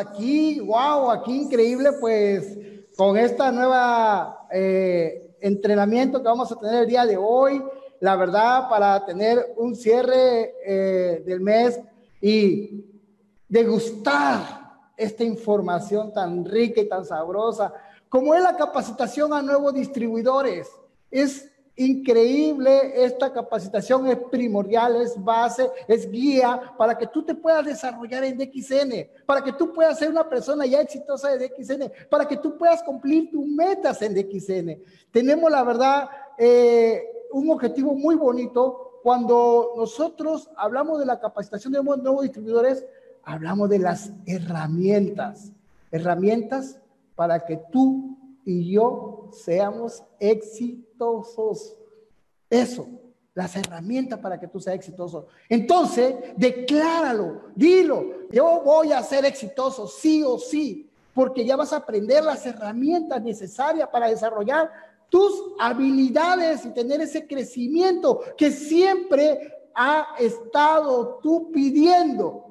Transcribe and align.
aquí, 0.00 0.60
wow, 0.60 1.10
aquí 1.10 1.42
increíble, 1.42 1.92
pues 2.00 2.58
con 2.96 3.16
esta 3.16 3.52
nueva 3.52 4.46
eh, 4.50 5.36
entrenamiento 5.40 6.18
que 6.18 6.28
vamos 6.28 6.50
a 6.50 6.56
tener 6.56 6.82
el 6.82 6.88
día 6.88 7.06
de 7.06 7.16
hoy, 7.16 7.62
la 8.00 8.16
verdad, 8.16 8.68
para 8.68 9.04
tener 9.04 9.54
un 9.56 9.76
cierre 9.76 10.54
eh, 10.64 11.22
del 11.24 11.40
mes 11.40 11.78
y 12.20 12.84
degustar 13.48 14.60
esta 14.96 15.24
información 15.24 16.12
tan 16.12 16.44
rica 16.44 16.80
y 16.80 16.88
tan 16.88 17.04
sabrosa, 17.04 17.72
como 18.08 18.34
es 18.34 18.42
la 18.42 18.56
capacitación 18.56 19.32
a 19.32 19.42
nuevos 19.42 19.74
distribuidores. 19.74 20.68
Es 21.10 21.49
increíble, 21.80 22.92
esta 23.04 23.32
capacitación 23.32 24.06
es 24.06 24.18
primordial, 24.30 25.00
es 25.00 25.22
base, 25.22 25.70
es 25.88 26.10
guía 26.10 26.74
para 26.76 26.96
que 26.96 27.06
tú 27.06 27.22
te 27.22 27.34
puedas 27.34 27.64
desarrollar 27.64 28.22
en 28.24 28.36
DXN, 28.36 29.08
para 29.24 29.42
que 29.42 29.54
tú 29.54 29.72
puedas 29.72 29.98
ser 29.98 30.10
una 30.10 30.28
persona 30.28 30.66
ya 30.66 30.82
exitosa 30.82 31.30
de 31.30 31.48
DXN, 31.48 31.90
para 32.10 32.28
que 32.28 32.36
tú 32.36 32.58
puedas 32.58 32.82
cumplir 32.82 33.30
tus 33.30 33.46
metas 33.46 34.02
en 34.02 34.14
DXN. 34.14 34.82
Tenemos 35.10 35.50
la 35.50 35.64
verdad 35.64 36.10
eh, 36.36 37.02
un 37.32 37.50
objetivo 37.50 37.94
muy 37.94 38.14
bonito 38.14 39.00
cuando 39.02 39.72
nosotros 39.76 40.50
hablamos 40.56 40.98
de 40.98 41.06
la 41.06 41.18
capacitación 41.18 41.72
de 41.72 41.82
nuevos 41.82 42.22
distribuidores, 42.22 42.84
hablamos 43.24 43.70
de 43.70 43.78
las 43.78 44.12
herramientas, 44.26 45.50
herramientas 45.90 46.78
para 47.14 47.46
que 47.46 47.58
tú 47.72 48.18
y 48.44 48.70
yo 48.70 49.30
seamos 49.32 50.02
exitosos. 50.18 51.76
Eso, 52.50 52.88
las 53.32 53.54
herramientas 53.54 54.18
para 54.18 54.38
que 54.38 54.48
tú 54.48 54.60
seas 54.60 54.76
exitoso. 54.76 55.28
Entonces, 55.48 56.16
decláralo, 56.36 57.42
dilo, 57.54 58.28
yo 58.30 58.60
voy 58.64 58.92
a 58.92 59.02
ser 59.02 59.24
exitoso, 59.24 59.86
sí 59.86 60.22
o 60.24 60.36
sí, 60.36 60.90
porque 61.14 61.44
ya 61.44 61.56
vas 61.56 61.72
a 61.72 61.76
aprender 61.76 62.24
las 62.24 62.44
herramientas 62.44 63.22
necesarias 63.22 63.88
para 63.88 64.08
desarrollar 64.08 64.70
tus 65.08 65.32
habilidades 65.58 66.64
y 66.64 66.70
tener 66.70 67.00
ese 67.00 67.26
crecimiento 67.26 68.20
que 68.36 68.50
siempre 68.50 69.68
ha 69.74 70.14
estado 70.18 71.20
tú 71.22 71.50
pidiendo. 71.52 72.46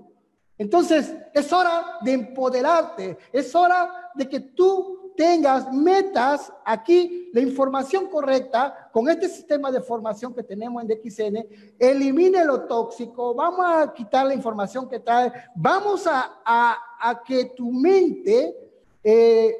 Entonces, 0.57 1.13
es 1.33 1.53
hora 1.53 1.99
de 2.01 2.13
empoderarte, 2.13 3.17
es 3.31 3.55
hora 3.55 4.11
de 4.13 4.27
que 4.27 4.39
tú 4.39 4.98
tengas 5.19 5.69
metas 5.73 6.49
aquí, 6.63 7.29
la 7.33 7.41
información 7.41 8.07
correcta, 8.07 8.89
con 8.93 9.09
este 9.09 9.27
sistema 9.27 9.69
de 9.69 9.81
formación 9.81 10.33
que 10.33 10.43
tenemos 10.43 10.81
en 10.81 10.87
DXN, 10.87 11.45
elimine 11.77 12.45
lo 12.45 12.61
tóxico, 12.61 13.35
vamos 13.35 13.65
a 13.67 13.93
quitar 13.93 14.25
la 14.25 14.33
información 14.33 14.87
que 14.87 15.01
trae, 15.01 15.29
vamos 15.53 16.07
a, 16.07 16.39
a, 16.45 17.21
que 17.21 17.51
tu 17.53 17.69
mente 17.69 18.55
eh, 19.03 19.57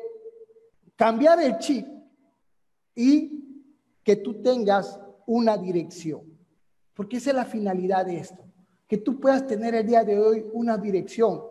cambiar 0.96 1.42
el 1.42 1.58
chip 1.58 1.86
y 2.96 3.66
que 4.02 4.16
tú 4.16 4.42
tengas 4.42 4.98
una 5.28 5.58
dirección. 5.58 6.22
Porque 6.94 7.18
esa 7.18 7.32
es 7.32 7.36
la 7.36 7.44
finalidad 7.44 8.06
de 8.06 8.20
esto, 8.20 8.46
que 8.88 8.96
tú 8.96 9.20
puedas 9.20 9.46
tener 9.46 9.76
el 9.76 9.86
día 9.86 10.06
de 10.06 10.18
hoy 10.18 10.46
una 10.54 10.78
dirección 10.78 11.42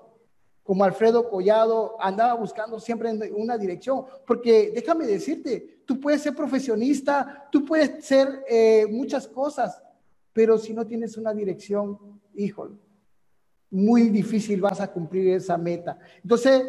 como 0.68 0.84
Alfredo 0.84 1.30
Collado 1.30 1.96
andaba 1.98 2.34
buscando 2.34 2.78
siempre 2.78 3.10
una 3.34 3.56
dirección, 3.56 4.04
porque 4.26 4.70
déjame 4.74 5.06
decirte, 5.06 5.80
tú 5.86 5.98
puedes 5.98 6.20
ser 6.20 6.34
profesionista, 6.34 7.48
tú 7.50 7.64
puedes 7.64 8.04
ser 8.04 8.44
eh, 8.46 8.86
muchas 8.90 9.26
cosas, 9.26 9.82
pero 10.30 10.58
si 10.58 10.74
no 10.74 10.86
tienes 10.86 11.16
una 11.16 11.32
dirección, 11.32 12.20
híjole, 12.34 12.76
muy 13.70 14.10
difícil 14.10 14.60
vas 14.60 14.78
a 14.82 14.92
cumplir 14.92 15.30
esa 15.30 15.56
meta. 15.56 15.98
Entonces, 16.22 16.62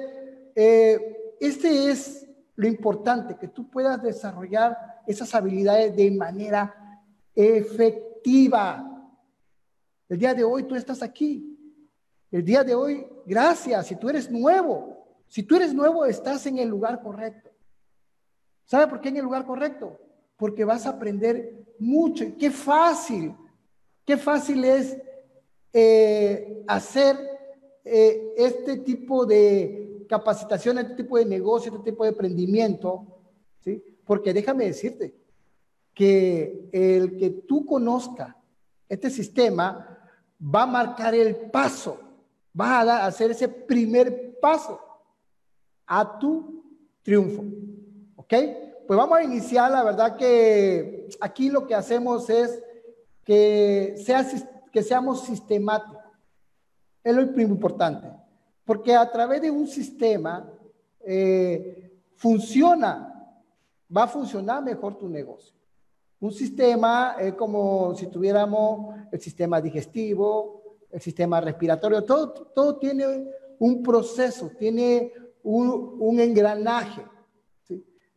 eh, 0.56 1.36
este 1.42 1.92
es 1.92 2.26
lo 2.56 2.70
importante, 2.70 3.36
que 3.36 3.50
tú 3.50 3.70
puedas 3.70 4.02
desarrollar 4.02 4.78
esas 5.08 5.36
habilidades 5.36 5.94
de 5.94 6.10
manera 6.12 7.02
efectiva. 7.36 9.12
El 10.08 10.18
día 10.18 10.34
de 10.34 10.46
hoy 10.46 10.64
tú 10.64 10.76
estás 10.76 11.04
aquí, 11.04 11.49
el 12.32 12.44
día 12.44 12.64
de 12.64 12.76
hoy, 12.76 13.08
gracias, 13.26 13.88
si 13.88 13.96
tú 13.96 14.10
eres 14.10 14.30
nuevo, 14.30 15.00
si 15.28 15.44
tú 15.44 15.56
eres 15.56 15.74
nuevo, 15.74 16.06
estás 16.06 16.46
en 16.46 16.58
el 16.58 16.70
lugar 16.70 17.02
correcto. 17.02 17.50
¿Sabe 18.66 18.88
por 18.88 19.02
qué 19.02 19.10
en 19.10 19.18
el 19.18 19.24
lugar 19.24 19.46
correcto? 19.46 20.00
Porque 20.38 20.64
vas 20.64 20.86
a 20.86 20.92
aprender 20.92 21.66
mucho. 21.80 22.26
Qué 22.38 22.52
fácil, 22.52 23.36
qué 24.06 24.18
fácil 24.18 24.64
es 24.64 24.98
eh, 25.74 26.64
hacer 26.68 27.18
eh, 27.84 28.34
este 28.38 28.78
tipo 28.78 29.26
de 29.26 30.06
capacitación, 30.08 30.80
este 30.80 30.96
tipo 30.96 31.18
de 31.18 31.26
negocio, 31.26 31.72
este 31.72 31.92
tipo 31.92 32.04
de 32.04 32.10
emprendimiento, 32.10 33.06
¿sí? 33.60 33.84
Porque 34.06 34.34
déjame 34.34 34.66
decirte 34.66 35.16
que 35.94 36.70
el 36.72 37.18
que 37.18 37.30
tú 37.48 37.66
conozca 37.66 38.36
este 38.88 39.10
sistema 39.10 40.00
va 40.42 40.64
a 40.64 40.68
marcar 40.68 41.14
el 41.14 41.36
paso 41.36 42.09
Vas 42.54 42.88
a, 42.88 43.06
hacer 43.06 43.32
ese 43.32 43.48
primer 43.48 44.40
paso 44.40 44.80
a 45.86 46.20
tu 46.20 46.64
triunfo. 47.04 47.44
¿Ok? 48.16 48.34
Pues 48.88 48.98
vamos 48.98 49.18
a 49.18 49.24
iniciar, 49.24 49.72
la 49.72 49.84
verdad 49.84 50.16
que 50.16 51.10
aquí 51.20 51.50
lo 51.50 51.68
que 51.68 51.76
hacemos 51.76 52.30
es 52.30 52.62
que, 53.24 53.96
sea, 54.04 54.26
que 54.72 54.82
seamos 54.82 55.22
sistemáticos. 55.26 56.04
Es 57.04 57.16
lo 57.16 57.22
importante. 57.42 58.08
Porque 58.66 58.96
a 58.96 59.10
través 59.12 59.42
de 59.42 59.52
un 59.52 59.68
sistema 59.68 60.52
eh, 61.02 61.92
funciona, 62.16 63.34
va 63.96 64.04
a 64.04 64.08
funcionar 64.08 64.64
mejor 64.64 64.98
tu 64.98 65.08
negocio. 65.08 65.56
Un 66.20 66.32
sistema 66.32 67.16
es 67.20 67.34
como 67.34 67.96
si 67.96 68.08
tuviéramos 68.08 68.96
el 69.12 69.22
sistema 69.22 69.62
digestivo, 69.62 70.59
el 70.92 71.02
sistema 71.02 71.40
respiratorio, 71.40 72.04
todo, 72.04 72.32
todo 72.32 72.78
tiene 72.78 73.28
un 73.60 73.84
proceso, 73.84 74.52
tiene 74.58 75.14
un, 75.44 76.20
engranaje. 76.20 77.06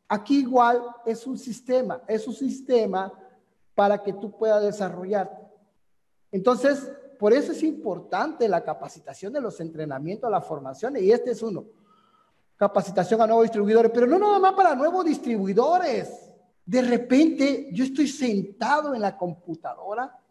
Aquí 0.09 0.41
igual 0.41 0.83
es 1.06 1.27
un 1.27 1.38
sistema, 1.38 2.03
es 2.06 2.27
un 2.27 2.34
sistema 2.34 3.12
para 3.75 4.03
que 4.03 4.12
tú 4.12 4.31
puedas 4.37 4.62
desarrollarte. 4.62 5.43
Entonces, 6.31 6.91
por 7.19 7.33
eso 7.33 7.53
es 7.53 7.62
importante 7.62 8.49
la 8.49 8.62
capacitación 8.62 9.33
de 9.33 9.41
los 9.41 9.60
entrenamientos, 9.60 10.31
las 10.31 10.47
formaciones, 10.47 11.03
y 11.03 11.12
este 11.12 11.31
es 11.31 11.43
uno. 11.43 11.65
Capacitación 12.56 13.21
a 13.21 13.27
nuevos 13.27 13.44
distribuidores, 13.44 13.91
pero 13.93 14.06
no 14.06 14.19
nada 14.19 14.39
más 14.39 14.53
para 14.54 14.75
nuevos 14.75 15.04
distribuidores. 15.04 16.31
De 16.65 16.83
repente 16.83 17.69
yo 17.72 17.84
estoy 17.84 18.06
sentado 18.06 18.94
en 18.94 19.00
la 19.00 19.16
computadora 19.16 20.22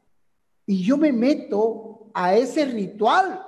y 0.66 0.83
yo 0.83 0.97
me 0.97 1.11
meto 1.11 2.09
a 2.13 2.35
ese 2.35 2.66
ritual 2.66 3.45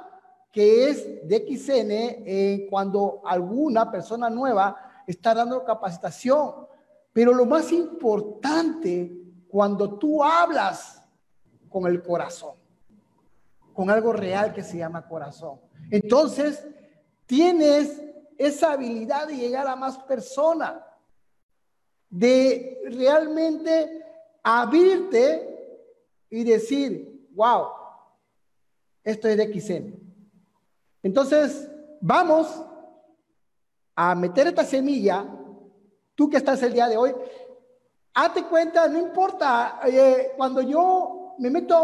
que 0.52 0.90
es 0.90 1.28
de 1.28 1.38
XN 1.38 1.92
eh, 1.92 2.68
cuando 2.70 3.22
alguna 3.26 3.92
persona 3.92 4.30
nueva 4.30 4.78
está 5.08 5.34
dando 5.34 5.64
capacitación. 5.64 6.68
Pero 7.12 7.34
lo 7.34 7.46
más 7.46 7.72
importante, 7.72 9.12
cuando 9.48 9.98
tú 9.98 10.24
hablas 10.24 11.02
con 11.70 11.88
el 11.88 12.04
corazón, 12.04 12.56
con 13.74 13.90
algo 13.90 14.14
real 14.14 14.54
que 14.54 14.64
se 14.64 14.78
llama 14.78 15.08
corazón. 15.08 15.60
Entonces, 15.90 16.66
tienes 17.26 18.00
esa 18.38 18.74
habilidad 18.74 19.28
de 19.28 19.38
llegar 19.38 19.68
a 19.68 19.76
más 19.76 19.98
personas, 20.00 20.76
de 22.10 22.80
realmente 22.92 24.06
abrirte 24.44 25.53
y 26.34 26.44
decir, 26.44 27.30
wow, 27.36 27.68
esto 29.04 29.28
es 29.28 29.38
de 29.38 29.62
XN. 29.62 29.94
Entonces, 31.04 31.70
vamos 32.02 32.66
a 33.96 34.16
meter 34.16 34.48
esta 34.48 34.66
semilla, 34.66 35.28
tú 36.16 36.28
que 36.32 36.38
estás 36.38 36.64
el 36.64 36.74
día 36.74 36.88
de 36.88 36.98
hoy, 36.98 37.14
hazte 38.16 38.46
cuenta, 38.46 38.88
no 38.88 38.98
importa, 38.98 39.80
eh, 39.86 40.32
cuando 40.36 40.64
yo 40.64 41.36
me 41.38 41.52
meto 41.52 41.76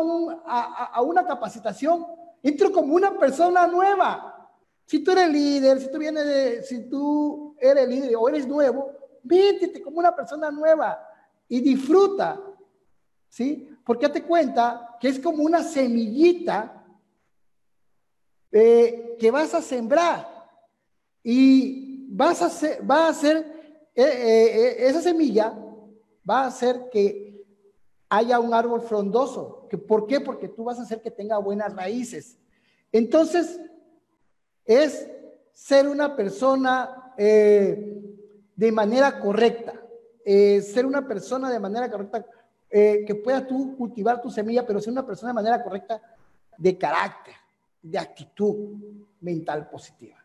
a, 0.48 1.00
una 1.04 1.24
capacitación, 1.28 2.08
entro 2.42 2.72
como 2.72 2.96
una 2.96 3.20
persona 3.20 3.68
nueva. 3.68 4.50
Si 4.88 5.04
tú 5.04 5.12
eres 5.12 5.30
líder, 5.30 5.80
si 5.80 5.92
tú 5.92 6.00
vienes 6.00 6.68
si 6.68 6.90
tú 6.90 7.56
eres 7.60 7.88
líder 7.88 8.16
o 8.16 8.28
eres 8.28 8.48
nuevo, 8.48 8.94
métete 9.22 9.80
como 9.80 10.00
una 10.00 10.16
persona 10.16 10.50
nueva 10.50 11.08
y 11.48 11.62
disfruta, 11.62 12.42
¿sí? 13.28 13.69
Porque 13.86 14.10
te 14.10 14.24
cuenta 14.24 14.98
que 15.00 15.10
es 15.10 15.20
como 15.20 15.44
una 15.44 15.64
semillita 15.64 16.80
eh, 18.52 19.16
que 19.20 19.30
vas 19.30 19.54
a 19.54 19.62
sembrar 19.62 20.28
y 21.24 22.08
vas 22.10 22.42
a 22.42 22.48
hacer, 22.48 22.90
va 22.90 23.06
a 23.06 23.10
hacer, 23.10 23.38
eh, 23.94 24.04
eh, 24.04 24.76
esa 24.88 25.02
semilla 25.02 25.54
va 26.28 26.44
a 26.44 26.48
hacer 26.48 26.90
que 26.92 27.46
haya 28.10 28.40
un 28.40 28.54
árbol 28.54 28.82
frondoso. 28.82 29.68
¿Que, 29.70 29.78
¿Por 29.78 30.08
qué? 30.08 30.20
Porque 30.20 30.48
tú 30.48 30.64
vas 30.64 30.80
a 30.80 30.82
hacer 30.82 31.02
que 31.02 31.12
tenga 31.12 31.38
buenas 31.38 31.76
raíces. 31.76 32.40
Entonces, 32.92 33.60
es 34.66 35.08
ser 35.54 35.88
una 35.88 36.16
persona 36.16 37.14
de 37.18 38.72
manera 38.72 39.20
correcta, 39.20 39.74
ser 40.24 40.86
una 40.86 41.06
persona 41.06 41.52
de 41.52 41.60
manera 41.60 41.92
correcta, 41.92 42.26
eh, 42.70 43.04
que 43.06 43.16
puedas 43.16 43.48
tú 43.48 43.76
cultivar 43.76 44.22
tu 44.22 44.30
semilla, 44.30 44.66
pero 44.66 44.80
ser 44.80 44.92
una 44.92 45.06
persona 45.06 45.30
de 45.32 45.36
manera 45.36 45.64
correcta 45.64 46.02
de 46.58 46.78
carácter, 46.78 47.34
de 47.82 47.98
actitud 47.98 48.76
mental 49.22 49.70
positiva. 49.70 50.18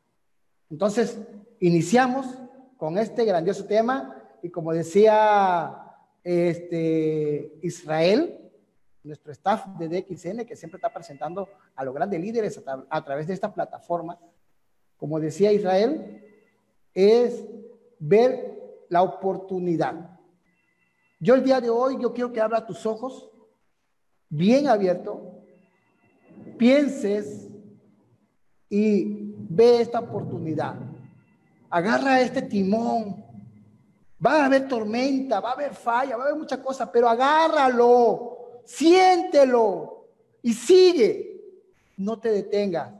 Entonces, 0.71 1.19
iniciamos 1.61 2.27
con 2.77 2.99
este 2.99 3.25
grandioso 3.25 3.65
tema 3.65 4.23
y 4.43 4.51
como 4.51 4.73
decía 4.73 5.85
este, 6.23 7.59
Israel, 7.63 8.41
nuestro 9.05 9.33
staff 9.33 9.67
de 9.79 9.89
DXN, 9.89 10.45
que 10.45 10.57
siempre 10.57 10.79
está 10.79 10.93
presentando 10.93 11.49
a 11.77 11.85
los 11.85 11.95
grandes 11.95 12.21
líderes 12.21 12.61
a, 12.89 13.05
través 13.05 13.27
de 13.27 13.35
esta 13.35 13.53
plataforma, 13.53 14.19
como 14.97 15.21
decía 15.21 15.53
Israel, 15.53 16.23
es 16.95 17.45
ver 17.99 18.87
la 18.89 19.03
oportunidad. 19.03 20.19
Yo 21.21 21.35
el 21.35 21.45
día 21.45 21.61
de 21.61 21.71
hoy, 21.71 21.99
yo 22.01 22.13
quiero 22.13 22.33
que 22.33 22.41
abra 22.41 22.67
tus 22.67 22.85
ojos 22.87 23.31
bien 24.29 24.67
abiertos, 24.67 25.19
pienses 26.59 27.49
y 28.69 29.35
ve 29.49 29.81
esta 29.81 30.01
oportunidad. 30.01 30.77
Agarra 31.71 32.21
este 32.21 32.43
timón. 32.43 33.25
Va 34.25 34.43
a 34.43 34.47
haber 34.47 34.67
tormenta, 34.69 35.41
va 35.41 35.51
a 35.51 35.53
haber 35.53 35.75
falla, 35.75 36.17
va 36.17 36.25
a 36.25 36.27
haber 36.29 36.39
muchas 36.39 36.59
cosas, 36.61 36.89
pero 36.93 37.09
agárralo 37.09 38.35
siéntelo 38.65 40.09
y 40.43 40.53
sigue. 40.53 41.31
No 41.97 42.19
te 42.19 42.31
detengas. 42.31 42.93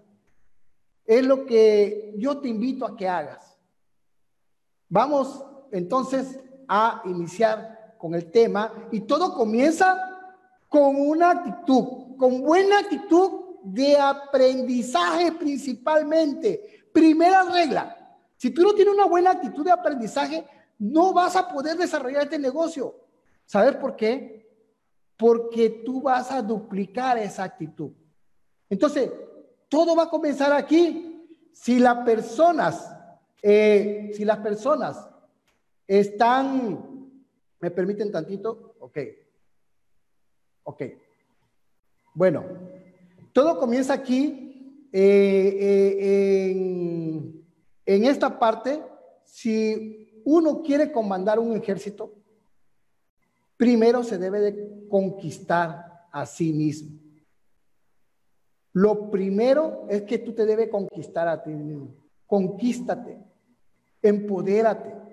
Es 1.05 1.25
lo 1.25 1.45
que 1.45 2.15
yo 2.17 2.39
te 2.39 2.49
invito 2.49 2.87
a 2.87 2.97
que 2.97 3.09
hagas. 3.09 3.59
Vamos 4.89 5.45
entonces 5.73 6.39
a 6.69 7.03
iniciar 7.05 7.74
con 8.05 8.15
el 8.15 8.31
tema 8.31 8.71
y 8.93 9.01
todo 9.01 9.33
comienza 9.33 9.99
con 10.69 10.95
una 10.95 11.31
actitud, 11.31 12.19
con 12.19 12.43
buena 12.43 12.81
actitud 12.81 13.31
de 13.63 13.97
aprendizaje 13.97 15.33
principalmente. 15.33 16.87
Primera 16.93 17.45
regla, 17.45 17.97
si 18.37 18.51
tú 18.51 18.61
no 18.61 18.75
tienes 18.75 18.93
una 18.93 19.07
buena 19.07 19.31
actitud 19.31 19.65
de 19.65 19.71
aprendizaje, 19.71 20.45
no 20.79 21.15
vas 21.15 21.35
a 21.35 21.49
poder 21.49 21.79
desarrollar 21.79 22.25
este 22.25 22.39
negocio. 22.39 22.95
¿Sabes 23.47 23.77
por 23.77 23.97
qué? 23.97 24.45
porque 25.17 25.83
tú 25.87 26.03
vas 26.03 26.31
a 26.31 26.43
duplicar 26.43 27.17
esa 27.17 27.45
actitud. 27.45 27.93
Entonces, 28.69 29.11
todo 29.71 29.97
va 29.97 30.03
a 30.03 30.11
comenzar 30.11 30.53
aquí. 30.53 31.27
Si 31.55 31.79
las 31.79 32.05
personas, 32.05 32.95
eh, 33.41 34.11
si 34.15 34.27
las 34.27 34.41
personas 34.41 35.09
están, 35.87 36.94
¿me 37.65 37.71
permiten 37.71 38.13
tantito? 38.13 38.77
Ok. 38.81 38.99
Ok. 40.65 40.83
Bueno, 42.13 42.45
todo 43.33 43.59
comienza 43.59 43.95
aquí 43.95 44.87
eh, 44.93 45.57
eh, 45.59 46.51
en, 46.51 47.43
en 47.87 48.05
esta 48.05 48.39
parte. 48.39 48.83
Si 49.25 50.21
uno 50.27 50.61
quiere 50.61 50.93
comandar 50.93 51.39
un 51.39 51.57
ejército, 51.57 52.13
primero 53.57 54.03
se 54.03 54.19
debe 54.19 54.41
de 54.41 54.87
conquistar 54.91 56.07
a 56.13 56.27
sí 56.27 56.53
mismo. 56.53 57.01
Lo 58.75 59.11
primero 59.11 59.87
es 59.89 60.03
que 60.03 60.19
tú 60.19 60.35
te 60.35 60.45
debes 60.45 60.69
conquistar 60.69 61.29
a 61.29 61.43
ti 61.43 61.49
mismo. 61.49 61.95
Conquístate, 62.27 63.17
empodérate, 64.03 65.04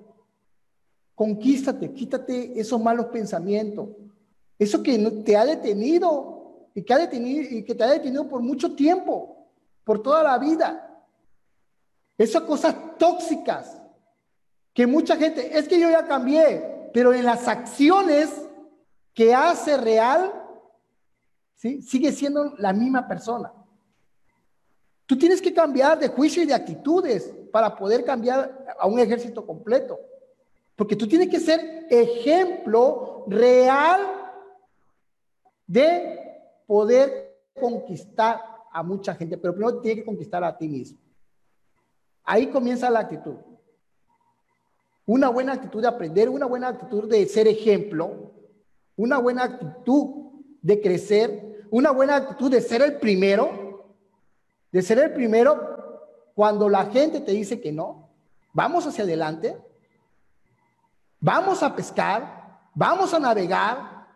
conquístate, 1.15 1.93
quítate 1.93 2.59
esos 2.59 2.81
malos 2.81 3.07
pensamientos, 3.07 3.89
eso 4.57 4.81
que 4.81 4.97
te 5.25 5.37
ha 5.37 5.45
detenido 5.45 6.69
y 6.73 6.83
que, 6.83 6.93
ha 6.93 6.97
detenido 6.97 7.57
y 7.57 7.63
que 7.63 7.75
te 7.75 7.83
ha 7.83 7.89
detenido 7.89 8.27
por 8.27 8.41
mucho 8.41 8.75
tiempo, 8.75 9.47
por 9.83 10.01
toda 10.01 10.23
la 10.23 10.37
vida. 10.37 11.03
Esas 12.17 12.43
cosas 12.43 12.75
tóxicas 12.97 13.81
que 14.73 14.87
mucha 14.87 15.17
gente, 15.17 15.57
es 15.57 15.67
que 15.67 15.79
yo 15.79 15.89
ya 15.89 16.07
cambié, 16.07 16.89
pero 16.93 17.13
en 17.13 17.25
las 17.25 17.47
acciones 17.47 18.29
que 19.13 19.33
hace 19.33 19.77
real, 19.77 20.31
¿sí? 21.55 21.81
sigue 21.81 22.11
siendo 22.11 22.55
la 22.57 22.73
misma 22.73 23.07
persona. 23.07 23.51
Tú 25.05 25.17
tienes 25.17 25.41
que 25.41 25.53
cambiar 25.53 25.99
de 25.99 26.07
juicio 26.07 26.41
y 26.41 26.45
de 26.45 26.53
actitudes 26.53 27.33
para 27.51 27.75
poder 27.75 28.05
cambiar 28.05 28.65
a 28.79 28.87
un 28.87 28.97
ejército 28.99 29.45
completo. 29.45 29.99
Porque 30.75 30.95
tú 30.95 31.07
tienes 31.07 31.29
que 31.29 31.39
ser 31.39 31.87
ejemplo 31.89 33.25
real 33.27 34.01
de 35.67 36.19
poder 36.65 37.37
conquistar 37.59 38.41
a 38.71 38.83
mucha 38.83 39.13
gente, 39.15 39.37
pero 39.37 39.53
primero 39.53 39.81
tienes 39.81 40.01
que 40.01 40.05
conquistar 40.05 40.43
a 40.43 40.57
ti 40.57 40.67
mismo. 40.67 40.99
Ahí 42.23 42.47
comienza 42.47 42.89
la 42.89 42.99
actitud 42.99 43.35
una 45.11 45.27
buena 45.27 45.53
actitud 45.53 45.81
de 45.81 45.89
aprender, 45.89 46.29
una 46.29 46.45
buena 46.45 46.69
actitud 46.69 47.09
de 47.09 47.25
ser 47.25 47.45
ejemplo, 47.47 48.31
una 48.95 49.17
buena 49.17 49.43
actitud 49.43 50.31
de 50.61 50.79
crecer, 50.79 51.65
una 51.69 51.91
buena 51.91 52.15
actitud 52.15 52.51
de 52.51 52.61
ser 52.61 52.81
el 52.81 52.97
primero, 52.97 53.93
de 54.71 54.81
ser 54.81 54.99
el 54.99 55.13
primero 55.13 56.31
cuando 56.33 56.69
la 56.69 56.85
gente 56.85 57.19
te 57.19 57.33
dice 57.33 57.59
que 57.59 57.73
no. 57.73 58.09
Vamos 58.53 58.85
hacia 58.87 59.03
adelante, 59.03 59.57
vamos 61.21 61.61
a 61.63 61.73
pescar, 61.73 62.59
vamos 62.73 63.13
a 63.13 63.19
navegar. 63.19 64.07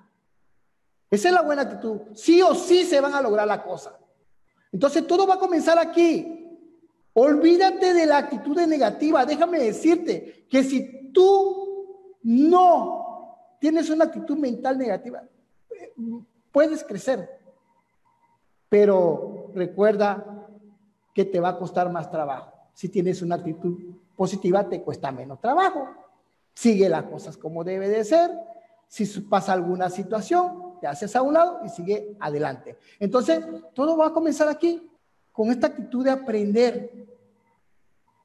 Esa 1.10 1.30
es 1.30 1.34
la 1.34 1.44
buena 1.44 1.62
actitud. 1.62 2.02
Sí 2.14 2.42
o 2.42 2.54
sí 2.56 2.84
se 2.84 3.00
van 3.00 3.14
a 3.14 3.22
lograr 3.22 3.48
la 3.48 3.64
cosa. 3.64 3.98
Entonces 4.72 5.08
todo 5.08 5.26
va 5.26 5.36
a 5.36 5.40
comenzar 5.40 5.80
aquí. 5.80 6.42
Olvídate 7.14 7.94
de 7.94 8.06
la 8.06 8.18
actitud 8.18 8.60
negativa. 8.68 9.26
Déjame 9.26 9.60
decirte 9.60 10.48
que 10.50 10.64
si 10.64 11.12
tú 11.14 12.18
no 12.24 13.56
tienes 13.60 13.90
una 13.90 14.06
actitud 14.06 14.38
mental 14.38 14.78
negativa, 14.78 15.24
puedes 16.52 16.84
crecer. 16.84 17.30
Pero 18.68 19.52
recuerda 19.54 20.50
que 21.14 21.24
te 21.24 21.40
va 21.40 21.50
a 21.50 21.58
costar 21.58 21.90
más 21.90 22.12
trabajo. 22.12 22.52
Si 22.74 22.90
tienes 22.90 23.22
una 23.22 23.36
actitud 23.36 23.96
positiva, 24.18 24.68
te 24.68 24.82
cuesta 24.82 25.12
menos 25.12 25.40
trabajo. 25.40 25.88
Sigue 26.56 26.90
las 26.90 27.04
cosas 27.04 27.38
como 27.38 27.64
debe 27.64 27.90
de 27.90 28.04
ser. 28.04 28.32
Si 28.88 29.06
pasa 29.22 29.54
alguna 29.54 29.90
situación, 29.90 30.78
te 30.80 30.88
haces 30.88 31.16
a 31.16 31.22
un 31.22 31.34
lado 31.34 31.60
y 31.66 31.70
sigue 31.70 32.16
adelante. 32.20 32.78
Entonces, 33.00 33.46
todo 33.74 33.98
va 33.98 34.08
a 34.08 34.14
comenzar 34.14 34.48
aquí 34.48 34.90
con 35.32 35.52
esta 35.52 35.68
actitud 35.68 36.06
de 36.06 36.12
aprender, 36.12 37.08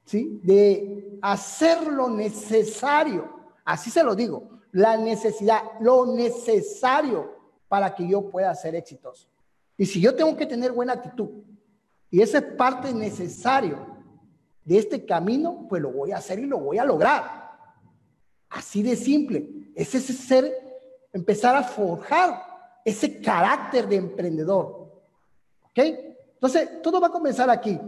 ¿sí? 0.05 0.39
De 0.43 1.19
hacer 1.21 1.87
lo 1.87 2.09
necesario, 2.09 3.29
así 3.65 3.89
se 3.89 4.03
lo 4.03 4.15
digo, 4.15 4.61
la 4.71 4.95
necesidad, 4.95 5.61
lo 5.81 6.05
necesario 6.05 7.35
para 7.67 7.93
que 7.93 8.07
yo 8.07 8.29
pueda 8.29 8.55
ser 8.55 8.75
exitoso. 8.75 9.27
Y 9.77 9.85
si 9.85 9.99
yo 9.99 10.15
tengo 10.15 10.35
que 10.37 10.45
tener 10.45 10.71
buena 10.71 10.93
actitud, 10.93 11.29
y 12.09 12.21
esa 12.21 12.37
es 12.39 12.43
parte 12.43 12.93
necesario 12.93 13.77
de 14.63 14.77
este 14.77 15.05
camino, 15.05 15.65
pues 15.67 15.81
lo 15.81 15.91
voy 15.91 16.11
a 16.11 16.17
hacer 16.17 16.39
y 16.39 16.45
lo 16.45 16.59
voy 16.59 16.77
a 16.77 16.85
lograr. 16.85 17.40
Así 18.51 18.83
de 18.83 18.95
simple. 18.95 19.47
Es 19.75 19.95
ese 19.95 20.13
ser, 20.13 20.53
empezar 21.13 21.55
a 21.55 21.63
forjar 21.63 22.43
ese 22.83 23.21
carácter 23.21 23.87
de 23.87 23.95
emprendedor. 23.95 24.91
¿Ok? 25.63 25.79
Entonces, 26.33 26.81
todo 26.81 26.99
va 26.99 27.07
a 27.07 27.11
comenzar 27.11 27.49
aquí. 27.49 27.79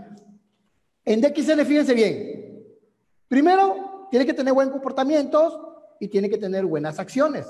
En 1.06 1.20
DXN, 1.20 1.66
fíjense 1.66 1.94
bien. 1.94 2.66
Primero, 3.28 4.08
tiene 4.10 4.26
que 4.26 4.34
tener 4.34 4.54
buen 4.54 4.70
comportamiento 4.70 5.96
y 6.00 6.08
tiene 6.08 6.30
que 6.30 6.38
tener 6.38 6.66
buenas 6.66 6.98
acciones. 6.98 7.46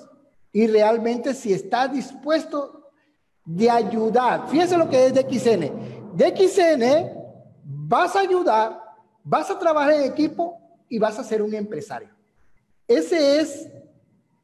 Y 0.51 0.65
realmente 0.67 1.34
si 1.34 1.53
está 1.53 1.88
dispuesto 1.88 2.89
de 3.46 3.70
ayudar. 3.70 4.48
Fíjense 4.48 4.77
lo 4.77 4.89
que 4.89 5.08
es 5.08 5.13
DXN. 5.13 6.15
DXN, 6.15 7.12
vas 7.63 8.15
a 8.15 8.22
ayudar, 8.22 8.79
vas 9.24 9.51
a 9.51 9.60
trabajar 9.60 9.93
en 9.93 10.12
equipo 10.12 10.58
y 10.89 10.98
vas 10.98 11.20
a 11.20 11.24
ser 11.24 11.41
un 11.41 11.53
empresario. 11.53 12.12
Esa 12.87 13.39
es 13.39 13.69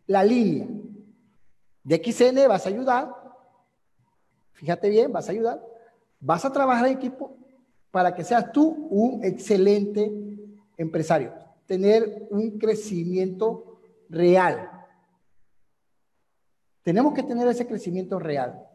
la 0.07 0.23
línea. 0.23 0.67
DXN 1.83 2.47
vas 2.47 2.65
a 2.65 2.69
ayudar. 2.69 3.15
Fíjate 4.53 4.89
bien, 4.89 5.11
vas 5.11 5.27
a 5.29 5.31
ayudar 5.31 5.69
Vas 6.19 6.43
a 6.43 6.51
trabajar 6.51 6.87
en 6.87 6.97
equipo 6.97 7.37
para 7.91 8.13
que 8.13 8.23
seas 8.23 8.51
tú 8.51 8.87
un 8.89 9.23
excelente 9.23 10.11
empresario, 10.77 11.33
tener 11.65 12.27
un 12.29 12.59
crecimiento 12.59 13.79
real. 14.09 14.69
Tenemos 16.83 17.13
que 17.13 17.23
tener 17.23 17.47
ese 17.47 17.65
crecimiento 17.65 18.19
real. 18.19 18.65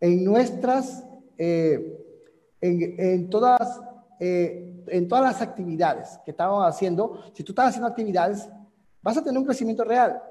En 0.00 0.24
nuestras, 0.24 1.04
eh, 1.38 2.04
en, 2.60 3.30
todas, 3.30 3.80
eh, 4.18 4.65
en 4.88 5.08
todas 5.08 5.24
las 5.24 5.42
actividades 5.42 6.18
que 6.24 6.30
estábamos 6.30 6.64
haciendo, 6.66 7.24
si 7.32 7.42
tú 7.42 7.52
estás 7.52 7.68
haciendo 7.68 7.88
actividades, 7.88 8.48
vas 9.02 9.16
a 9.16 9.22
tener 9.22 9.38
un 9.38 9.44
crecimiento 9.44 9.84
real. 9.84 10.22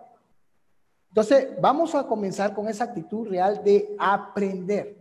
Entonces, 1.09 1.50
vamos 1.62 1.95
a 1.95 2.05
comenzar 2.05 2.53
con 2.53 2.67
esa 2.67 2.83
actitud 2.83 3.27
real 3.27 3.63
de 3.63 3.95
aprender, 3.97 4.97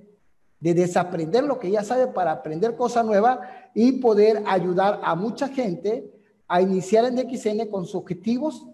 de 0.61 0.75
desaprender 0.75 1.45
lo 1.45 1.59
que 1.59 1.71
ya 1.71 1.83
sabe 1.83 2.07
para 2.07 2.33
aprender 2.33 2.77
cosas 2.77 3.05
nuevas 3.05 3.41
y 3.75 3.93
poder 3.93 4.43
ayudar 4.47 5.01
a 5.03 5.15
mucha 5.15 5.49
gente 5.49 6.13
a 6.47 6.61
iniciar 6.61 7.05
en 7.05 7.17
DXN 7.17 7.67
con 7.69 7.85
sus 7.85 7.97
objetivos, 7.97 8.67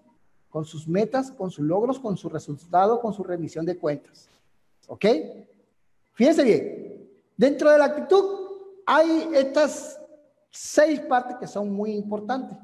con 0.51 0.65
sus 0.65 0.87
metas, 0.87 1.31
con 1.31 1.51
sus 1.51 1.65
logros, 1.65 1.99
con 1.99 2.17
sus 2.17 2.31
resultados, 2.31 3.01
con 3.01 3.15
su 3.15 3.23
revisión 3.23 3.65
de 3.65 3.79
cuentas. 3.79 4.29
¿Ok? 4.89 5.07
Fíjense 6.15 6.45
bien, 6.45 7.09
dentro 7.37 7.71
de 7.71 7.79
la 7.79 7.87
actitud 7.87 8.25
hay 8.85 9.31
estas 9.35 10.00
seis 10.51 11.01
partes 11.01 11.37
que 11.37 11.47
son 11.47 11.73
muy 11.73 11.93
importantes. 11.93 12.59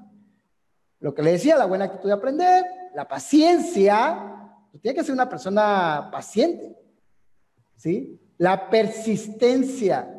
Lo 1.01 1.15
que 1.15 1.23
le 1.23 1.33
decía, 1.33 1.57
la 1.57 1.67
buena 1.67 1.87
actitud 1.87 2.09
de 2.09 2.15
aprender, 2.15 2.65
la 2.95 3.07
paciencia, 3.07 4.37
tiene 4.81 4.95
que 4.95 5.05
ser 5.05 5.15
una 5.15 5.29
persona 5.29 6.09
paciente, 6.11 6.77
¿sí? 7.77 8.21
La 8.39 8.69
persistencia, 8.69 10.13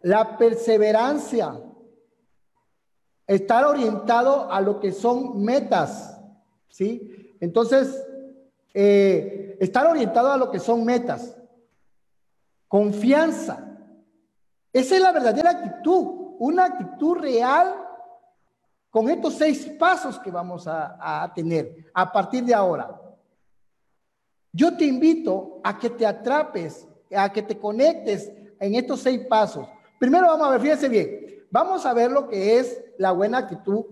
la 0.00 0.36
perseverancia, 0.36 1.60
estar 3.26 3.64
orientado 3.64 4.50
a 4.50 4.60
lo 4.60 4.80
que 4.80 4.92
son 4.92 5.42
metas, 5.42 6.20
¿sí? 6.68 7.36
Entonces, 7.40 8.04
eh, 8.74 9.56
estar 9.60 9.86
orientado 9.86 10.32
a 10.32 10.36
lo 10.36 10.50
que 10.50 10.58
son 10.58 10.84
metas, 10.84 11.36
confianza. 12.68 13.78
Esa 14.72 14.94
es 14.96 15.02
la 15.02 15.12
verdadera 15.12 15.50
actitud, 15.50 16.19
una 16.40 16.64
actitud 16.64 17.18
real 17.18 17.86
con 18.88 19.10
estos 19.10 19.34
seis 19.34 19.66
pasos 19.78 20.18
que 20.18 20.30
vamos 20.30 20.66
a, 20.66 21.30
tener 21.34 21.90
a 21.92 22.10
partir 22.10 22.42
de 22.44 22.54
ahora. 22.54 22.98
Yo 24.50 24.74
te 24.74 24.86
invito 24.86 25.60
a 25.62 25.78
que 25.78 25.90
te 25.90 26.06
atrapes, 26.06 26.88
a 27.14 27.30
que 27.30 27.42
te 27.42 27.58
conectes 27.58 28.32
en 28.58 28.74
estos 28.74 29.00
seis 29.00 29.20
pasos. 29.28 29.68
Primero 29.98 30.28
vamos 30.28 30.46
a 30.46 30.50
ver, 30.52 30.60
fíjense 30.62 30.88
bien, 30.88 31.44
vamos 31.50 31.84
a 31.84 31.92
ver 31.92 32.10
lo 32.10 32.26
que 32.26 32.58
es 32.58 32.82
la 32.96 33.12
buena 33.12 33.38
actitud 33.38 33.84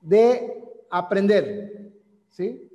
de 0.00 0.84
aprender, 0.90 1.92
¿sí? 2.28 2.68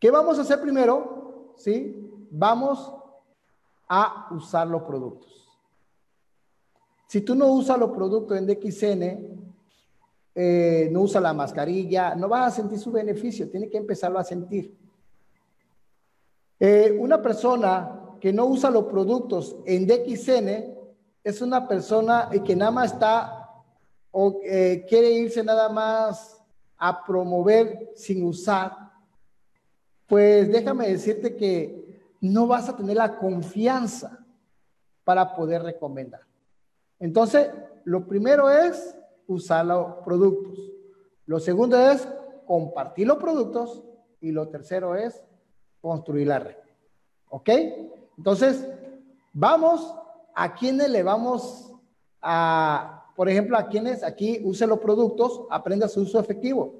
¿Qué 0.00 0.10
vamos 0.10 0.38
a 0.38 0.42
hacer 0.42 0.60
primero? 0.60 1.54
¿Sí? 1.56 2.26
Vamos 2.30 2.92
a 3.88 4.28
usar 4.32 4.66
los 4.66 4.82
productos. 4.82 5.47
Si 7.08 7.22
tú 7.22 7.34
no 7.34 7.46
usas 7.46 7.78
los 7.78 7.90
productos 7.90 8.36
en 8.36 8.46
DXN, 8.46 9.38
eh, 10.34 10.88
no 10.92 11.00
usa 11.00 11.22
la 11.22 11.32
mascarilla, 11.32 12.14
no 12.14 12.28
vas 12.28 12.52
a 12.52 12.56
sentir 12.56 12.78
su 12.78 12.92
beneficio, 12.92 13.48
tiene 13.48 13.70
que 13.70 13.78
empezarlo 13.78 14.18
a 14.18 14.24
sentir. 14.24 14.76
Eh, 16.60 16.94
una 17.00 17.22
persona 17.22 17.98
que 18.20 18.30
no 18.30 18.44
usa 18.44 18.70
los 18.70 18.84
productos 18.84 19.56
en 19.64 19.86
DXN 19.86 20.76
es 21.24 21.40
una 21.40 21.66
persona 21.66 22.28
que 22.44 22.54
nada 22.54 22.70
más 22.70 22.92
está 22.92 23.54
o 24.10 24.40
eh, 24.44 24.84
quiere 24.86 25.10
irse 25.10 25.42
nada 25.42 25.70
más 25.70 26.38
a 26.76 27.04
promover 27.06 27.90
sin 27.94 28.22
usar. 28.22 28.76
Pues 30.06 30.52
déjame 30.52 30.88
decirte 30.88 31.34
que 31.34 32.02
no 32.20 32.46
vas 32.46 32.68
a 32.68 32.76
tener 32.76 32.98
la 32.98 33.16
confianza 33.16 34.18
para 35.04 35.34
poder 35.34 35.62
recomendar. 35.62 36.27
Entonces, 37.00 37.50
lo 37.84 38.06
primero 38.06 38.50
es 38.50 38.96
usar 39.26 39.66
los 39.66 39.96
productos. 40.04 40.58
Lo 41.26 41.38
segundo 41.40 41.78
es 41.78 42.08
compartir 42.46 43.06
los 43.06 43.18
productos. 43.18 43.82
Y 44.20 44.32
lo 44.32 44.48
tercero 44.48 44.96
es 44.96 45.22
construir 45.80 46.26
la 46.26 46.40
red. 46.40 46.56
¿Ok? 47.28 47.50
Entonces, 48.16 48.66
vamos 49.32 49.94
a 50.34 50.54
quienes 50.54 50.90
le 50.90 51.02
vamos 51.02 51.72
a, 52.20 53.12
por 53.14 53.28
ejemplo, 53.28 53.56
a 53.56 53.68
quienes 53.68 54.02
aquí 54.02 54.40
use 54.44 54.66
los 54.66 54.78
productos, 54.80 55.42
aprenda 55.50 55.88
su 55.88 56.00
uso 56.00 56.18
efectivo. 56.18 56.74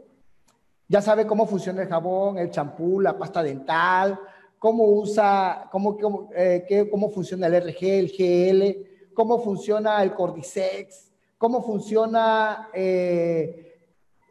Ya 0.89 1.03
sabe 1.03 1.27
cómo 1.27 1.47
funciona 1.47 1.83
el 1.83 1.89
jabón, 1.89 2.39
el 2.39 2.51
champú, 2.51 3.01
la 3.01 3.17
pasta 3.17 3.43
dental, 3.43 4.19
cómo 4.59 4.85
usa, 4.85 5.69
cómo, 5.71 5.97
cómo, 5.97 6.31
eh, 6.35 6.65
qué, 6.67 6.89
cómo 6.91 7.11
funciona 7.11 7.47
el 7.47 7.63
RG, 7.63 7.85
el 7.85 8.09
GL, 8.09 8.88
cómo 9.19 9.41
funciona 9.41 10.01
el 10.05 10.15
Cordyceps, 10.15 11.11
cómo 11.39 11.61
funciona, 11.61 12.71
eh, 12.73 13.75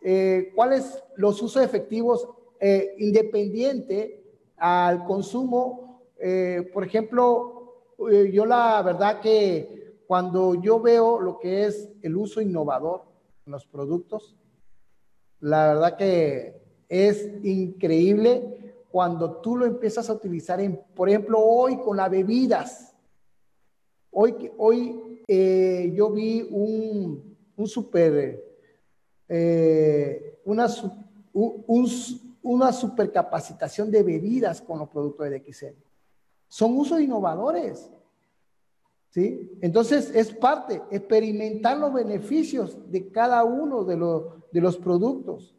eh, 0.02 0.54
cuáles 0.56 1.04
los 1.18 1.42
usos 1.42 1.62
efectivos 1.62 2.26
independiente 2.98 4.24
al 4.56 5.04
consumo. 5.04 6.04
Eh, 6.18 6.72
por 6.74 6.86
ejemplo, 6.86 7.84
eh, 8.10 8.32
yo 8.32 8.46
la 8.46 8.82
verdad 8.82 9.20
que 9.20 9.98
cuando 10.08 10.56
yo 10.56 10.80
veo 10.80 11.20
lo 11.20 11.38
que 11.38 11.66
es 11.66 11.90
el 12.02 12.16
uso 12.16 12.40
innovador 12.40 13.02
en 13.46 13.52
los 13.52 13.66
productos, 13.66 14.38
la 15.42 15.74
verdad 15.74 15.98
que 15.98 16.62
es 16.88 17.30
increíble 17.44 18.74
cuando 18.90 19.42
tú 19.42 19.58
lo 19.58 19.66
empiezas 19.66 20.10
a 20.10 20.14
utilizar 20.14 20.62
en, 20.62 20.82
por 20.96 21.10
ejemplo, 21.10 21.42
hoy 21.42 21.76
con 21.82 21.98
las 21.98 22.10
bebidas. 22.10 22.87
Hoy, 24.20 24.52
hoy 24.58 25.22
eh, 25.28 25.94
yo 25.96 26.10
vi 26.10 26.42
un, 26.50 27.38
un 27.56 27.68
super, 27.68 28.44
una, 30.44 30.68
un, 31.34 31.64
un, 31.68 31.88
una 32.42 32.74
supercapacitación 32.74 33.92
de 33.92 34.02
bebidas 34.02 34.60
con 34.60 34.80
los 34.80 34.90
productos 34.90 35.30
de 35.30 35.38
DXN. 35.38 35.76
Son 36.48 36.76
usos 36.76 37.00
innovadores. 37.00 37.92
¿Sí? 39.10 39.56
Entonces 39.62 40.10
es 40.16 40.34
parte, 40.34 40.82
experimentar 40.90 41.78
los 41.78 41.94
beneficios 41.94 42.76
de 42.92 43.12
cada 43.12 43.44
uno 43.44 43.84
de 43.84 43.98
los, 43.98 44.24
de 44.52 44.62
los 44.62 44.78
productos. 44.78 45.54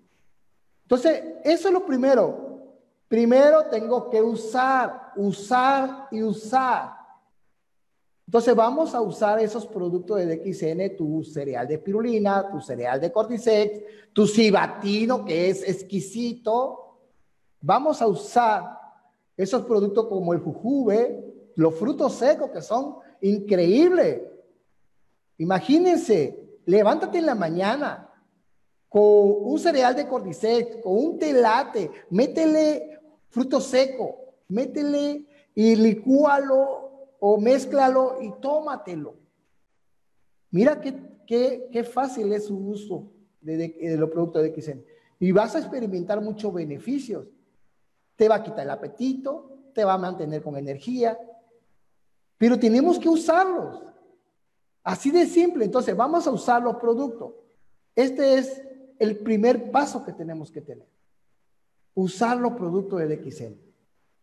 Entonces, 0.83 1.23
eso 1.45 1.69
es 1.69 1.75
lo 1.75 1.87
primero. 1.87 2.75
Primero 3.07 3.67
tengo 3.71 4.11
que 4.11 4.21
usar, 4.21 5.13
usar 5.15 6.09
y 6.11 6.25
usar. 6.25 6.98
Entonces 8.29 8.55
vamos 8.55 8.95
a 8.95 9.01
usar 9.01 9.41
esos 9.41 9.67
productos 9.67 10.19
de 10.19 10.37
DXN, 10.37 10.99
tu 10.99 11.25
cereal 11.25 11.67
de 11.67 11.79
pirulina, 11.79 12.51
tu 12.51 12.61
cereal 12.61 13.01
de 13.01 13.11
cordyceps, 13.11 13.81
tu 14.13 14.27
cibatino 14.27 15.25
que 15.25 15.49
es 15.49 15.67
exquisito. 15.67 16.99
Vamos 17.63 18.03
a 18.03 18.07
usar 18.07 18.79
esos 19.35 19.63
productos 19.63 20.09
como 20.09 20.35
el 20.35 20.41
jujube, 20.41 21.25
los 21.55 21.75
frutos 21.77 22.17
secos 22.17 22.51
que 22.51 22.61
son 22.61 22.97
increíbles. 23.23 24.21
Imagínense, 25.39 26.61
levántate 26.67 27.17
en 27.17 27.25
la 27.25 27.35
mañana 27.35 28.13
con 28.91 29.01
un 29.01 29.59
cereal 29.59 29.97
de 29.97 30.07
cordyceps, 30.07 30.83
con 30.83 30.99
un 30.99 31.19
telate, 31.19 31.91
métele 32.11 33.01
fruto 33.31 33.59
seco, 33.59 34.35
métele 34.49 35.25
y 35.55 35.77
licúalo 35.77 36.88
o 37.21 37.41
mézclalo 37.41 38.19
y 38.21 38.33
tómatelo. 38.41 39.17
Mira 40.51 40.81
qué, 40.81 40.95
qué, 41.27 41.69
qué 41.73 41.85
fácil 41.85 42.33
es 42.33 42.47
su 42.47 42.57
uso 42.57 43.11
de, 43.41 43.97
los 43.99 44.11
productos 44.11 44.43
de 44.43 44.61
XN. 44.61 44.85
Y 45.21 45.33
vas 45.33 45.55
a 45.55 45.59
experimentar 45.59 46.21
muchos 46.21 46.53
beneficios. 46.53 47.27
Te 48.17 48.29
va 48.29 48.37
a 48.37 48.43
quitar 48.43 48.61
el 48.61 48.71
apetito, 48.71 49.71
te 49.75 49.85
va 49.85 49.95
a 49.95 49.99
mantener 49.99 50.43
con 50.43 50.57
energía, 50.57 51.19
pero 52.37 52.59
tenemos 52.59 52.99
que 52.99 53.09
usarlos. 53.09 53.83
Así 54.83 55.11
de 55.11 55.27
simple. 55.27 55.65
Entonces, 55.65 55.97
vamos 55.97 56.27
a 56.27 56.31
usar 56.31 56.63
los 56.63 56.77
productos. 56.77 57.35
Este 57.95 58.39
es 58.39 58.63
el 58.99 59.19
primer 59.19 59.71
paso 59.71 60.05
que 60.05 60.13
tenemos 60.13 60.51
que 60.51 60.61
tener. 60.61 60.87
Usar 61.95 62.39
los 62.39 62.53
productos 62.53 63.01
de 63.01 63.17
DXN. 63.17 63.61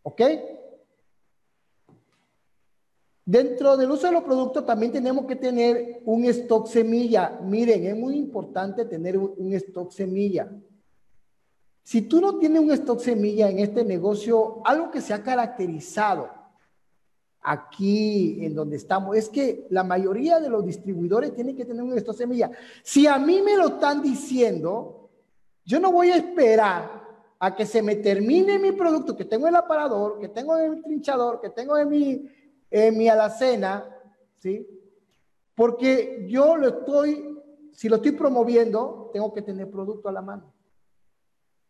¿Ok? 0.02 0.22
Dentro 3.28 3.76
del 3.76 3.90
uso 3.90 4.06
de 4.06 4.12
los 4.12 4.22
productos 4.22 4.64
también 4.64 4.92
tenemos 4.92 5.26
que 5.26 5.34
tener 5.34 6.00
un 6.04 6.24
stock 6.26 6.68
semilla. 6.68 7.40
Miren, 7.42 7.84
es 7.84 7.96
muy 7.96 8.16
importante 8.16 8.84
tener 8.84 9.18
un 9.18 9.52
stock 9.54 9.90
semilla. 9.90 10.48
Si 11.82 12.02
tú 12.02 12.20
no 12.20 12.38
tienes 12.38 12.62
un 12.62 12.70
stock 12.70 13.00
semilla 13.00 13.50
en 13.50 13.58
este 13.58 13.84
negocio, 13.84 14.62
algo 14.64 14.92
que 14.92 15.00
se 15.00 15.12
ha 15.12 15.24
caracterizado 15.24 16.30
aquí 17.42 18.44
en 18.44 18.54
donde 18.54 18.76
estamos 18.76 19.16
es 19.16 19.28
que 19.28 19.66
la 19.70 19.82
mayoría 19.82 20.38
de 20.38 20.48
los 20.48 20.64
distribuidores 20.64 21.34
tienen 21.34 21.56
que 21.56 21.64
tener 21.64 21.82
un 21.82 21.98
stock 21.98 22.16
semilla. 22.16 22.52
Si 22.84 23.08
a 23.08 23.18
mí 23.18 23.42
me 23.42 23.56
lo 23.56 23.70
están 23.70 24.02
diciendo, 24.02 25.10
yo 25.64 25.80
no 25.80 25.90
voy 25.90 26.10
a 26.10 26.16
esperar 26.16 27.04
a 27.40 27.56
que 27.56 27.66
se 27.66 27.82
me 27.82 27.96
termine 27.96 28.56
mi 28.60 28.70
producto 28.70 29.16
que 29.16 29.24
tengo 29.24 29.48
en 29.48 29.54
el 29.54 29.60
aparador, 29.60 30.20
que 30.20 30.28
tengo 30.28 30.56
en 30.56 30.74
el 30.74 30.82
trinchador, 30.84 31.40
que 31.40 31.50
tengo 31.50 31.76
en 31.76 31.88
mi 31.88 32.30
en 32.70 32.96
mi 32.96 33.08
alacena, 33.08 33.84
¿sí? 34.38 34.66
Porque 35.54 36.26
yo 36.28 36.56
lo 36.56 36.68
estoy, 36.68 37.38
si 37.72 37.88
lo 37.88 37.96
estoy 37.96 38.12
promoviendo, 38.12 39.10
tengo 39.12 39.32
que 39.32 39.42
tener 39.42 39.70
producto 39.70 40.08
a 40.08 40.12
la 40.12 40.22
mano. 40.22 40.52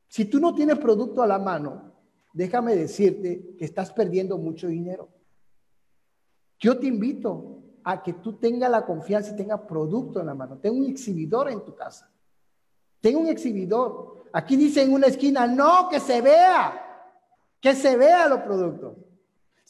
Si 0.09 0.25
tú 0.25 0.41
no 0.41 0.55
tienes 0.55 0.79
producto 0.79 1.23
a 1.23 1.26
la 1.26 1.38
mano, 1.38 1.93
déjame 2.33 2.75
decirte 2.75 3.55
que 3.57 3.65
estás 3.65 3.93
perdiendo 3.93 4.38
mucho 4.38 4.69
dinero. 4.69 5.09
Yo 6.59 6.79
te 6.79 6.87
invito 6.87 7.62
a 7.85 8.03
que 8.03 8.15
tú 8.15 8.38
tengas 8.38 8.71
la 8.71 8.85
confianza 8.85 9.33
y 9.33 9.37
tengas 9.37 9.61
producto 9.61 10.21
en 10.21 10.26
la 10.26 10.35
mano. 10.35 10.59
Ten 10.59 10.76
un 10.76 10.87
exhibidor 10.87 11.50
en 11.50 11.65
tu 11.65 11.75
casa. 11.75 12.11
Ten 13.00 13.17
un 13.17 13.29
exhibidor. 13.29 14.25
Aquí 14.33 14.57
dice 14.57 14.83
en 14.83 14.93
una 14.93 15.07
esquina, 15.07 15.47
no, 15.47 15.88
que 15.88 16.00
se 16.00 16.21
vea, 16.21 16.83
que 17.61 17.75
se 17.75 17.97
vea 17.97 18.29
los 18.29 18.41
productos. 18.41 18.97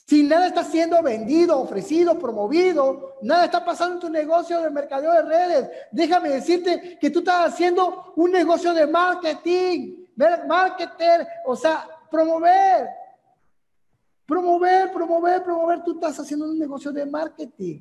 Si 0.06 0.22
nada 0.22 0.46
está 0.46 0.62
siendo 0.62 1.02
vendido, 1.02 1.58
ofrecido, 1.58 2.16
promovido, 2.16 3.16
nada 3.22 3.46
está 3.46 3.64
pasando 3.64 3.94
en 3.94 4.00
tu 4.00 4.08
negocio 4.08 4.62
de 4.62 4.70
mercadeo 4.70 5.12
de 5.12 5.22
redes, 5.22 5.70
déjame 5.90 6.28
decirte 6.28 6.96
que 7.00 7.10
tú 7.10 7.18
estás 7.18 7.52
haciendo 7.52 8.12
un 8.14 8.30
negocio 8.30 8.72
de 8.72 8.86
marketing, 8.86 10.06
marketer, 10.46 11.26
o 11.44 11.56
sea, 11.56 11.88
promover. 12.08 12.88
Promover, 14.24 14.92
promover, 14.92 15.42
promover, 15.42 15.82
tú 15.82 15.94
estás 15.94 16.20
haciendo 16.20 16.46
un 16.46 16.58
negocio 16.58 16.92
de 16.92 17.04
marketing. 17.04 17.80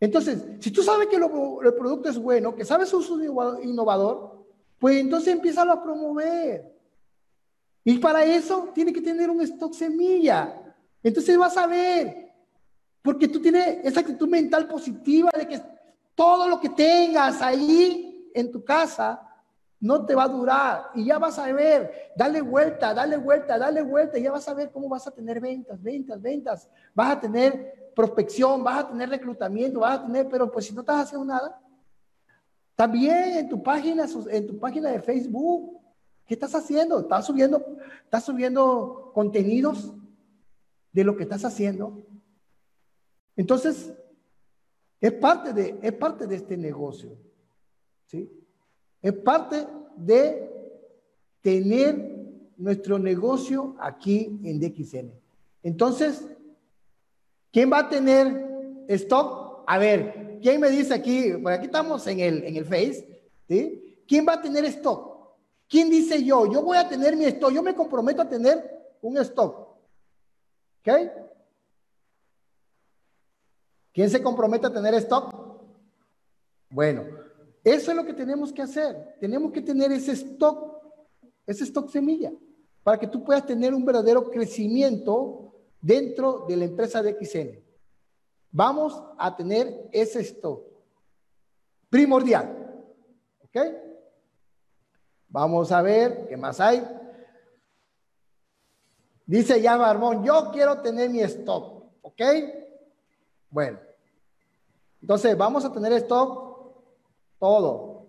Entonces, 0.00 0.42
si 0.60 0.70
tú 0.70 0.82
sabes 0.82 1.06
que 1.06 1.16
el 1.16 1.74
producto 1.74 2.08
es 2.08 2.18
bueno, 2.18 2.54
que 2.54 2.64
sabes 2.64 2.88
su 2.88 2.98
uso 2.98 3.22
innovador, 3.62 4.46
pues 4.78 4.96
entonces 4.96 5.34
empieza 5.34 5.70
a 5.70 5.82
promover. 5.82 6.74
Y 7.84 7.98
para 7.98 8.24
eso 8.24 8.70
tiene 8.74 8.90
que 8.90 9.02
tener 9.02 9.28
un 9.28 9.42
stock 9.42 9.74
semilla. 9.74 10.62
Entonces 11.02 11.36
vas 11.38 11.56
a 11.56 11.66
ver, 11.66 12.32
porque 13.02 13.28
tú 13.28 13.40
tienes 13.40 13.84
esa 13.84 14.00
actitud 14.00 14.28
mental 14.28 14.66
positiva 14.66 15.30
de 15.36 15.46
que 15.46 15.60
todo 16.14 16.48
lo 16.48 16.58
que 16.58 16.70
tengas 16.70 17.40
ahí 17.40 18.30
en 18.34 18.50
tu 18.50 18.64
casa 18.64 19.22
no 19.78 20.04
te 20.04 20.14
va 20.14 20.24
a 20.24 20.28
durar 20.28 20.90
y 20.94 21.04
ya 21.04 21.18
vas 21.18 21.38
a 21.38 21.52
ver, 21.52 22.12
dale 22.16 22.40
vuelta, 22.40 22.94
dale 22.94 23.16
vuelta, 23.16 23.58
dale 23.58 23.82
vuelta 23.82 24.18
y 24.18 24.22
ya 24.22 24.32
vas 24.32 24.48
a 24.48 24.54
ver 24.54 24.70
cómo 24.70 24.88
vas 24.88 25.06
a 25.06 25.10
tener 25.10 25.38
ventas, 25.40 25.80
ventas, 25.82 26.20
ventas, 26.20 26.68
vas 26.94 27.12
a 27.12 27.20
tener 27.20 27.92
prospección, 27.94 28.64
vas 28.64 28.80
a 28.80 28.88
tener 28.88 29.08
reclutamiento, 29.08 29.80
vas 29.80 29.98
a 29.98 30.06
tener, 30.06 30.28
pero 30.28 30.50
pues 30.50 30.66
si 30.66 30.74
no 30.74 30.80
estás 30.80 31.04
haciendo 31.04 31.26
nada, 31.26 31.60
también 32.74 33.38
en 33.38 33.48
tu 33.48 33.62
página, 33.62 34.06
en 34.30 34.46
tu 34.46 34.58
página 34.58 34.90
de 34.90 35.00
Facebook, 35.00 35.78
¿qué 36.26 36.34
estás 36.34 36.54
haciendo? 36.54 37.00
¿Estás 37.00 37.24
subiendo, 37.26 37.64
estás 38.04 38.24
subiendo 38.24 39.12
contenidos? 39.14 39.92
De 40.96 41.04
lo 41.04 41.14
que 41.14 41.24
estás 41.24 41.44
haciendo. 41.44 42.02
Entonces, 43.36 43.92
es 44.98 45.12
parte 45.12 45.52
de, 45.52 45.78
es 45.82 45.92
parte 45.92 46.26
de 46.26 46.36
este 46.36 46.56
negocio. 46.56 47.18
¿sí? 48.06 48.32
Es 49.02 49.12
parte 49.12 49.66
de 49.94 50.50
tener 51.42 52.16
nuestro 52.56 52.98
negocio 52.98 53.76
aquí 53.78 54.40
en 54.42 54.58
DXN. 54.58 55.12
Entonces, 55.62 56.26
¿quién 57.52 57.70
va 57.70 57.80
a 57.80 57.88
tener 57.90 58.86
stock? 58.88 59.64
A 59.66 59.76
ver, 59.76 60.38
¿quién 60.40 60.58
me 60.62 60.70
dice 60.70 60.94
aquí? 60.94 61.34
Por 61.42 61.52
aquí 61.52 61.66
estamos 61.66 62.06
en 62.06 62.20
el, 62.20 62.42
en 62.42 62.56
el 62.56 62.64
Face. 62.64 63.06
¿sí? 63.46 64.02
¿Quién 64.08 64.24
va 64.26 64.32
a 64.32 64.40
tener 64.40 64.64
stock? 64.64 65.14
¿Quién 65.68 65.90
dice 65.90 66.24
yo? 66.24 66.50
Yo 66.50 66.62
voy 66.62 66.78
a 66.78 66.88
tener 66.88 67.14
mi 67.18 67.26
stock. 67.26 67.52
Yo 67.52 67.62
me 67.62 67.74
comprometo 67.74 68.22
a 68.22 68.28
tener 68.30 68.96
un 69.02 69.18
stock. 69.18 69.65
¿Ok? 70.86 71.10
¿Quién 73.92 74.08
se 74.08 74.22
compromete 74.22 74.66
a 74.66 74.72
tener 74.72 74.94
stock? 74.94 75.34
Bueno, 76.70 77.04
eso 77.64 77.90
es 77.90 77.96
lo 77.96 78.04
que 78.04 78.12
tenemos 78.12 78.52
que 78.52 78.62
hacer. 78.62 79.16
Tenemos 79.18 79.50
que 79.50 79.62
tener 79.62 79.90
ese 79.90 80.12
stock, 80.12 80.80
ese 81.46 81.64
stock 81.64 81.90
semilla, 81.90 82.32
para 82.82 82.98
que 82.98 83.08
tú 83.08 83.24
puedas 83.24 83.44
tener 83.44 83.74
un 83.74 83.84
verdadero 83.84 84.30
crecimiento 84.30 85.54
dentro 85.80 86.44
de 86.46 86.56
la 86.56 86.64
empresa 86.66 87.02
de 87.02 87.16
XN. 87.24 87.64
Vamos 88.52 89.02
a 89.18 89.34
tener 89.34 89.88
ese 89.92 90.20
stock 90.20 90.62
primordial. 91.90 92.84
¿Ok? 93.40 93.56
Vamos 95.28 95.72
a 95.72 95.82
ver 95.82 96.26
qué 96.28 96.36
más 96.36 96.60
hay. 96.60 96.86
Dice 99.26 99.60
ya 99.60 99.76
Barbón, 99.76 100.24
yo 100.24 100.50
quiero 100.52 100.80
tener 100.80 101.10
mi 101.10 101.20
stock, 101.20 101.82
¿ok? 102.00 102.22
Bueno, 103.50 103.80
entonces 105.02 105.36
vamos 105.36 105.64
a 105.64 105.72
tener 105.72 105.92
stock 105.94 106.74
todo. 107.40 108.06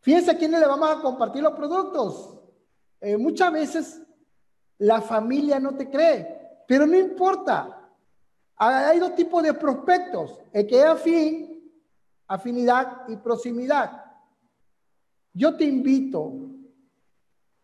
Fíjense 0.00 0.30
a 0.30 0.38
quiénes 0.38 0.60
le 0.60 0.66
vamos 0.66 0.88
a 0.88 1.02
compartir 1.02 1.42
los 1.42 1.52
productos. 1.54 2.38
Eh, 3.00 3.16
muchas 3.16 3.52
veces 3.52 4.02
la 4.78 5.00
familia 5.00 5.58
no 5.58 5.76
te 5.76 5.90
cree, 5.90 6.62
pero 6.68 6.86
no 6.86 6.96
importa. 6.96 7.90
Hay 8.56 9.00
dos 9.00 9.16
tipos 9.16 9.42
de 9.42 9.52
prospectos, 9.52 10.38
el 10.52 10.66
que 10.66 10.78
es 10.78 10.86
afín, 10.86 11.72
afinidad 12.28 13.02
y 13.08 13.16
proximidad. 13.16 14.04
Yo 15.34 15.56
te 15.56 15.64
invito 15.64 16.32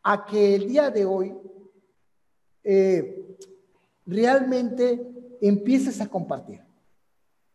a 0.03 0.27
que 0.27 0.57
el 0.57 0.69
día 0.69 0.91
de 0.91 1.07
hoy 1.07 1.35
eh, 2.65 3.37
realmente 4.07 5.39
empieces 5.41 6.01
a 6.01 6.09
compartir. 6.09 6.61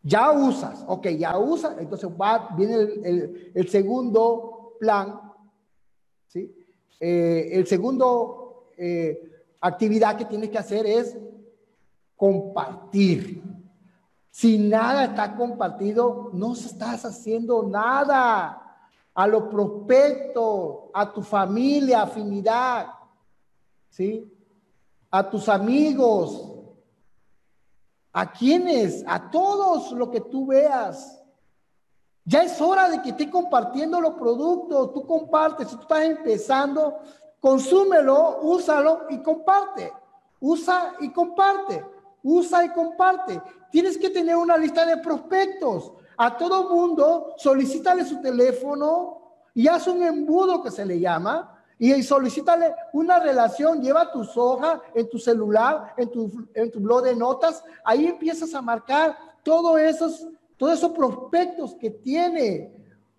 Ya 0.04 0.32
usas, 0.32 0.86
ok, 0.88 1.08
ya 1.10 1.38
usas, 1.38 1.78
entonces 1.80 2.10
va, 2.10 2.50
viene 2.56 2.76
el, 3.54 3.70
segundo 3.70 4.76
plan, 4.80 5.20
¿sí? 6.28 6.54
Eh, 7.00 7.50
el 7.52 7.68
segundo 7.68 8.72
eh, 8.78 9.32
actividad 9.60 10.18
que 10.18 10.26
tienes 10.26 10.50
que 10.50 10.58
hacer 10.58 10.86
es 10.86 11.18
compartir. 12.16 13.44
Si 14.30 14.58
nada 14.58 15.06
está 15.06 15.36
compartido, 15.36 16.30
no 16.34 16.54
estás 16.54 17.04
haciendo 17.06 17.64
nada. 17.64 18.64
A 19.14 19.26
los 19.26 19.44
prospectos, 19.44 20.92
a 20.94 21.12
tu 21.12 21.24
familia, 21.24 22.04
afinidad, 22.04 22.88
¿sí? 23.90 24.32
A 25.10 25.30
tus 25.30 25.48
amigos, 25.50 26.48
a 28.14 28.32
quienes, 28.32 29.04
a 29.08 29.30
todos 29.30 29.92
lo 29.92 30.10
que 30.10 30.22
tú 30.22 30.48
veas. 30.48 31.22
Ya 32.26 32.44
es 32.44 32.60
hora 32.60 32.90
de 32.90 33.02
que 33.02 33.10
esté 33.10 33.30
compartiendo 33.30 34.02
los 34.02 34.16
productos, 34.16 34.94
tú 34.94 35.06
compartes, 35.06 35.70
tú 35.70 35.80
estás 35.82 36.04
empezando, 36.04 37.00
consúmelo, 37.40 38.40
úsalo 38.42 39.06
y 39.10 39.20
comparte. 39.20 39.94
Usa 40.40 40.96
y 41.00 41.10
comparte, 41.10 41.84
usa 42.22 42.66
y 42.66 42.70
comparte. 42.70 43.42
Tienes 43.72 43.98
que 43.98 44.10
tener 44.10 44.36
una 44.36 44.58
lista 44.58 44.86
de 44.86 44.98
prospectos. 44.98 45.94
A 46.18 46.38
todo 46.38 46.70
mundo 46.70 47.34
solicítale 47.38 48.06
su 48.06 48.22
teléfono 48.22 49.22
y 49.54 49.68
haz 49.68 49.88
un 49.88 50.04
embudo 50.04 50.62
que 50.62 50.72
se 50.72 50.86
le 50.86 51.00
llama 51.00 51.57
y 51.80 52.02
solicítale 52.02 52.74
una 52.94 53.20
relación, 53.20 53.82
lleva 53.82 54.12
tus 54.12 54.36
hojas 54.36 54.80
en 54.96 55.08
tu 55.10 55.20
celular, 55.20 55.94
en 55.98 56.10
tu, 56.10 56.48
en 56.54 56.72
tu 56.72 56.80
blog 56.80 57.04
de 57.04 57.16
notas, 57.16 57.64
ahí 57.84 58.08
empiezas 58.08 58.54
a 58.56 58.62
marcar 58.62 59.16
todos 59.44 59.80
esos, 59.80 60.28
todos 60.58 60.74
esos 60.74 60.92
prospectos 60.92 61.76
que 61.76 61.92
tiene. 61.92 62.74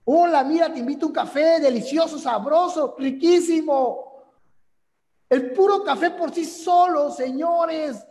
Hola, 0.05 0.43
mira, 0.43 0.73
te 0.73 0.81
invito 0.81 1.07
un 1.07 1.13
café 1.13 1.61
delicioso, 1.61 2.19
sabroso, 2.19 2.97
riquísimo. 2.99 4.25
El 5.29 5.53
puro 5.53 5.85
café 5.85 6.11
por 6.11 6.35
sí 6.35 6.45
solo, 6.45 7.13
señores, 7.13 8.05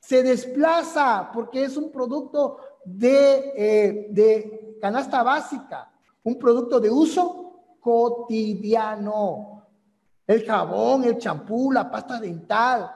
se 0.00 0.22
desplaza 0.22 1.30
porque 1.32 1.64
es 1.64 1.78
un 1.78 1.90
producto 1.90 2.58
de, 2.84 3.52
eh, 3.56 4.06
de 4.10 4.76
canasta 4.82 5.22
básica, 5.22 5.90
un 6.24 6.38
producto 6.38 6.78
de 6.78 6.90
uso 6.90 7.52
cotidiano 7.80 9.53
el 10.26 10.44
jabón, 10.44 11.04
el 11.04 11.18
champú, 11.18 11.70
la 11.72 11.90
pasta 11.90 12.18
dental. 12.20 12.90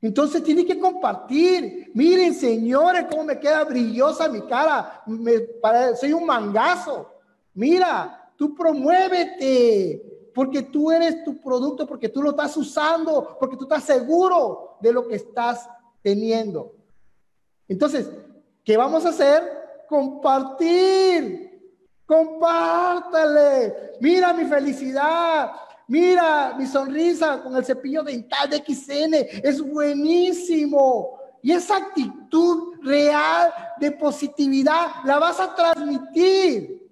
Entonces 0.00 0.42
tiene 0.42 0.66
que 0.66 0.78
compartir. 0.78 1.92
Miren, 1.94 2.34
señores, 2.34 3.06
cómo 3.08 3.24
me 3.24 3.38
queda 3.38 3.62
brillosa 3.64 4.28
mi 4.28 4.42
cara. 4.42 5.02
Me 5.06 5.46
soy 5.94 6.12
un 6.12 6.26
mangazo. 6.26 7.08
Mira, 7.54 8.32
tú 8.36 8.54
promuévete. 8.54 10.30
Porque 10.34 10.62
tú 10.62 10.90
eres 10.90 11.22
tu 11.24 11.40
producto, 11.40 11.86
porque 11.86 12.08
tú 12.08 12.22
lo 12.22 12.30
estás 12.30 12.56
usando, 12.56 13.36
porque 13.38 13.56
tú 13.56 13.64
estás 13.64 13.84
seguro 13.84 14.78
de 14.80 14.92
lo 14.92 15.06
que 15.06 15.16
estás 15.16 15.68
teniendo. 16.00 16.74
Entonces, 17.68 18.10
¿qué 18.64 18.76
vamos 18.76 19.04
a 19.04 19.10
hacer? 19.10 19.42
Compartir. 19.88 21.50
Compártale. 22.06 23.92
Mira 24.00 24.32
mi 24.32 24.46
felicidad. 24.46 25.52
Mira 25.88 26.54
mi 26.56 26.66
sonrisa 26.66 27.42
con 27.42 27.56
el 27.56 27.64
cepillo 27.64 28.02
dental 28.02 28.48
de 28.48 28.58
XN, 28.58 29.14
es 29.42 29.60
buenísimo. 29.60 31.18
Y 31.42 31.52
esa 31.52 31.76
actitud 31.76 32.74
real 32.82 33.52
de 33.80 33.90
positividad 33.90 35.04
la 35.04 35.18
vas 35.18 35.40
a 35.40 35.54
transmitir. 35.54 36.88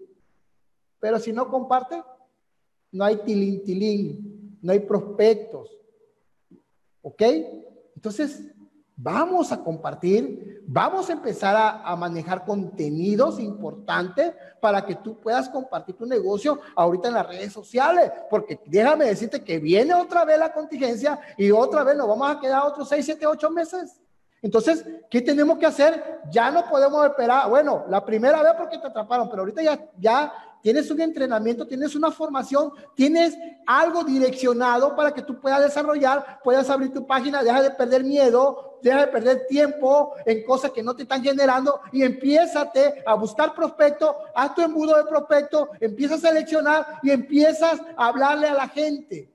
Pero 0.99 1.19
si 1.19 1.33
no 1.33 1.49
comparte, 1.49 2.03
no 2.93 3.05
hay 3.05 3.17
tilín, 3.19 3.65
tilín, 3.65 4.59
no 4.61 4.73
hay 4.73 4.81
prospectos. 4.81 5.71
¿Ok? 7.03 7.23
Entonces, 7.95 8.43
vamos 9.03 9.51
a 9.51 9.63
compartir, 9.63 10.63
vamos 10.67 11.09
a 11.09 11.15
empezar 11.15 11.57
a, 11.57 11.97
manejar 11.97 12.45
contenidos 12.45 13.41
importantes 13.41 14.33
para 14.61 14.85
que 14.85 14.95
tú 14.95 15.19
puedas 15.19 15.49
compartir 15.49 15.97
tu 15.97 16.05
negocio 16.05 16.61
ahorita 16.77 17.09
en 17.09 17.15
las 17.15 17.27
redes 17.27 17.53
sociales, 17.53 18.13
porque 18.29 18.61
déjame 18.67 19.07
decirte 19.07 19.43
que 19.43 19.59
viene 19.59 19.95
otra 19.95 20.25
vez 20.25 20.39
la 20.39 20.53
contingencia 20.53 21.19
y 21.39 21.51
otra 21.51 21.83
vez 21.83 21.97
nos 21.97 22.09
vamos 22.09 22.31
a 22.31 22.41
quedar 22.41 22.63
otros 22.63 22.89
6, 22.89 23.05
7, 23.05 23.27
8 23.27 23.51
meses. 23.51 24.01
Entonces, 24.43 24.85
¿qué 25.11 25.21
tenemos 25.21 25.59
que 25.59 25.67
hacer? 25.67 26.21
Ya 26.31 26.51
no 26.51 26.69
podemos 26.69 27.05
esperar. 27.07 27.49
Bueno, 27.49 27.85
la 27.89 28.05
primera 28.05 28.43
vez 28.43 28.53
porque 28.57 28.79
te 28.79 28.87
atraparon, 28.87 29.29
pero 29.29 29.43
ahorita 29.43 29.63
ya, 29.63 29.91
ya 29.99 30.33
tienes 30.63 30.91
un 30.91 31.01
entrenamiento, 31.01 31.67
tienes 31.67 31.95
una 31.95 32.11
formación, 32.11 32.73
tienes 32.95 33.37
algo 33.67 34.05
direccionado 34.05 34.95
para 34.95 35.13
que 35.13 35.23
tú 35.23 35.41
puedas 35.41 35.61
desarrollar, 35.61 36.41
puedas 36.43 36.69
abrir 36.71 36.93
tu 36.93 37.07
página, 37.07 37.43
deja 37.43 37.63
de 37.63 37.71
perder 37.71 38.05
miedo, 38.05 38.79
deja 38.83 39.01
de 39.01 39.07
perder 39.09 39.47
tiempo 39.47 40.15
en 40.25 40.45
cosas 40.45 40.71
que 40.71 40.83
no 40.83 40.95
te 40.95 41.03
están 41.03 41.23
generando 41.23 41.81
y 41.93 42.03
empiézate 42.03 43.03
a 43.07 43.15
buscar 43.15 43.55
prospectos, 43.55 44.15
haz 44.35 44.55
tu 44.55 44.63
embudo 44.63 44.97
de 44.97 45.05
prospectos, 45.05 45.69
empiezas 45.81 46.25
a 46.25 46.29
seleccionar 46.29 47.01
y 47.03 47.11
empiezas 47.11 47.81
a 47.97 48.07
hablarle 48.07 48.49
a 48.49 48.55
la 48.55 48.69
gente. 48.69 49.31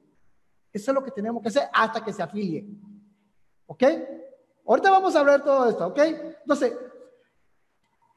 Eso 0.72 0.92
es 0.92 0.96
lo 0.96 1.04
que 1.04 1.12
tenemos 1.12 1.42
que 1.42 1.50
hacer 1.50 1.70
hasta 1.74 2.04
que 2.04 2.12
se 2.12 2.22
afilie. 2.22 2.66
¿Ok? 3.68 3.84
Ahorita 4.68 4.92
vamos 4.92 5.16
a 5.16 5.20
hablar 5.20 5.44
todo 5.44 5.70
esto, 5.70 5.88
¿ok? 5.88 6.00
Entonces, 6.42 6.74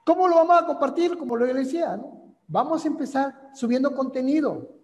¿cómo 0.05 0.27
lo 0.27 0.37
vamos 0.37 0.63
a 0.63 0.67
compartir? 0.67 1.17
Como 1.17 1.37
lo 1.37 1.47
decía, 1.47 1.97
¿no? 1.97 2.28
Vamos 2.49 2.83
a 2.83 2.89
empezar 2.89 3.51
subiendo 3.55 3.95
contenido. 3.95 4.75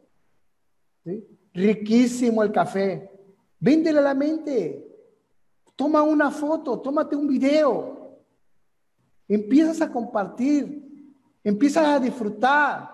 Riquísimo 1.54 2.42
el 2.42 2.52
café. 2.52 3.10
Véndele 3.58 4.00
a 4.00 4.02
la 4.02 4.14
mente. 4.14 4.86
Toma 5.74 6.02
una 6.02 6.30
foto, 6.30 6.78
tómate 6.80 7.16
un 7.16 7.26
video. 7.26 8.20
Empiezas 9.26 9.80
a 9.80 9.90
compartir. 9.90 11.16
Empiezas 11.42 11.86
a 11.86 11.98
disfrutar. 11.98 12.90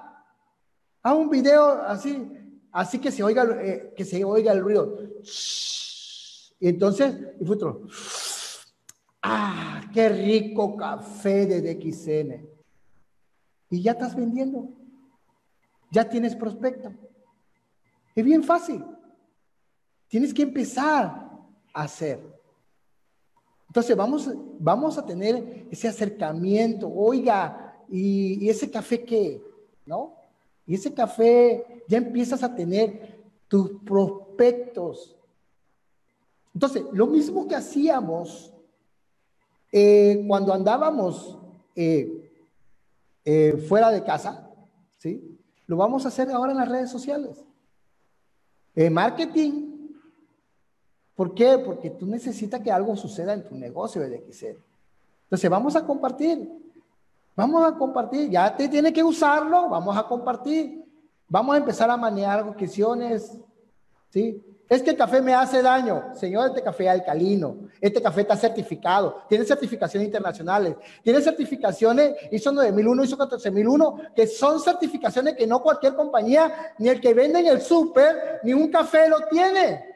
Haz 1.02 1.16
un 1.16 1.28
video 1.28 1.82
así, 1.82 2.30
así 2.70 2.98
que 3.00 3.10
se 3.10 3.24
oiga, 3.24 3.44
eh, 3.60 3.92
que 3.96 4.04
se 4.04 4.22
oiga 4.22 4.52
el 4.52 4.60
ruido. 4.60 4.98
Y 6.60 6.68
entonces, 6.68 7.16
y 7.40 7.44
futuro. 7.44 7.86
Ah, 9.22 9.82
qué 9.92 10.08
rico 10.10 10.76
café 10.76 11.46
de 11.46 11.60
DXN 11.60 12.59
y 13.70 13.82
ya 13.82 13.92
estás 13.92 14.14
vendiendo. 14.14 14.68
Ya 15.90 16.08
tienes 16.08 16.34
prospecto. 16.34 16.92
Es 18.14 18.24
bien 18.24 18.42
fácil. 18.42 18.84
Tienes 20.08 20.34
que 20.34 20.42
empezar 20.42 21.30
a 21.72 21.82
hacer. 21.82 22.20
Entonces 23.68 23.96
vamos, 23.96 24.28
vamos 24.58 24.98
a 24.98 25.06
tener 25.06 25.68
ese 25.70 25.86
acercamiento. 25.86 26.92
Oiga, 26.92 27.84
¿y, 27.88 28.48
ese 28.48 28.68
café 28.68 29.04
qué? 29.04 29.40
¿No? 29.86 30.16
Y 30.66 30.74
ese 30.74 30.92
café 30.92 31.84
ya 31.86 31.98
empiezas 31.98 32.42
a 32.42 32.54
tener 32.54 33.20
tus 33.46 33.70
prospectos. 33.84 35.16
Entonces, 36.52 36.84
lo 36.92 37.06
mismo 37.06 37.46
que 37.46 37.54
hacíamos 37.54 38.52
eh, 39.70 40.24
cuando 40.26 40.52
andábamos 40.52 41.38
eh, 41.76 42.19
eh, 43.32 43.56
fuera 43.68 43.92
de 43.92 44.02
casa, 44.02 44.50
¿sí? 44.98 45.38
Lo 45.68 45.76
vamos 45.76 46.04
a 46.04 46.08
hacer 46.08 46.28
ahora 46.32 46.50
en 46.50 46.58
las 46.58 46.68
redes 46.68 46.90
sociales. 46.90 47.44
Eh, 48.74 48.90
marketing. 48.90 49.92
¿Por 51.14 51.32
qué? 51.32 51.56
Porque 51.58 51.90
tú 51.90 52.06
necesitas 52.06 52.60
que 52.60 52.72
algo 52.72 52.96
suceda 52.96 53.32
en 53.32 53.44
tu 53.44 53.54
negocio 53.54 54.00
de 54.00 54.26
XL. 54.28 54.58
Entonces, 55.22 55.48
vamos 55.48 55.76
a 55.76 55.86
compartir. 55.86 56.50
Vamos 57.36 57.64
a 57.64 57.78
compartir. 57.78 58.28
Ya 58.30 58.56
te 58.56 58.68
tiene 58.68 58.92
que 58.92 59.04
usarlo, 59.04 59.68
vamos 59.68 59.96
a 59.96 60.02
compartir. 60.08 60.84
Vamos 61.28 61.54
a 61.54 61.58
empezar 61.58 61.88
a 61.88 61.96
manejar 61.96 62.44
cuestiones, 62.56 63.38
¿sí? 64.10 64.42
Este 64.70 64.94
café 64.94 65.20
me 65.20 65.34
hace 65.34 65.62
daño. 65.62 66.14
Señor, 66.14 66.50
este 66.50 66.62
café 66.62 66.84
es 66.84 66.90
alcalino. 66.90 67.56
Este 67.80 68.00
café 68.00 68.20
está 68.20 68.36
certificado. 68.36 69.24
Tiene 69.28 69.44
certificaciones 69.44 70.06
internacionales. 70.06 70.76
Tiene 71.02 71.20
certificaciones 71.20 72.14
ISO 72.30 72.52
9001, 72.52 73.02
ISO 73.02 73.16
14001, 73.16 73.96
que 74.14 74.28
son 74.28 74.60
certificaciones 74.60 75.34
que 75.34 75.44
no 75.44 75.60
cualquier 75.60 75.96
compañía, 75.96 76.72
ni 76.78 76.88
el 76.88 77.00
que 77.00 77.14
vende 77.14 77.40
en 77.40 77.48
el 77.48 77.60
súper, 77.60 78.40
ni 78.44 78.52
un 78.52 78.70
café 78.70 79.08
lo 79.08 79.26
tiene. 79.28 79.89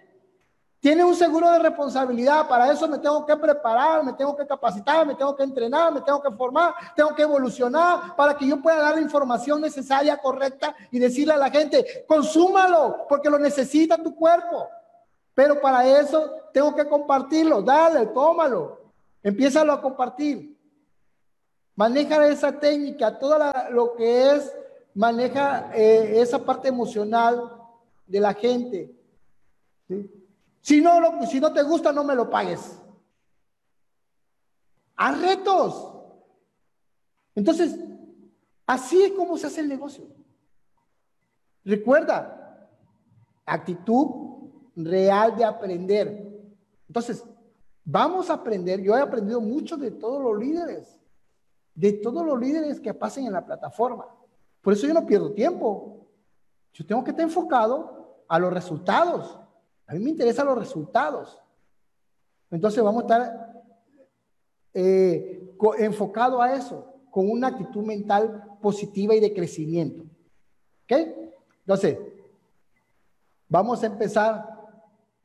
Tiene 0.84 1.02
un 1.02 1.14
seguro 1.14 1.50
de 1.50 1.60
responsabilidad, 1.60 2.46
para 2.46 2.70
eso 2.70 2.86
me 2.86 2.98
tengo 2.98 3.24
que 3.24 3.34
preparar, 3.38 4.04
me 4.04 4.12
tengo 4.12 4.36
que 4.36 4.46
capacitar, 4.46 5.06
me 5.06 5.14
tengo 5.14 5.34
que 5.34 5.42
entrenar, 5.42 5.90
me 5.90 6.02
tengo 6.02 6.20
que 6.20 6.30
formar, 6.32 6.74
tengo 6.94 7.14
que 7.14 7.22
evolucionar 7.22 8.14
para 8.14 8.36
que 8.36 8.46
yo 8.46 8.60
pueda 8.60 8.82
dar 8.82 8.94
la 8.96 9.00
información 9.00 9.62
necesaria, 9.62 10.18
correcta 10.18 10.76
y 10.90 10.98
decirle 10.98 11.32
a 11.32 11.38
la 11.38 11.48
gente, 11.48 12.04
consúmalo, 12.06 13.06
porque 13.08 13.30
lo 13.30 13.38
necesita 13.38 13.96
tu 13.96 14.14
cuerpo. 14.14 14.68
Pero 15.32 15.58
para 15.58 15.88
eso 15.88 16.30
tengo 16.52 16.74
que 16.74 16.86
compartirlo, 16.86 17.62
dale, 17.62 18.04
tómalo, 18.08 18.78
empiézalo 19.22 19.72
a 19.72 19.80
compartir. 19.80 20.54
Maneja 21.76 22.26
esa 22.26 22.52
técnica, 22.52 23.18
todo 23.18 23.38
lo 23.70 23.94
que 23.94 24.32
es, 24.32 24.54
maneja 24.92 25.70
eh, 25.74 26.20
esa 26.20 26.38
parte 26.40 26.68
emocional 26.68 27.50
de 28.06 28.20
la 28.20 28.34
gente. 28.34 28.94
¿sí? 29.88 30.20
Si 30.64 30.80
no, 30.80 31.26
si 31.26 31.40
no 31.40 31.52
te 31.52 31.62
gusta, 31.62 31.92
no 31.92 32.02
me 32.02 32.14
lo 32.14 32.30
pagues. 32.30 32.80
Haz 34.96 35.20
retos. 35.20 35.94
Entonces, 37.34 37.78
así 38.66 39.02
es 39.02 39.12
como 39.12 39.36
se 39.36 39.48
hace 39.48 39.60
el 39.60 39.68
negocio. 39.68 40.06
Recuerda, 41.66 42.70
actitud 43.44 44.06
real 44.74 45.36
de 45.36 45.44
aprender. 45.44 46.32
Entonces, 46.88 47.22
vamos 47.84 48.30
a 48.30 48.34
aprender. 48.34 48.80
Yo 48.80 48.96
he 48.96 49.02
aprendido 49.02 49.42
mucho 49.42 49.76
de 49.76 49.90
todos 49.90 50.22
los 50.22 50.38
líderes, 50.38 50.98
de 51.74 51.92
todos 51.92 52.24
los 52.24 52.40
líderes 52.40 52.80
que 52.80 52.94
pasen 52.94 53.26
en 53.26 53.34
la 53.34 53.44
plataforma. 53.44 54.06
Por 54.62 54.72
eso 54.72 54.86
yo 54.86 54.94
no 54.94 55.04
pierdo 55.04 55.30
tiempo. 55.34 56.06
Yo 56.72 56.86
tengo 56.86 57.04
que 57.04 57.10
estar 57.10 57.24
enfocado 57.24 58.24
a 58.26 58.38
los 58.38 58.50
resultados. 58.50 59.43
A 59.86 59.94
mí 59.94 60.00
me 60.00 60.10
interesan 60.10 60.46
los 60.46 60.58
resultados. 60.58 61.40
Entonces 62.50 62.82
vamos 62.82 63.02
a 63.02 63.06
estar 63.06 63.62
eh, 64.72 65.56
enfocado 65.78 66.40
a 66.40 66.54
eso, 66.54 66.92
con 67.10 67.30
una 67.30 67.48
actitud 67.48 67.84
mental 67.84 68.58
positiva 68.60 69.14
y 69.14 69.20
de 69.20 69.34
crecimiento. 69.34 70.04
¿Ok? 70.84 70.92
Entonces, 71.60 71.98
vamos 73.48 73.82
a 73.82 73.86
empezar 73.86 74.48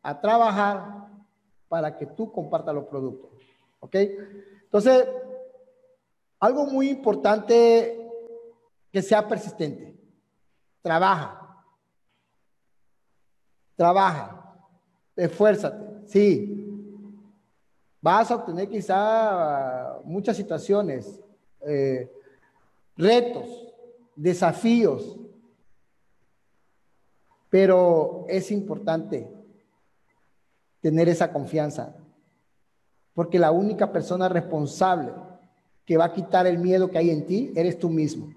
a 0.02 0.20
trabajar 0.22 1.08
para 1.68 1.96
que 1.98 2.06
tú 2.06 2.32
compartas 2.32 2.74
los 2.74 2.86
productos. 2.86 3.32
¿Ok? 3.80 3.96
Entonces, 4.64 5.08
algo 6.40 6.66
muy 6.66 6.90
importante 6.90 8.10
que 8.92 9.02
sea 9.02 9.28
persistente. 9.28 9.96
Trabaja. 10.82 11.64
Trabaja 13.76 14.39
esfuérzate, 15.20 16.08
sí. 16.08 16.66
Vas 18.02 18.32
a 18.32 18.36
obtener 18.36 18.70
quizá 18.70 20.00
muchas 20.06 20.38
situaciones, 20.38 21.20
eh, 21.62 22.10
retos, 22.96 23.46
desafíos, 24.16 25.20
pero 27.50 28.26
es 28.30 28.52
importante 28.52 29.30
tener 30.82 31.10
esa 31.10 31.34
confianza, 31.34 31.96
porque 33.14 33.40
la 33.40 33.52
única 33.52 33.92
persona 33.92 34.30
responsable 34.30 35.12
que 35.86 35.98
va 35.98 36.06
a 36.06 36.14
quitar 36.14 36.48
el 36.48 36.60
miedo 36.60 36.90
que 36.90 37.00
hay 37.00 37.10
en 37.10 37.26
ti 37.26 37.52
eres 37.56 37.78
tú 37.78 37.90
mismo. 37.90 38.34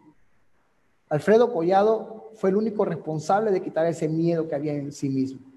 Alfredo 1.09 1.53
Collado 1.53 2.31
fue 2.35 2.51
el 2.51 2.57
único 2.57 2.85
responsable 2.85 3.51
de 3.51 3.63
quitar 3.63 3.87
ese 3.87 4.09
miedo 4.09 4.49
que 4.49 4.55
había 4.55 4.73
en 4.73 4.91
sí 4.91 5.09
mismo. 5.09 5.52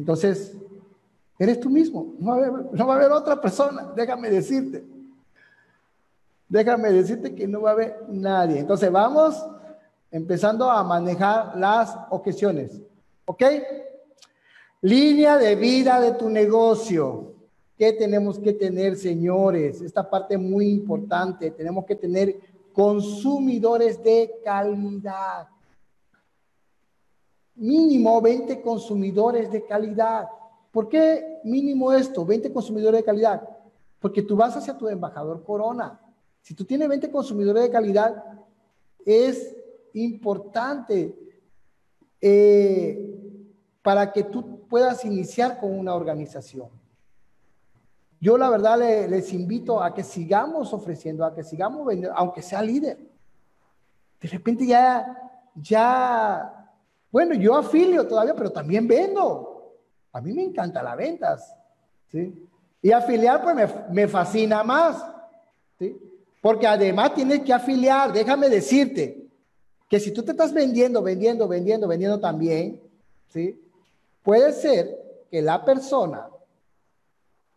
Entonces, 0.00 0.56
eres 1.38 1.60
tú 1.60 1.68
mismo, 1.68 2.14
no 2.18 2.38
va, 2.38 2.94
a 2.94 2.96
haber, 2.96 3.12
otra 3.12 3.38
persona, 3.38 3.92
déjame 3.94 4.30
decirte. 4.30 4.82
Déjame 6.48 6.90
decirte 6.90 7.34
que 7.34 7.46
no 7.46 7.60
va 7.60 7.70
a 7.70 7.72
haber 7.74 7.96
nadie. 8.08 8.60
Entonces, 8.60 8.90
vamos 8.90 9.46
empezando 10.10 10.70
a 10.70 10.82
manejar 10.82 11.54
las 11.54 11.94
objeciones. 12.08 12.80
¿Ok? 13.26 13.44
Línea 14.80 15.36
de 15.36 15.54
vida 15.54 16.00
de 16.00 16.12
tu 16.12 16.30
negocio. 16.30 17.34
¿Qué 17.76 17.92
tenemos 17.92 18.38
que 18.38 18.54
tener, 18.54 18.96
señores? 18.96 19.82
Esta 19.82 20.08
parte 20.08 20.38
muy 20.38 20.70
importante. 20.70 21.50
Tenemos 21.50 21.84
que 21.84 21.94
tener 21.94 22.40
consumidores 22.72 24.02
de 24.02 24.32
calidad. 24.42 25.46
Mínimo 27.60 28.22
20 28.22 28.62
consumidores 28.62 29.52
de 29.52 29.66
calidad. 29.66 30.26
¿Por 30.72 30.88
qué 30.88 31.40
mínimo 31.44 31.92
esto? 31.92 32.24
20 32.24 32.50
consumidores 32.52 33.00
de 33.00 33.04
calidad. 33.04 33.46
Porque 33.98 34.22
tú 34.22 34.34
vas 34.34 34.56
hacia 34.56 34.78
tu 34.78 34.88
embajador 34.88 35.44
Corona. 35.44 36.00
Si 36.40 36.54
tú 36.54 36.64
tienes 36.64 36.88
20 36.88 37.10
consumidores 37.10 37.62
de 37.64 37.70
calidad, 37.70 38.24
es 39.04 39.54
importante 39.92 41.14
eh, 42.18 43.14
para 43.82 44.10
que 44.10 44.22
tú 44.24 44.66
puedas 44.66 45.04
iniciar 45.04 45.60
con 45.60 45.78
una 45.78 45.94
organización. 45.94 46.68
Yo 48.20 48.38
la 48.38 48.48
verdad 48.48 48.78
les 48.78 49.34
invito 49.34 49.82
a 49.82 49.92
que 49.92 50.02
sigamos 50.02 50.72
ofreciendo, 50.72 51.26
a 51.26 51.34
que 51.34 51.42
sigamos 51.42 51.86
vendiendo, 51.86 52.16
aunque 52.16 52.40
sea 52.40 52.62
líder. 52.62 52.98
De 54.18 54.28
repente 54.28 54.66
ya, 54.66 55.40
ya, 55.54 56.59
bueno, 57.10 57.34
yo 57.34 57.56
afilio 57.56 58.06
todavía, 58.06 58.34
pero 58.34 58.50
también 58.50 58.86
vendo. 58.86 59.76
A 60.12 60.20
mí 60.20 60.32
me 60.32 60.42
encanta 60.42 60.82
las 60.82 60.96
ventas, 60.96 61.54
¿sí? 62.10 62.48
Y 62.82 62.92
afiliar 62.92 63.42
pues 63.42 63.54
me, 63.54 63.68
me 63.90 64.08
fascina 64.08 64.62
más, 64.62 65.04
¿sí? 65.78 65.96
Porque 66.40 66.66
además 66.66 67.14
tienes 67.14 67.40
que 67.40 67.52
afiliar, 67.52 68.12
déjame 68.12 68.48
decirte, 68.48 69.28
que 69.88 70.00
si 70.00 70.12
tú 70.12 70.22
te 70.22 70.30
estás 70.30 70.52
vendiendo, 70.52 71.02
vendiendo, 71.02 71.48
vendiendo, 71.48 71.88
vendiendo 71.88 72.20
también, 72.20 72.80
¿sí? 73.28 73.60
Puede 74.22 74.52
ser 74.52 75.26
que 75.30 75.42
la 75.42 75.64
persona 75.64 76.28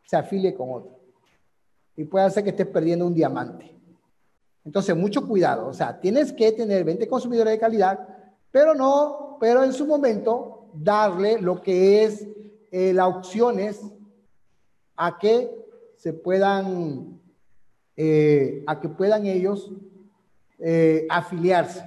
se 0.06 0.18
afilie 0.18 0.54
con 0.54 0.72
otro. 0.72 1.00
Y 1.96 2.06
puede 2.06 2.26
hacer 2.26 2.44
que 2.44 2.50
estés 2.50 2.68
perdiendo 2.68 3.06
un 3.06 3.14
diamante. 3.14 3.74
Entonces, 4.66 4.96
mucho 4.96 5.28
cuidado. 5.28 5.68
O 5.68 5.74
sea, 5.74 6.00
tienes 6.00 6.32
que 6.34 6.52
tener 6.52 6.84
20 6.84 7.08
consumidores 7.08 7.54
de 7.54 7.60
calidad, 7.60 8.00
pero 8.52 8.74
no, 8.74 9.33
pero 9.44 9.62
en 9.62 9.74
su 9.74 9.86
momento 9.86 10.70
darle 10.74 11.38
lo 11.38 11.62
que 11.62 12.06
es 12.06 12.26
eh, 12.72 12.94
las 12.94 13.14
opciones 13.14 13.82
a 14.96 15.20
que 15.20 15.52
se 15.98 16.14
puedan 16.14 17.20
eh, 17.98 18.64
a 18.66 18.80
que 18.80 18.88
puedan 18.88 19.26
ellos 19.26 19.70
eh, 20.60 21.06
afiliarse. 21.10 21.84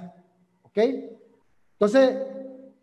¿Ok? 0.65 0.77
Entonces, 1.73 2.19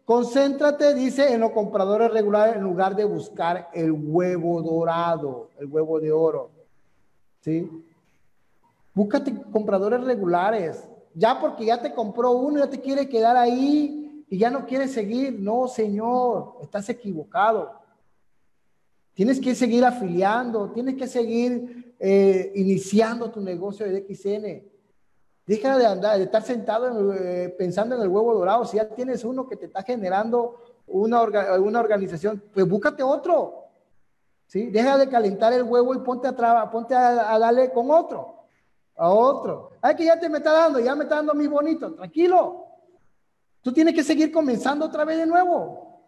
concéntrate, 0.04 0.92
dice, 0.92 1.32
en 1.32 1.42
los 1.42 1.52
compradores 1.52 2.10
regulares 2.10 2.56
en 2.56 2.62
lugar 2.62 2.96
de 2.96 3.04
buscar 3.04 3.70
el 3.74 3.92
huevo 3.92 4.60
dorado, 4.60 5.50
el 5.60 5.66
huevo 5.66 6.00
de 6.00 6.10
oro. 6.10 6.50
¿Sí? 7.42 7.70
Búscate 8.92 9.40
compradores 9.52 10.02
regulares. 10.02 10.82
Ya 11.14 11.38
porque 11.40 11.64
ya 11.64 11.80
te 11.80 11.94
compró 11.94 12.32
uno, 12.32 12.58
ya 12.58 12.68
te 12.68 12.80
quiere 12.80 13.08
quedar 13.08 13.36
ahí 13.36 14.03
y 14.28 14.38
ya 14.38 14.50
no 14.50 14.66
quiere 14.66 14.88
seguir. 14.88 15.38
No, 15.38 15.68
señor, 15.68 16.58
estás 16.62 16.88
equivocado. 16.88 17.84
Tienes 19.14 19.40
que 19.40 19.54
seguir 19.54 19.84
afiliando, 19.84 20.70
tienes 20.70 20.96
que 20.96 21.06
seguir 21.06 21.94
eh, 22.00 22.52
iniciando 22.56 23.30
tu 23.30 23.40
negocio 23.40 23.86
de 23.86 24.04
XN. 24.12 24.70
Deja 25.46 25.78
de 25.78 25.86
andar, 25.86 26.18
de 26.18 26.24
estar 26.24 26.42
sentado 26.42 27.12
eh, 27.12 27.54
pensando 27.56 27.94
en 27.94 28.02
el 28.02 28.08
huevo 28.08 28.34
dorado. 28.34 28.64
Si 28.64 28.76
ya 28.76 28.88
tienes 28.88 29.24
uno 29.24 29.46
que 29.46 29.56
te 29.56 29.66
está 29.66 29.82
generando 29.82 30.56
una, 30.86 31.22
una 31.58 31.80
organización, 31.80 32.42
pues 32.52 32.66
búscate 32.66 33.02
otro. 33.02 33.64
¿sí? 34.46 34.70
Deja 34.70 34.98
de 34.98 35.08
calentar 35.08 35.52
el 35.52 35.62
huevo 35.62 35.94
y 35.94 35.98
ponte 35.98 36.28
a, 36.28 36.70
ponte 36.70 36.94
a, 36.94 37.38
darle 37.38 37.70
con 37.72 37.90
otro. 37.90 38.46
A 38.96 39.10
otro. 39.10 39.70
Ay, 39.80 39.94
que 39.94 40.04
ya 40.04 40.18
te 40.18 40.28
me 40.28 40.38
está 40.38 40.52
dando, 40.52 40.80
ya 40.80 40.94
me 40.94 41.04
está 41.04 41.16
dando 41.16 41.34
mi 41.34 41.46
bonito. 41.46 41.92
Tranquilo. 41.94 42.63
Tú 43.64 43.72
tienes 43.72 43.94
que 43.94 44.04
seguir 44.04 44.30
comenzando 44.30 44.84
otra 44.84 45.06
vez 45.06 45.16
de 45.16 45.26
nuevo. 45.26 46.02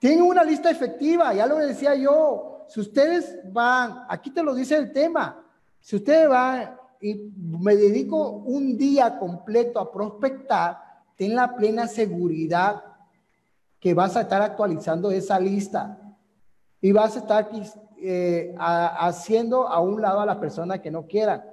Tienen 0.00 0.22
una 0.22 0.42
lista 0.42 0.68
efectiva, 0.68 1.32
ya 1.32 1.46
lo 1.46 1.58
decía 1.58 1.94
yo. 1.94 2.66
Si 2.68 2.80
ustedes 2.80 3.38
van, 3.52 4.04
aquí 4.08 4.30
te 4.30 4.42
lo 4.42 4.52
dice 4.52 4.76
el 4.76 4.92
tema, 4.92 5.46
si 5.78 5.94
ustedes 5.94 6.28
van 6.28 6.76
y 7.00 7.30
me 7.38 7.76
dedico 7.76 8.30
un 8.30 8.76
día 8.76 9.16
completo 9.16 9.78
a 9.78 9.92
prospectar, 9.92 10.76
ten 11.14 11.36
la 11.36 11.54
plena 11.54 11.86
seguridad 11.86 12.82
que 13.78 13.94
vas 13.94 14.16
a 14.16 14.22
estar 14.22 14.42
actualizando 14.42 15.12
esa 15.12 15.38
lista 15.38 16.16
y 16.80 16.90
vas 16.90 17.14
a 17.14 17.20
estar 17.20 17.48
eh, 17.98 18.52
haciendo 18.58 19.68
a 19.68 19.78
un 19.78 20.02
lado 20.02 20.18
a 20.18 20.26
las 20.26 20.38
personas 20.38 20.80
que 20.80 20.90
no 20.90 21.06
quieran, 21.06 21.44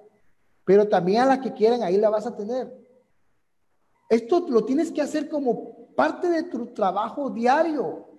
pero 0.65 0.87
también 0.87 1.21
a 1.21 1.25
las 1.27 1.39
que 1.39 1.53
quieran, 1.53 1.83
ahí 1.83 1.97
la 1.97 2.09
vas 2.09 2.25
a 2.25 2.35
tener. 2.35 2.80
Esto 4.11 4.45
lo 4.49 4.65
tienes 4.65 4.91
que 4.91 5.01
hacer 5.01 5.29
como 5.29 5.87
parte 5.95 6.27
de 6.27 6.43
tu 6.43 6.65
trabajo 6.73 7.29
diario. 7.29 8.09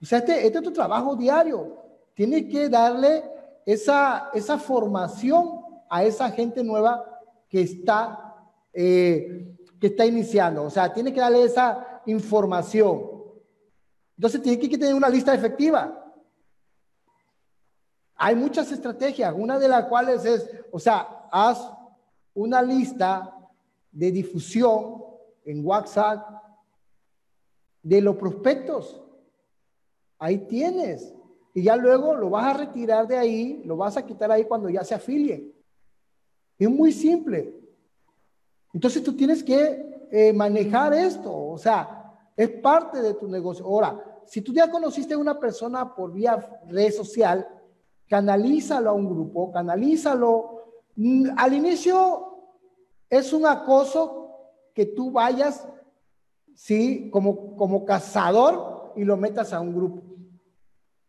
O 0.00 0.06
sea, 0.06 0.20
este, 0.20 0.46
este 0.46 0.58
es 0.58 0.64
tu 0.64 0.72
trabajo 0.72 1.14
diario. 1.14 1.76
Tiene 2.14 2.48
que 2.48 2.70
darle 2.70 3.30
esa, 3.66 4.30
esa 4.32 4.56
formación 4.56 5.60
a 5.90 6.04
esa 6.04 6.30
gente 6.30 6.64
nueva 6.64 7.04
que 7.50 7.60
está, 7.60 8.34
eh, 8.72 9.58
que 9.78 9.88
está 9.88 10.06
iniciando. 10.06 10.64
O 10.64 10.70
sea, 10.70 10.90
tiene 10.90 11.12
que 11.12 11.20
darle 11.20 11.42
esa 11.42 12.00
información. 12.06 13.02
Entonces 14.16 14.40
tiene 14.40 14.58
que 14.58 14.78
tener 14.78 14.94
una 14.94 15.10
lista 15.10 15.34
efectiva. 15.34 16.14
Hay 18.14 18.36
muchas 18.36 18.72
estrategias, 18.72 19.34
una 19.36 19.58
de 19.58 19.68
las 19.68 19.84
cuales 19.84 20.24
es, 20.24 20.50
o 20.72 20.78
sea, 20.78 21.28
haz 21.30 21.70
una 22.32 22.62
lista 22.62 23.36
de 23.92 24.10
difusión 24.12 25.09
en 25.50 25.66
WhatsApp 25.66 26.24
de 27.82 28.00
los 28.00 28.16
prospectos. 28.16 29.02
Ahí 30.18 30.38
tienes. 30.38 31.14
Y 31.54 31.62
ya 31.64 31.76
luego 31.76 32.14
lo 32.14 32.30
vas 32.30 32.54
a 32.54 32.58
retirar 32.58 33.08
de 33.08 33.18
ahí, 33.18 33.62
lo 33.64 33.76
vas 33.76 33.96
a 33.96 34.06
quitar 34.06 34.30
ahí 34.30 34.44
cuando 34.44 34.68
ya 34.68 34.84
se 34.84 34.94
afilie. 34.94 35.52
Es 36.58 36.70
muy 36.70 36.92
simple. 36.92 37.54
Entonces 38.72 39.02
tú 39.02 39.16
tienes 39.16 39.42
que 39.42 40.06
eh, 40.12 40.32
manejar 40.32 40.92
esto, 40.94 41.32
o 41.34 41.58
sea, 41.58 42.18
es 42.36 42.48
parte 42.48 43.02
de 43.02 43.14
tu 43.14 43.26
negocio. 43.26 43.64
Ahora, 43.64 44.22
si 44.26 44.42
tú 44.42 44.52
ya 44.52 44.70
conociste 44.70 45.14
a 45.14 45.18
una 45.18 45.38
persona 45.38 45.92
por 45.94 46.12
vía 46.12 46.60
red 46.68 46.92
social, 46.92 47.46
canalízalo 48.08 48.90
a 48.90 48.92
un 48.92 49.08
grupo, 49.08 49.50
canalízalo. 49.50 50.84
Mm, 50.96 51.30
al 51.36 51.54
inicio 51.54 52.26
es 53.08 53.32
un 53.32 53.46
acoso 53.46 54.19
que 54.74 54.86
tú 54.86 55.10
vayas, 55.10 55.66
sí, 56.54 57.10
como, 57.10 57.56
como 57.56 57.84
cazador 57.84 58.92
y 58.96 59.04
lo 59.04 59.16
metas 59.16 59.52
a 59.52 59.60
un 59.60 59.74
grupo. 59.74 60.02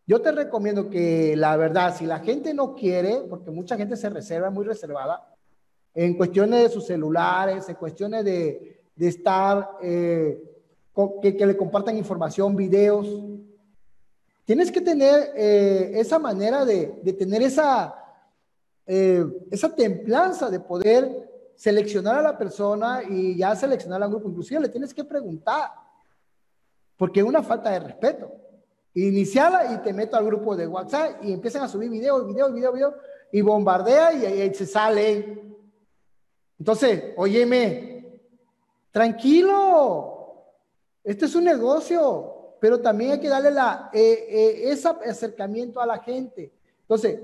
Yo 0.08 0.22
te 0.22 0.32
recomiendo 0.32 0.90
que 0.90 1.36
la 1.38 1.56
verdad, 1.56 1.96
si 1.96 2.06
la 2.06 2.20
gente 2.20 2.54
no 2.54 2.76
quiere, 2.76 3.22
porque 3.30 3.52
mucha 3.52 3.78
gente 3.78 3.96
se 3.96 4.10
reserva, 4.10 4.50
muy 4.50 4.66
reservada, 4.66 5.36
en 5.94 6.16
cuestiones 6.16 6.64
de 6.64 6.70
sus 6.70 6.86
celulares, 6.86 7.68
en 7.70 7.76
cuestiones 7.76 8.26
de, 8.26 8.82
de 8.96 9.08
estar, 9.08 9.78
eh, 9.82 10.42
que, 11.22 11.36
que, 11.36 11.46
le 11.46 11.58
compartan 11.58 11.98
información, 11.98 12.56
videos, 12.56 13.08
tienes 14.46 14.72
que 14.72 14.82
tener 14.82 15.32
eh, 15.36 15.92
esa 15.96 16.20
manera 16.20 16.66
de, 16.66 17.00
de 17.02 17.14
tener 17.14 17.42
esa, 17.42 17.96
eh, 18.86 19.26
esa 19.50 19.74
templanza 19.74 20.50
de 20.50 20.60
poder 20.60 21.31
seleccionar 21.62 22.18
a 22.18 22.24
la 22.24 22.38
persona 22.40 23.04
y 23.08 23.38
ya 23.38 23.56
seleccionar 23.56 24.02
al 24.02 24.10
grupo. 24.10 24.28
Inclusive 24.28 24.62
le 24.62 24.70
tienes 24.70 24.96
que 24.96 25.04
preguntar, 25.04 25.70
porque 26.98 27.20
es 27.20 27.26
una 27.26 27.44
falta 27.44 27.70
de 27.70 27.82
respeto. 27.82 28.32
Iniciala 28.96 29.72
y 29.72 29.78
te 29.84 29.94
meto 29.94 30.18
al 30.18 30.26
grupo 30.26 30.56
de 30.56 30.66
WhatsApp 30.66 31.24
y 31.24 31.32
empiezan 31.32 31.62
a 31.62 31.68
subir 31.68 31.92
videos, 31.92 32.26
videos, 32.26 32.52
videos, 32.52 32.74
videos 32.74 32.94
y 33.32 33.42
bombardea 33.42 34.12
y 34.12 34.26
ahí 34.26 34.54
se 34.56 34.66
sale. 34.66 35.40
Entonces, 36.58 37.14
óyeme, 37.16 38.20
tranquilo, 38.90 40.56
este 41.04 41.26
es 41.26 41.36
un 41.36 41.44
negocio, 41.44 42.56
pero 42.60 42.82
también 42.82 43.12
hay 43.12 43.20
que 43.20 43.30
darle 43.30 43.52
la, 43.52 43.92
eh, 43.94 44.26
eh, 44.28 44.72
ese 44.72 44.88
acercamiento 44.88 45.80
a 45.80 45.86
la 45.86 46.00
gente. 46.00 46.52
Entonces, 46.82 47.20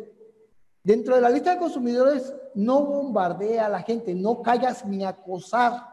dentro 0.88 1.16
de 1.16 1.22
la 1.22 1.30
lista 1.30 1.52
de 1.52 1.60
consumidores, 1.60 2.34
no 2.56 2.86
bombardea 2.86 3.66
a 3.66 3.70
la 3.70 3.82
gente, 3.82 4.16
no 4.16 4.42
caigas 4.42 4.86
ni 4.86 5.04
acosar, 5.04 5.84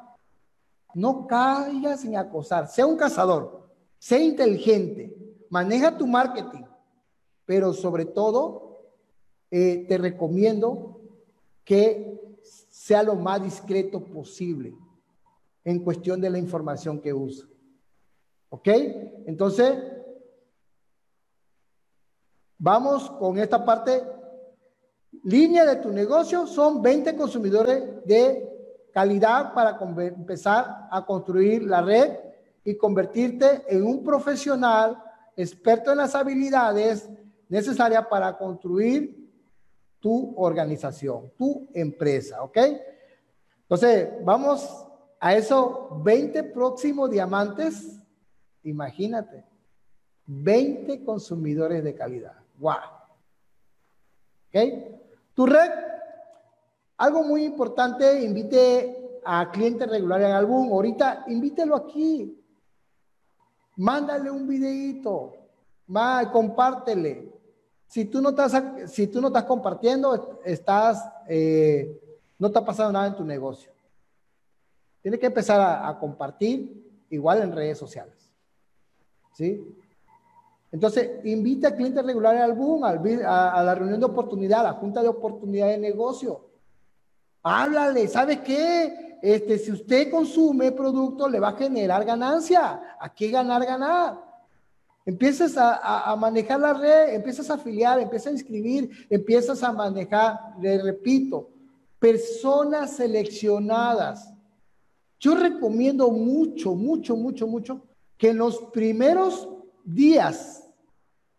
no 0.94 1.26
caigas 1.26 2.04
ni 2.04 2.14
acosar, 2.14 2.68
sea 2.68 2.87
un 2.87 2.96
cazador, 2.96 3.68
sea 3.98 4.20
inteligente, 4.20 5.12
maneja 5.50 5.98
tu 5.98 6.07
marketing, 6.07 6.62
pero 7.44 7.72
sobre 7.72 8.04
todo 8.04 8.85
eh, 9.50 9.85
te 9.88 9.98
recomiendo 9.98 11.00
que 11.64 12.38
sea 12.70 13.02
lo 13.02 13.16
más 13.16 13.42
discreto 13.42 14.04
posible 14.04 14.76
en 15.64 15.80
cuestión 15.80 16.20
de 16.20 16.30
la 16.30 16.38
información 16.38 17.00
que 17.00 17.12
usa. 17.12 17.48
¿Ok? 18.48 18.68
Entonces, 19.26 19.74
Vamos 22.64 23.11
con 23.11 23.38
esta 23.38 23.62
parte. 23.62 24.02
Línea 25.22 25.64
de 25.64 25.77
tu 25.77 25.90
negocio 25.90 26.46
son 26.46 26.83
20 26.83 27.16
consumidores 27.16 28.05
de 28.05 28.50
calidad 28.92 29.55
para 29.55 29.79
empezar 30.07 30.88
a 30.90 31.05
construir 31.05 31.62
la 31.62 31.83
red 31.83 32.12
y 32.64 32.77
convertirte 32.77 33.62
en 33.68 33.85
un 33.85 34.05
profesional 34.05 35.03
experto 35.37 35.92
en 35.92 35.98
las 35.98 36.14
habilidades 36.14 37.09
necesarias 37.48 38.07
para 38.07 38.37
construir 38.37 39.24
tu 40.00 40.35
organización, 40.37 41.33
tu 41.37 41.68
empresa, 41.72 42.42
¿ok? 42.42 42.59
Entonces, 43.62 44.11
vamos 44.22 44.87
a 45.18 45.35
esos 45.35 46.03
20 46.03 46.44
próximos 46.44 47.11
diamantes. 47.11 47.98
Imagínate, 48.62 49.44
20 50.27 51.03
consumidores 51.05 51.83
de 51.83 51.94
calidad. 51.94 52.35
¡Wow! 52.59 52.74
¿Ok? 54.48 55.04
Tu 55.35 55.47
red, 55.47 55.70
algo 56.97 57.25
muy 57.25 57.44
importante, 57.44 58.23
invite 58.23 59.20
a 59.25 59.51
clientes 59.51 59.88
regulares 59.88 60.29
en 60.29 60.35
álbum. 60.35 60.73
Ahorita, 60.73 61.25
invítelo 61.29 61.75
aquí. 61.75 62.40
Mándale 63.77 64.31
un 64.31 64.47
videito. 64.47 65.33
compártele. 66.33 67.33
Si 67.87 68.05
tú 68.07 68.20
no 68.20 68.31
estás, 68.31 68.62
si 68.87 69.07
tú 69.09 69.20
no 69.20 69.29
estás 69.29 69.44
compartiendo, 69.44 70.40
estás, 70.44 71.05
eh, 71.29 72.01
no 72.38 72.49
está 72.49 72.64
pasando 72.64 72.92
nada 72.92 73.09
en 73.09 73.16
tu 73.16 73.25
negocio. 73.25 73.73
Tienes 75.03 75.20
que 75.20 75.27
empezar 75.27 75.85
a, 75.85 75.99
compartir 75.99 77.07
igual 77.11 77.42
en 77.42 77.53
redes 77.53 77.77
sociales. 77.77 78.33
¿Sí? 79.35 79.62
Entonces, 80.75 81.25
invita 81.25 81.69
a 81.69 81.77
clientes 81.77 82.05
regulares 82.05 82.43
al 82.43 82.55
boom, 82.55 82.83
a, 82.83 83.63
la 83.63 83.75
reunión 83.77 84.01
de 84.01 84.07
oportunidad, 84.07 84.59
a 84.59 84.65
la 84.65 84.73
junta 84.73 85.03
de 85.03 85.09
oportunidad 85.09 85.69
de 85.69 85.79
negocio. 85.79 86.49
Háblale, 87.45 88.09
¿sabe 88.09 88.41
qué? 88.43 89.19
Este, 89.23 89.57
si 89.57 89.71
usted 89.71 90.11
consume 90.11 90.73
producto, 90.73 91.29
le 91.29 91.39
va 91.39 91.51
a 91.51 91.57
generar 91.57 92.05
ganancia. 92.05 92.97
¿A 92.99 93.15
qué 93.15 93.31
ganar, 93.31 93.65
ganar? 93.65 94.19
Empiezas 95.07 95.55
a, 95.57 96.13
manejar 96.19 96.59
la 96.59 96.75
red, 96.75 97.15
empiezas 97.15 97.49
a 97.51 97.55
afiliar, 97.55 98.01
empiezas 98.01 98.27
a 98.27 98.33
inscribir, 98.33 99.07
empiezas 99.09 99.63
a 99.63 99.71
manejar, 99.71 100.57
le 100.61 100.83
repito, 100.83 101.51
personas 102.01 102.97
seleccionadas. 102.97 104.35
Yo 105.21 105.37
recomiendo 105.37 106.11
mucho, 106.11 106.75
mucho, 106.75 107.15
mucho, 107.15 107.47
mucho 107.47 107.81
que 108.19 108.31
en 108.31 108.39
los 108.39 108.59
primeros 108.73 109.49
días, 109.85 110.63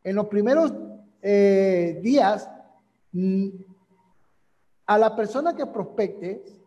en 0.06 0.16
los 0.16 0.28
primeros 0.28 0.72
eh, 1.22 2.00
días, 2.04 2.48
mm, 3.12 3.50
a 4.86 4.98
la 5.00 5.16
persona 5.16 5.56
que 5.56 5.66
prospectes 5.66 6.62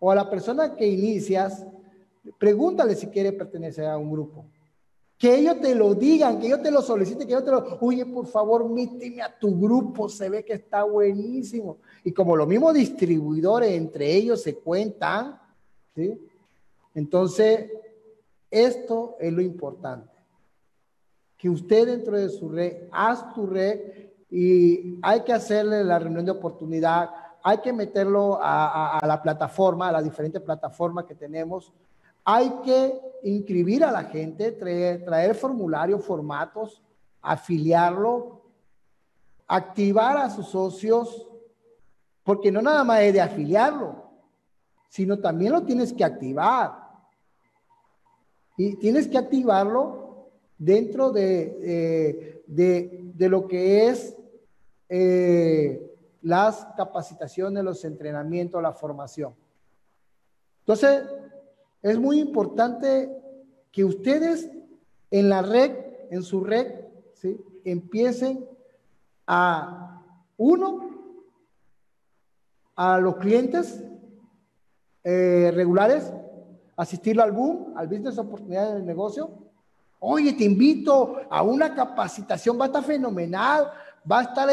o 0.00 0.10
a 0.10 0.16
la 0.16 0.28
persona 0.28 0.74
que 0.74 0.84
inicias, 0.84 1.64
pregúntale 2.36 2.96
si 2.96 3.06
quiere 3.06 3.32
pertenecer 3.32 3.84
a 3.84 3.96
un 3.96 4.10
grupo. 4.10 4.44
Que 5.16 5.36
ellos 5.36 5.60
te 5.60 5.76
lo 5.76 5.94
digan, 5.94 6.40
que 6.40 6.48
ellos 6.48 6.60
te 6.60 6.72
lo 6.72 6.82
soliciten, 6.82 7.28
que 7.28 7.34
ellos 7.34 7.44
te 7.44 7.52
lo, 7.52 7.78
oye, 7.80 8.04
por 8.04 8.26
favor, 8.26 8.68
míteme 8.68 9.22
a 9.22 9.38
tu 9.38 9.56
grupo, 9.60 10.08
se 10.08 10.28
ve 10.28 10.44
que 10.44 10.54
está 10.54 10.82
buenísimo. 10.82 11.78
Y 12.02 12.10
como 12.10 12.34
los 12.34 12.48
mismos 12.48 12.74
distribuidores 12.74 13.70
entre 13.70 14.12
ellos 14.12 14.42
se 14.42 14.56
cuentan, 14.56 15.40
¿sí? 15.94 16.18
Entonces, 16.96 17.70
esto 18.50 19.14
es 19.20 19.32
lo 19.32 19.40
importante. 19.40 20.11
Que 21.42 21.50
usted 21.50 21.86
dentro 21.86 22.16
de 22.16 22.28
su 22.28 22.48
red, 22.48 22.84
haz 22.92 23.34
tu 23.34 23.46
red 23.46 23.80
y 24.30 25.00
hay 25.02 25.22
que 25.24 25.32
hacerle 25.32 25.82
la 25.82 25.98
reunión 25.98 26.24
de 26.24 26.30
oportunidad, 26.30 27.10
hay 27.42 27.58
que 27.58 27.72
meterlo 27.72 28.38
a, 28.40 28.98
a 28.98 29.06
la 29.06 29.20
plataforma, 29.20 29.88
a 29.88 29.92
las 29.92 30.04
diferentes 30.04 30.40
plataformas 30.40 31.04
que 31.06 31.16
tenemos 31.16 31.72
hay 32.24 32.50
que 32.64 33.00
inscribir 33.24 33.84
a 33.84 33.90
la 33.90 34.04
gente, 34.04 34.52
traer, 34.52 35.34
formularios, 35.34 36.04
formatos, 36.04 36.80
afiliarlo, 37.20 38.42
activar 39.46 40.16
a 40.18 40.30
sus 40.30 40.46
socios, 40.48 41.28
porque 42.22 42.52
no 42.52 42.62
nada 42.62 42.84
más 42.84 43.00
es 43.00 43.12
de 43.12 43.20
afiliarlo, 43.20 44.04
sino 44.88 45.18
también 45.18 45.52
lo 45.52 45.62
tienes 45.62 45.92
que 45.92 46.04
activar. 46.04 46.80
Y 48.56 48.76
tienes 48.76 49.08
que 49.08 49.18
activarlo 49.18 50.01
dentro 50.64 51.10
de, 51.10 52.42
de, 52.46 53.28
lo 53.28 53.48
que 53.48 53.88
es 53.88 54.16
eh, 54.88 55.90
las 56.22 56.66
capacitaciones, 56.76 57.64
los 57.64 57.84
entrenamientos, 57.84 58.62
la 58.62 58.72
formación. 58.72 59.34
Entonces, 60.60 61.02
es 61.82 61.98
muy 61.98 62.20
importante 62.20 63.10
que 63.72 63.84
ustedes 63.84 64.50
en 65.10 65.28
la 65.28 65.42
red, 65.42 65.72
en 66.10 66.22
su 66.22 66.44
red, 66.44 66.84
¿sí? 67.14 67.40
empiecen 67.64 68.46
a, 69.26 70.04
uno, 70.36 70.90
a 72.76 73.00
los 73.00 73.16
clientes 73.16 73.82
eh, 75.02 75.50
regulares, 75.54 76.12
asistirlo 76.76 77.24
al 77.24 77.32
boom, 77.32 77.72
al 77.76 77.88
business 77.88 78.18
oportunidad 78.18 78.74
del 78.74 78.86
negocio. 78.86 79.41
Oye, 80.04 80.32
te 80.32 80.42
invito 80.42 81.20
a 81.30 81.42
una 81.42 81.72
capacitación, 81.72 82.58
va 82.58 82.64
a 82.64 82.66
estar 82.66 82.82
fenomenal, 82.82 83.70
va 84.10 84.18
a 84.18 84.22
estar, 84.22 84.48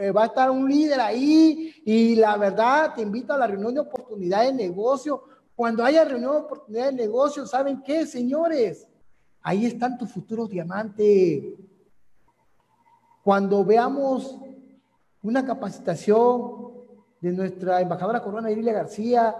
eh, 0.00 0.10
va 0.10 0.24
a 0.24 0.26
estar 0.26 0.50
un 0.50 0.68
líder 0.68 1.00
ahí 1.00 1.72
y 1.84 2.16
la 2.16 2.36
verdad 2.36 2.94
te 2.96 3.02
invito 3.02 3.32
a 3.32 3.38
la 3.38 3.46
reunión 3.46 3.74
de 3.74 3.80
oportunidad 3.80 4.42
de 4.42 4.52
negocio 4.52 5.22
cuando 5.54 5.84
haya 5.84 6.04
reunión 6.04 6.32
de 6.32 6.38
oportunidad 6.38 6.86
de 6.86 6.92
negocio, 6.92 7.46
¿saben 7.46 7.82
qué, 7.82 8.06
señores? 8.06 8.88
Ahí 9.40 9.66
están 9.66 9.98
tus 9.98 10.10
futuros 10.10 10.48
diamantes. 10.48 11.44
Cuando 13.22 13.64
veamos 13.64 14.36
una 15.22 15.44
capacitación 15.44 16.72
de 17.20 17.32
nuestra 17.32 17.80
embajadora 17.80 18.22
Corona 18.22 18.50
Irilia 18.50 18.72
García, 18.72 19.36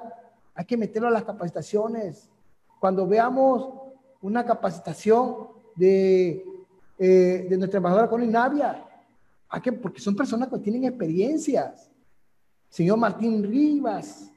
hay 0.55 0.64
que 0.64 0.77
meterlo 0.77 1.07
a 1.07 1.12
las 1.12 1.25
capacitaciones. 1.25 2.29
Cuando 2.81 3.07
veamos 3.09 3.88
una 4.21 4.45
capacitación 4.45 5.49
de, 5.77 6.45
eh, 6.99 7.47
de 7.49 7.57
nuestra 7.57 7.79
embajadora 7.79 8.09
Corona 8.09 8.31
Navia, 8.31 8.85
hay 9.49 9.61
que, 9.61 9.73
porque 9.73 10.01
son 10.01 10.17
personas 10.17 10.49
que 10.49 10.59
tienen 10.59 10.85
experiencias. 10.85 11.91
Señor 12.69 12.99
Martín 12.99 13.43
Rivas, 13.43 14.31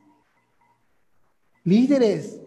Líderes, 1.63 2.41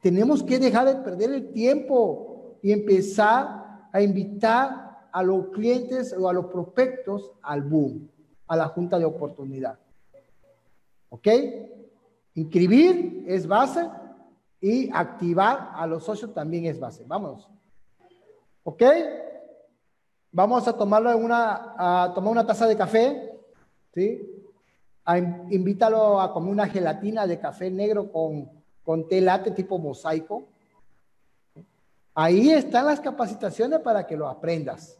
tenemos 0.00 0.42
que 0.42 0.58
dejar 0.58 0.86
de 0.86 0.96
perder 0.96 1.32
el 1.32 1.52
tiempo 1.52 2.58
y 2.62 2.72
empezar 2.72 3.88
a 3.92 4.02
invitar 4.02 5.08
a 5.10 5.22
los 5.22 5.48
clientes 5.48 6.14
o 6.16 6.28
a 6.28 6.32
los 6.32 6.46
prospectos 6.46 7.32
al 7.42 7.62
boom, 7.62 8.08
a 8.46 8.56
la 8.56 8.68
junta 8.68 8.98
de 8.98 9.04
oportunidad. 9.04 9.78
¿Ok? 11.08 11.28
Inscribir 12.34 13.24
es 13.26 13.46
base 13.46 13.88
y 14.64 14.88
activar 14.90 15.72
a 15.74 15.86
los 15.86 16.04
socios 16.04 16.32
también 16.32 16.64
es 16.64 16.80
base. 16.80 17.04
Vámonos. 17.06 17.46
¿Ok? 18.62 18.82
Vamos 20.32 20.66
a 20.66 20.72
tomarlo 20.72 21.12
en 21.12 21.22
una, 21.22 21.74
a 21.76 22.14
tomar 22.14 22.32
una 22.32 22.46
taza 22.46 22.66
de 22.66 22.74
café, 22.74 23.38
¿sí? 23.92 24.26
invítalo 25.50 26.18
a 26.18 26.32
comer 26.32 26.50
una 26.50 26.66
gelatina 26.66 27.26
de 27.26 27.38
café 27.38 27.70
negro 27.70 28.10
con, 28.10 28.50
con 28.82 29.06
té 29.06 29.20
latte 29.20 29.50
tipo 29.50 29.76
mosaico. 29.76 30.48
Ahí 32.14 32.48
están 32.48 32.86
las 32.86 33.00
capacitaciones 33.00 33.80
para 33.80 34.06
que 34.06 34.16
lo 34.16 34.26
aprendas. 34.26 34.98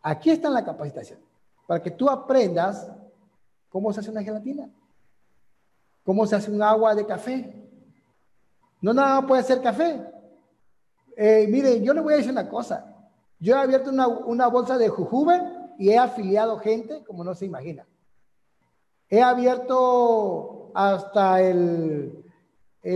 Aquí 0.00 0.30
están 0.30 0.54
las 0.54 0.62
capacitaciones. 0.62 1.22
Para 1.66 1.82
que 1.82 1.90
tú 1.90 2.08
aprendas 2.08 2.90
cómo 3.68 3.92
se 3.92 4.00
hace 4.00 4.10
una 4.10 4.22
gelatina. 4.22 4.70
Cómo 6.02 6.26
se 6.26 6.34
hace 6.34 6.50
un 6.50 6.62
agua 6.62 6.94
de 6.94 7.04
café. 7.04 7.67
No 8.80 8.92
nada 8.92 9.26
puede 9.26 9.42
ser 9.42 9.60
café. 9.60 10.00
Eh, 11.16 11.46
miren, 11.48 11.82
yo 11.82 11.92
le 11.92 12.00
voy 12.00 12.14
a 12.14 12.16
decir 12.16 12.30
una 12.30 12.48
cosa. 12.48 12.94
Yo 13.40 13.56
he 13.56 13.58
abierto 13.58 13.90
una, 13.90 14.06
una 14.06 14.46
bolsa 14.48 14.78
de 14.78 14.88
jujube 14.88 15.40
y 15.78 15.90
he 15.90 15.98
afiliado 15.98 16.58
gente 16.58 17.04
como 17.04 17.24
no 17.24 17.34
se 17.34 17.46
imagina. 17.46 17.86
He 19.08 19.22
abierto 19.22 20.70
hasta 20.74 21.40
el, 21.40 22.24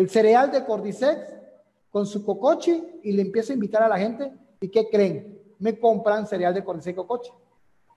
cereal 0.09 0.51
de 0.51 0.65
Cordyceps 0.65 1.35
con 1.91 2.07
su 2.07 2.25
cocoche 2.25 3.01
y 3.03 3.13
le 3.13 3.23
empiezo 3.23 3.53
a 3.53 3.55
invitar 3.55 3.83
a 3.83 3.89
la 3.89 3.99
gente. 3.99 4.33
¿Y 4.61 4.69
qué 4.69 4.89
creen? 4.89 5.41
Me 5.59 5.79
compran 5.79 6.27
cereal 6.27 6.55
de 6.55 6.65
Cordyceps 6.65 6.97
cocoche. 6.97 7.33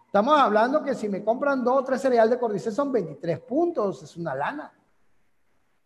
Estamos 0.05 0.39
hablando 0.39 0.81
que 0.81 0.95
si 0.95 1.09
me 1.09 1.23
compran 1.23 1.63
dos 1.63 1.81
o 1.81 1.83
tres 1.83 2.01
cereal 2.01 2.29
de 2.29 2.39
Cordyceps 2.39 2.75
son 2.75 2.91
23 2.91 3.39
puntos, 3.41 4.01
es 4.03 4.15
una 4.15 4.33
lana. 4.33 4.73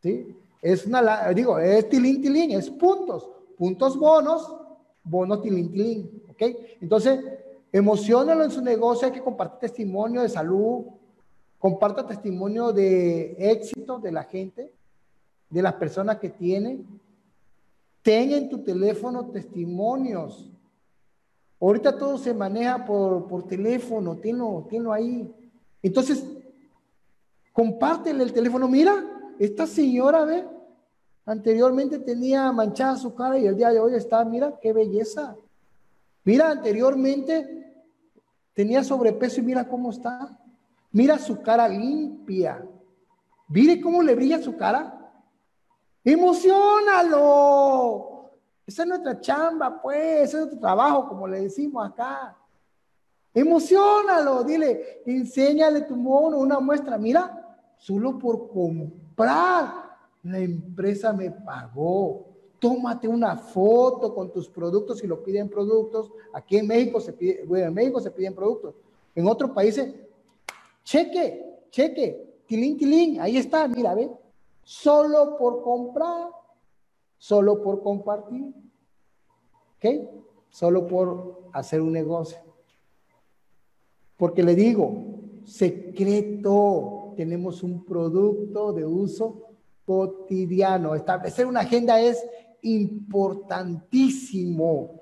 ¿Sí? 0.02 0.38
Es 0.62 0.86
una, 0.86 1.30
digo, 1.30 1.60
es 1.60 1.88
tilín, 1.90 2.22
tilín, 2.22 2.52
es 2.52 2.70
puntos. 2.70 3.30
Puntos 3.58 3.98
bonos, 3.98 4.56
bonos 5.04 5.42
tilín, 5.42 5.72
tilín. 5.72 6.24
¿Ok? 6.30 6.42
Entonces, 6.82 7.20
Emocionalo 7.72 8.44
en 8.44 8.52
su 8.52 8.62
negocio, 8.62 9.08
hay 9.08 9.14
que 9.14 9.22
compartir 9.22 9.60
testimonio 9.60 10.22
de 10.22 10.30
salud, 10.30 10.86
comparta 11.60 12.06
testimonio 12.06 12.72
de 12.74 13.36
éxito 13.38 14.00
de 14.00 14.12
la 14.12 14.24
gente, 14.24 14.74
de 15.50 15.62
las 15.62 15.74
personas 15.74 16.18
que 16.18 16.30
tiene. 16.30 16.80
Ten 18.02 18.32
en 18.32 18.50
tu 18.50 18.60
teléfono 18.60 19.26
testimonios. 19.26 20.50
Ahorita 21.62 21.96
todo 21.96 22.18
se 22.18 22.34
maneja 22.34 22.84
por, 22.86 23.28
por 23.28 23.44
teléfono, 23.48 24.16
tenlo, 24.16 24.66
tenlo 24.68 24.92
ahí. 24.92 25.32
Entonces, 25.84 26.26
compártele 27.54 28.24
el 28.24 28.34
teléfono. 28.34 28.68
Mira, 28.68 28.96
esta 29.40 29.66
señora, 29.66 30.26
ve, 30.26 30.46
anteriormente 31.26 31.98
tenía 32.00 32.52
manchada 32.52 32.98
su 32.98 33.16
cara 33.16 33.40
y 33.40 33.48
el 33.48 33.56
día 33.56 33.72
de 33.72 33.80
hoy 33.80 33.96
está, 33.96 34.26
mira, 34.26 34.60
qué 34.62 34.74
belleza. 34.74 35.38
Mira, 36.26 36.52
anteriormente 36.52 37.74
tenía 38.54 38.84
sobrepeso 38.84 39.40
y 39.40 39.44
mira 39.44 39.66
cómo 39.66 39.92
está. 39.92 40.38
Mira 40.92 41.18
su 41.18 41.42
cara 41.42 41.70
limpia. 41.70 42.68
Mire 43.48 43.80
cómo 43.80 44.04
le 44.04 44.14
brilla 44.14 44.42
su 44.42 44.58
cara. 44.58 45.10
Emocionalo. 46.04 47.40
Esa 48.68 48.84
es 48.84 48.90
nuestra 48.90 49.22
chamba, 49.22 49.82
pues, 49.82 49.98
ese 49.98 50.26
es 50.26 50.34
nuestro 50.34 50.60
trabajo, 50.60 51.08
como 51.08 51.28
le 51.28 51.44
decimos 51.44 51.88
acá. 51.88 52.36
Emocionalo, 53.34 54.44
dile, 54.44 55.02
enséñale 55.06 55.82
tu 55.82 55.96
mono 55.96 56.40
una 56.40 56.60
muestra. 56.60 56.98
Mira, 56.98 57.58
solo 57.78 58.20
por 58.20 58.50
comprar, 59.20 59.98
la 60.24 60.40
empresa 60.40 61.12
me 61.12 61.30
pagó. 61.30 62.26
Tómate 62.58 63.08
una 63.08 63.36
foto 63.36 64.14
con 64.16 64.32
tus 64.32 64.48
productos 64.50 65.00
si 65.00 65.08
lo 65.08 65.22
piden 65.22 65.50
productos. 65.50 66.12
Aquí 66.34 66.58
en 66.58 66.68
México 66.68 67.02
se 67.02 67.14
pide, 67.14 67.44
bueno, 67.46 67.68
en 67.68 67.74
México 67.74 68.00
se 68.00 68.12
piden 68.12 68.34
productos. 68.34 68.76
En 69.16 69.28
otros 69.28 69.52
países, 69.52 69.94
cheque, 70.84 71.66
cheque, 71.70 72.42
tilín, 72.48 72.78
tilín, 72.78 73.22
ahí 73.22 73.38
está, 73.38 73.68
mira, 73.68 73.94
ve. 73.94 74.10
Solo 74.64 75.36
por 75.38 75.64
comprar, 75.64 76.30
solo 77.18 77.62
por 77.62 77.82
compartir. 77.82 78.54
¿Ok? 79.78 79.86
Solo 80.50 80.88
por 80.88 81.50
hacer 81.54 81.82
un 81.82 81.92
negocio. 81.92 82.40
Porque 84.16 84.44
le 84.44 84.56
digo, 84.56 84.94
secreto, 85.46 86.99
tenemos 87.20 87.62
un 87.64 87.84
producto 87.84 88.72
de 88.72 88.86
uso 88.86 89.50
cotidiano. 89.86 90.96
Establecer 90.96 91.46
una 91.46 91.60
agenda 91.60 92.00
es 92.00 92.26
importantísimo, 92.62 95.02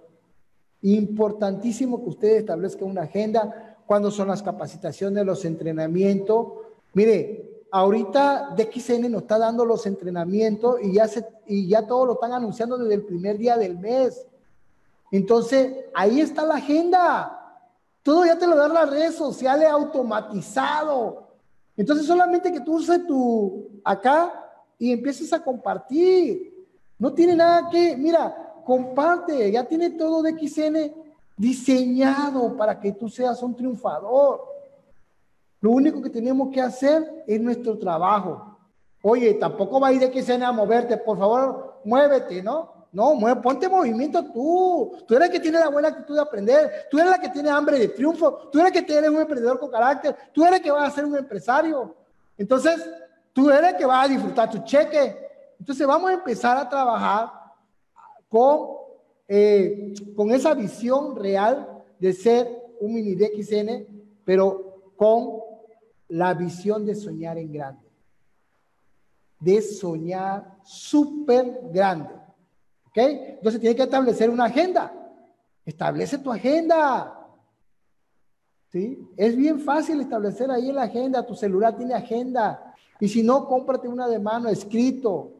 importantísimo 0.81 2.03
que 2.03 2.09
usted 2.09 2.37
establezca 2.37 2.85
una 2.85 3.03
agenda. 3.03 3.77
Cuando 3.85 4.09
son 4.09 4.29
las 4.29 4.41
capacitaciones, 4.41 5.27
los 5.27 5.45
entrenamientos? 5.45 6.53
Mire, 6.93 7.67
ahorita 7.69 8.55
DXN 8.57 9.11
nos 9.11 9.21
está 9.21 9.37
dando 9.37 9.63
los 9.63 9.85
entrenamientos 9.85 10.79
y 10.81 10.93
ya, 10.93 11.07
se, 11.07 11.23
y 11.45 11.67
ya 11.67 11.85
todo 11.85 12.07
lo 12.07 12.13
están 12.13 12.33
anunciando 12.33 12.79
desde 12.79 12.95
el 12.95 13.03
primer 13.03 13.37
día 13.37 13.57
del 13.57 13.77
mes. 13.77 14.25
Entonces, 15.11 15.85
ahí 15.93 16.19
está 16.19 16.47
la 16.47 16.55
agenda. 16.55 17.61
Todo 18.01 18.25
ya 18.25 18.39
te 18.39 18.47
lo 18.47 18.55
dan 18.55 18.73
las 18.73 18.89
redes 18.89 19.13
sociales 19.13 19.69
automatizado. 19.69 21.26
Entonces, 21.77 22.07
solamente 22.07 22.51
que 22.51 22.59
tú 22.59 22.75
uses 22.75 23.05
tu 23.05 23.69
acá 23.83 24.33
y 24.79 24.91
empieces 24.91 25.31
a 25.31 25.43
compartir. 25.43 26.67
No 26.97 27.13
tiene 27.13 27.35
nada 27.35 27.69
que, 27.69 27.95
mira, 27.95 28.61
comparte, 28.65 29.51
ya 29.51 29.63
tiene 29.63 29.91
todo 29.91 30.23
de 30.23 30.31
XN 30.31 30.91
diseñado 31.37 32.57
para 32.57 32.79
que 32.79 32.91
tú 32.91 33.07
seas 33.07 33.41
un 33.43 33.55
triunfador. 33.55 34.41
Lo 35.61 35.71
único 35.71 36.01
que 36.01 36.09
tenemos 36.09 36.49
que 36.49 36.61
hacer 36.61 37.23
es 37.27 37.39
nuestro 37.39 37.77
trabajo. 37.77 38.57
Oye, 39.03 39.35
tampoco 39.35 39.79
va 39.79 39.89
a 39.89 39.93
ir 39.93 39.99
de 39.99 40.21
XN 40.21 40.43
a 40.43 40.51
moverte, 40.51 40.97
por 40.97 41.17
favor, 41.17 41.79
muévete, 41.85 42.41
¿no? 42.41 42.76
No, 42.91 43.13
mueve, 43.15 43.41
ponte 43.41 43.67
movimiento 43.67 44.23
tú. 44.31 44.97
Tú 45.07 45.15
eres 45.15 45.27
el 45.27 45.33
que 45.33 45.39
tiene 45.39 45.59
la 45.59 45.69
buena 45.69 45.89
actitud 45.89 46.15
de 46.15 46.21
aprender. 46.21 46.87
Tú 46.89 46.97
eres 46.97 47.11
la 47.11 47.19
que 47.19 47.29
tiene 47.29 47.49
hambre 47.49 47.77
de 47.77 47.89
triunfo. 47.89 48.49
Tú 48.51 48.59
eres 48.59 48.75
el 48.75 48.85
que 48.85 48.93
eres 48.93 49.09
un 49.09 49.21
emprendedor 49.21 49.59
con 49.59 49.69
carácter. 49.69 50.15
Tú 50.33 50.43
eres 50.43 50.57
el 50.57 50.63
que 50.63 50.71
va 50.71 50.85
a 50.85 50.91
ser 50.91 51.05
un 51.05 51.17
empresario. 51.17 51.95
Entonces, 52.37 52.89
tú 53.33 53.49
eres 53.49 53.71
el 53.71 53.77
que 53.77 53.85
va 53.85 54.03
a 54.03 54.07
disfrutar 54.07 54.49
tu 54.49 54.59
cheque. 54.59 55.27
Entonces 55.59 55.85
vamos 55.85 56.09
a 56.09 56.13
empezar 56.13 56.57
a 56.57 56.69
trabajar 56.69 57.31
con, 58.29 58.69
eh, 59.27 59.93
con 60.15 60.31
esa 60.31 60.53
visión 60.53 61.15
real 61.15 61.83
de 61.99 62.13
ser 62.13 62.47
un 62.79 62.93
mini 62.93 63.15
DXN, 63.15 63.87
pero 64.23 64.91
con 64.95 65.41
la 66.09 66.33
visión 66.33 66.85
de 66.85 66.95
soñar 66.95 67.37
en 67.37 67.51
grande. 67.51 67.87
De 69.39 69.61
soñar 69.61 70.57
súper 70.63 71.61
grande. 71.71 72.26
¿Ok? 72.97 73.03
Entonces 73.03 73.61
tiene 73.61 73.75
que 73.75 73.83
establecer 73.83 74.27
una 74.29 74.45
agenda. 74.45 74.91
Establece 75.63 76.17
tu 76.17 76.31
agenda. 76.31 77.13
¿Sí? 78.71 79.07
Es 79.15 79.35
bien 79.35 79.59
fácil 79.59 80.01
establecer 80.01 80.49
ahí 80.49 80.71
la 80.71 80.83
agenda. 80.83 81.23
Tu 81.23 81.35
celular 81.35 81.77
tiene 81.77 81.93
agenda. 81.93 82.73
Y 82.99 83.07
si 83.07 83.21
no, 83.21 83.47
cómprate 83.47 83.87
una 83.87 84.07
de 84.07 84.17
mano 84.17 84.49
escrito. 84.49 85.33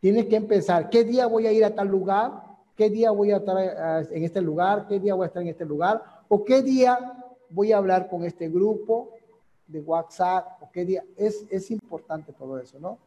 Tienes 0.00 0.26
que 0.26 0.36
empezar. 0.36 0.88
¿Qué 0.88 1.04
día 1.04 1.26
voy 1.26 1.46
a 1.46 1.52
ir 1.52 1.62
a 1.62 1.74
tal 1.74 1.88
lugar? 1.88 2.42
¿Qué 2.74 2.88
día 2.88 3.10
voy 3.10 3.32
a 3.32 3.36
estar 3.36 3.56
eh, 3.58 4.08
en 4.10 4.24
este 4.24 4.40
lugar? 4.40 4.86
¿Qué 4.88 4.98
día 4.98 5.14
voy 5.14 5.24
a 5.24 5.26
estar 5.26 5.42
en 5.42 5.48
este 5.48 5.66
lugar? 5.66 6.02
¿O 6.28 6.42
qué 6.42 6.62
día 6.62 7.22
voy 7.50 7.72
a 7.72 7.78
hablar 7.78 8.08
con 8.08 8.24
este 8.24 8.48
grupo 8.48 9.10
de 9.66 9.80
WhatsApp? 9.80 10.62
¿O 10.62 10.70
qué 10.70 10.86
día? 10.86 11.04
Es, 11.16 11.44
es 11.50 11.70
importante 11.70 12.32
todo 12.32 12.58
eso, 12.58 12.78
¿no? 12.78 12.98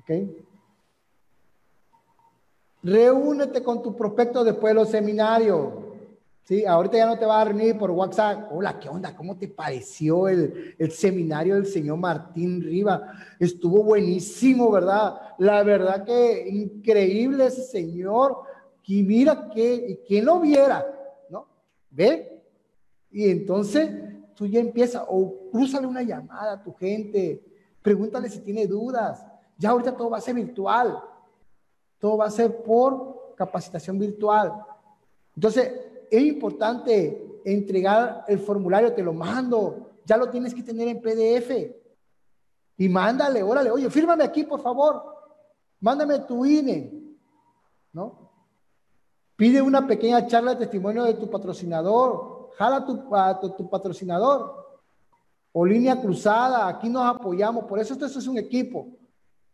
¿Ok? 0.00 0.10
Reúnete 2.82 3.62
con 3.62 3.82
tu 3.82 3.96
prospecto 3.96 4.44
después 4.44 4.70
de 4.70 4.74
los 4.74 4.90
seminarios. 4.90 5.86
Sí, 6.44 6.64
ahorita 6.64 6.96
ya 6.96 7.06
no 7.06 7.18
te 7.18 7.26
va 7.26 7.40
a 7.40 7.44
reunir 7.44 7.76
por 7.76 7.90
WhatsApp. 7.90 8.52
Hola, 8.52 8.78
¿qué 8.78 8.88
onda? 8.88 9.16
¿Cómo 9.16 9.36
te 9.36 9.48
pareció 9.48 10.28
el, 10.28 10.76
el, 10.78 10.92
seminario 10.92 11.56
del 11.56 11.66
señor 11.66 11.98
Martín 11.98 12.62
Riva? 12.62 13.12
Estuvo 13.40 13.82
buenísimo, 13.82 14.70
¿verdad? 14.70 15.20
La 15.38 15.64
verdad 15.64 16.04
que 16.04 16.46
increíble 16.48 17.46
ese 17.46 17.62
señor. 17.62 18.36
Y 18.84 19.02
mira 19.02 19.50
que, 19.52 20.04
¿quién 20.06 20.24
lo 20.24 20.38
viera? 20.38 20.86
¿No? 21.28 21.48
¿Ve? 21.90 22.44
Y 23.10 23.28
entonces 23.28 23.90
tú 24.36 24.46
ya 24.46 24.60
empiezas, 24.60 25.02
o 25.08 25.50
cruzale 25.50 25.88
una 25.88 26.02
llamada 26.02 26.52
a 26.52 26.62
tu 26.62 26.72
gente, 26.74 27.42
pregúntale 27.82 28.28
si 28.28 28.38
tiene 28.38 28.68
dudas. 28.68 29.26
Ya 29.58 29.70
ahorita 29.70 29.96
todo 29.96 30.10
va 30.10 30.18
a 30.18 30.20
ser 30.20 30.36
virtual. 30.36 30.96
Todo 31.98 32.18
va 32.18 32.26
a 32.26 32.30
ser 32.30 32.62
por 32.62 33.34
capacitación 33.36 33.98
virtual. 33.98 34.52
Entonces, 35.34 35.72
es 36.10 36.22
importante 36.22 37.40
entregar 37.44 38.24
el 38.28 38.38
formulario, 38.38 38.92
te 38.92 39.02
lo 39.02 39.12
mando, 39.12 39.90
ya 40.04 40.16
lo 40.16 40.30
tienes 40.30 40.54
que 40.54 40.62
tener 40.62 40.88
en 40.88 41.00
PDF. 41.00 41.50
Y 42.78 42.88
mándale, 42.88 43.42
órale, 43.42 43.70
oye, 43.70 43.88
fírmame 43.90 44.24
aquí, 44.24 44.44
por 44.44 44.60
favor. 44.60 45.02
Mándame 45.80 46.18
tu 46.20 46.44
INE, 46.44 46.92
¿no? 47.92 48.26
Pide 49.36 49.60
una 49.60 49.86
pequeña 49.86 50.26
charla 50.26 50.52
de 50.52 50.60
testimonio 50.60 51.04
de 51.04 51.14
tu 51.14 51.30
patrocinador. 51.30 52.50
Jala 52.56 52.84
tu, 52.84 53.14
a 53.14 53.38
tu, 53.38 53.68
patrocinador. 53.68 54.80
O 55.52 55.64
línea 55.64 56.00
cruzada, 56.00 56.66
aquí 56.68 56.88
nos 56.88 57.04
apoyamos. 57.04 57.64
Por 57.64 57.78
eso 57.78 57.92
esto 57.92 58.06
es 58.06 58.26
un 58.26 58.38
equipo. 58.38 58.88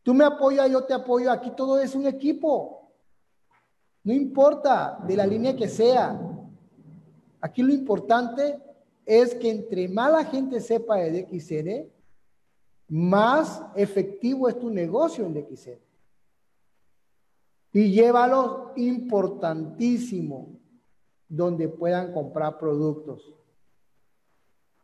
Tú 0.03 0.15
me 0.15 0.25
apoyas, 0.25 0.71
yo 0.71 0.85
te 0.85 0.95
apoyo. 0.95 1.31
Aquí 1.31 1.51
todo 1.51 1.79
es 1.79 1.95
un 1.95 2.07
equipo. 2.07 2.93
No 4.05 4.13
importa 4.13 4.99
de 5.07 5.17
la 5.17 5.27
línea 5.27 5.57
que 5.57 5.69
sea. 5.69 6.21
Aquí 7.41 7.63
lo 7.63 7.73
importante 7.73 8.61
es 9.07 9.35
que 9.35 9.51
entre 9.51 9.89
más 9.89 10.13
la 10.13 10.25
gente 10.25 10.61
sepa 10.61 10.97
de 10.97 11.23
DXN, 11.23 11.91
más 12.89 13.63
efectivo 13.75 14.49
es 14.49 14.59
tu 14.59 14.71
negocio 14.71 15.25
en 15.25 15.35
DXN. 15.35 15.79
Y 17.75 17.93
llévalos 17.93 18.73
importantísimo 18.77 20.59
donde 21.29 21.69
puedan 21.69 22.13
comprar 22.13 22.59
productos. 22.59 23.35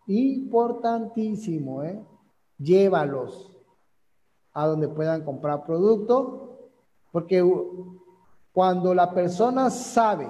Importantísimo, 0.07 1.83
¿eh? 1.83 2.03
Llévalos 2.57 3.58
a 4.59 4.67
donde 4.67 4.89
puedan 4.89 5.23
comprar 5.23 5.65
productos, 5.65 6.27
porque 7.13 7.45
cuando 8.53 8.93
la 8.93 9.15
persona 9.15 9.71
sabe 9.71 10.29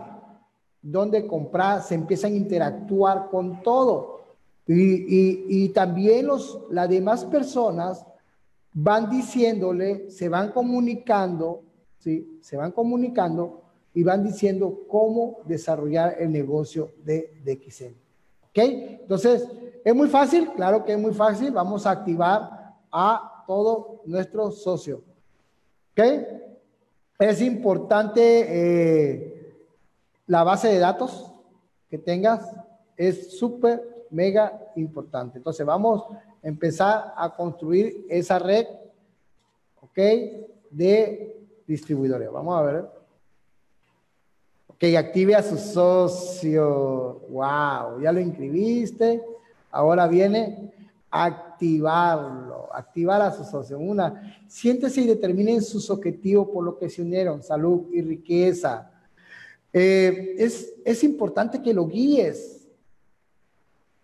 donde 0.82 1.26
comprar, 1.26 1.82
se 1.82 1.94
empiezan 1.94 2.34
a 2.34 2.36
interactuar 2.36 3.30
con 3.30 3.62
todo. 3.62 4.20
Y, 4.66 5.70
también 5.70 6.26
los, 6.26 6.60
las 6.70 6.90
demás 6.90 7.24
personas 7.24 8.04
van 8.74 9.08
diciéndole, 9.08 10.10
se 10.10 10.28
van 10.28 10.52
comunicando, 10.52 11.62
¿sí? 11.98 12.38
Se 12.42 12.58
van 12.58 12.72
comunicando 12.72 13.62
y 13.94 14.02
van 14.02 14.22
diciendo 14.22 14.80
cómo 14.88 15.38
desarrollar 15.46 16.16
el 16.18 16.30
negocio 16.30 16.90
de 17.02 17.32
DXN. 17.46 17.94
¿Ok? 18.50 18.58
Entonces, 18.58 19.48
¿es 19.82 19.94
muy 19.94 20.08
fácil? 20.08 20.50
Claro 20.54 20.84
que 20.84 20.92
es 20.92 20.98
muy 20.98 21.14
fácil. 21.14 21.50
Vamos 21.50 21.86
a 21.86 21.92
activar 21.92 22.76
a 22.92 23.37
todo 23.48 24.02
nuestro 24.04 24.50
socio. 24.50 25.02
¿Ok? 25.92 26.04
Es 27.18 27.40
importante 27.40 28.20
eh, 28.46 29.56
la 30.26 30.44
base 30.44 30.68
de 30.68 30.78
datos 30.78 31.32
que 31.88 31.96
tengas. 31.96 32.54
Es 32.94 33.38
súper, 33.38 34.06
mega 34.10 34.70
importante. 34.76 35.38
Entonces, 35.38 35.64
vamos 35.64 36.04
a 36.12 36.46
empezar 36.46 37.14
a 37.16 37.34
construir 37.34 38.04
esa 38.10 38.38
red, 38.38 38.66
¿ok? 39.80 39.98
De 40.70 41.36
distribuidores. 41.66 42.30
Vamos 42.30 42.58
a 42.58 42.62
ver. 42.62 42.86
Que 44.78 44.96
active 44.96 45.34
a 45.34 45.42
su 45.42 45.56
socio. 45.56 47.22
Wow, 47.30 48.00
ya 48.02 48.12
lo 48.12 48.20
inscribiste. 48.20 49.22
Ahora 49.70 50.06
viene 50.06 50.70
activarlo, 51.10 52.47
activar 52.72 53.20
a 53.22 53.32
su 53.32 53.44
socio. 53.44 53.78
Una, 53.78 54.42
siéntese 54.48 55.00
y 55.00 55.06
determinen 55.06 55.62
sus 55.62 55.90
objetivos 55.90 56.48
por 56.48 56.64
lo 56.64 56.78
que 56.78 56.88
se 56.88 57.02
unieron, 57.02 57.42
salud 57.42 57.86
y 57.92 58.02
riqueza. 58.02 58.90
Eh, 59.72 60.34
es, 60.38 60.72
es 60.84 61.04
importante 61.04 61.62
que 61.62 61.74
lo 61.74 61.86
guíes. 61.86 62.66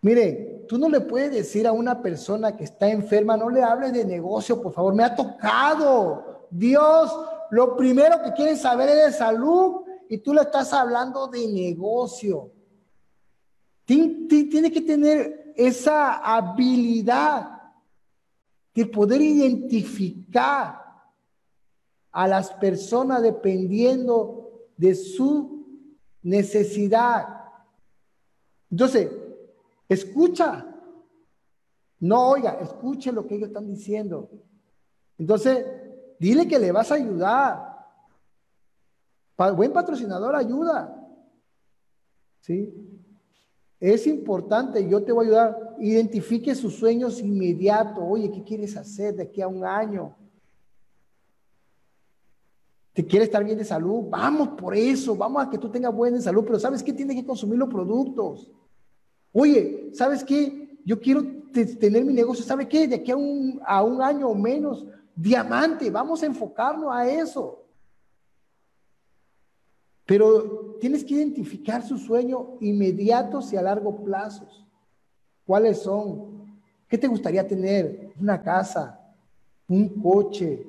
Mire, 0.02 0.64
tú 0.68 0.76
no 0.78 0.88
le 0.88 1.00
puedes 1.00 1.32
decir 1.32 1.66
a 1.66 1.72
una 1.72 2.02
persona 2.02 2.56
que 2.56 2.64
está 2.64 2.88
enferma, 2.88 3.36
no 3.36 3.48
le 3.48 3.62
hables 3.62 3.92
de 3.92 4.04
negocio, 4.04 4.60
por 4.60 4.72
favor, 4.72 4.94
me 4.94 5.04
ha 5.04 5.14
tocado. 5.14 6.46
Dios, 6.50 7.10
lo 7.50 7.76
primero 7.76 8.22
que 8.22 8.32
quiere 8.32 8.56
saber 8.56 8.90
es 8.90 9.06
de 9.06 9.12
salud 9.12 9.82
y 10.08 10.18
tú 10.18 10.34
le 10.34 10.42
estás 10.42 10.72
hablando 10.72 11.26
de 11.28 11.46
negocio. 11.48 12.50
Tiene 13.84 14.70
que 14.70 14.80
tener 14.80 15.52
esa 15.56 16.14
habilidad 16.14 17.53
de 18.74 18.86
poder 18.86 19.20
identificar 19.20 20.82
a 22.10 22.28
las 22.28 22.50
personas 22.52 23.22
dependiendo 23.22 24.68
de 24.76 24.94
su 24.94 25.66
necesidad. 26.22 27.26
Entonces, 28.70 29.10
escucha. 29.88 30.70
No 32.00 32.30
oiga, 32.30 32.58
escuche 32.60 33.12
lo 33.12 33.26
que 33.26 33.36
ellos 33.36 33.48
están 33.48 33.66
diciendo. 33.66 34.28
Entonces, 35.16 35.64
dile 36.18 36.46
que 36.46 36.58
le 36.58 36.70
vas 36.70 36.90
a 36.90 36.96
ayudar 36.96 37.74
buen 39.36 39.72
patrocinador 39.72 40.36
ayuda. 40.36 40.94
¿Sí? 42.40 42.93
Es 43.84 44.06
importante, 44.06 44.88
yo 44.88 45.02
te 45.02 45.12
voy 45.12 45.26
a 45.26 45.28
ayudar. 45.28 45.76
Identifique 45.78 46.54
sus 46.54 46.74
sueños 46.74 47.20
inmediatos. 47.20 48.02
Oye, 48.02 48.30
¿qué 48.30 48.42
quieres 48.42 48.74
hacer 48.78 49.14
de 49.14 49.24
aquí 49.24 49.42
a 49.42 49.46
un 49.46 49.62
año? 49.62 50.16
¿Te 52.94 53.04
quieres 53.04 53.28
estar 53.28 53.44
bien 53.44 53.58
de 53.58 53.64
salud? 53.66 54.04
Vamos 54.08 54.48
por 54.58 54.74
eso, 54.74 55.14
vamos 55.14 55.44
a 55.44 55.50
que 55.50 55.58
tú 55.58 55.68
tengas 55.68 55.94
buena 55.94 56.18
salud, 56.18 56.44
pero 56.46 56.58
¿sabes 56.58 56.82
qué? 56.82 56.94
Tienes 56.94 57.14
que 57.14 57.26
consumir 57.26 57.58
los 57.58 57.68
productos. 57.68 58.50
Oye, 59.34 59.90
¿sabes 59.92 60.24
qué? 60.24 60.78
Yo 60.82 60.98
quiero 60.98 61.22
tener 61.52 62.06
mi 62.06 62.14
negocio, 62.14 62.42
¿sabe 62.42 62.66
qué? 62.66 62.88
De 62.88 62.94
aquí 62.94 63.10
a 63.10 63.16
un, 63.16 63.60
a 63.66 63.82
un 63.82 64.00
año 64.00 64.28
o 64.28 64.34
menos, 64.34 64.86
diamante, 65.14 65.90
vamos 65.90 66.22
a 66.22 66.26
enfocarnos 66.26 66.90
a 66.90 67.06
eso. 67.06 67.63
Pero 70.06 70.76
tienes 70.80 71.04
que 71.04 71.14
identificar 71.14 71.82
su 71.82 71.98
sueño 71.98 72.56
inmediatos 72.60 73.52
y 73.52 73.56
a 73.56 73.62
largo 73.62 74.04
plazo. 74.04 74.46
¿Cuáles 75.46 75.82
son? 75.82 76.44
¿Qué 76.88 76.98
te 76.98 77.06
gustaría 77.06 77.46
tener? 77.46 78.12
Una 78.20 78.42
casa, 78.42 79.00
un 79.68 79.88
coche. 80.00 80.66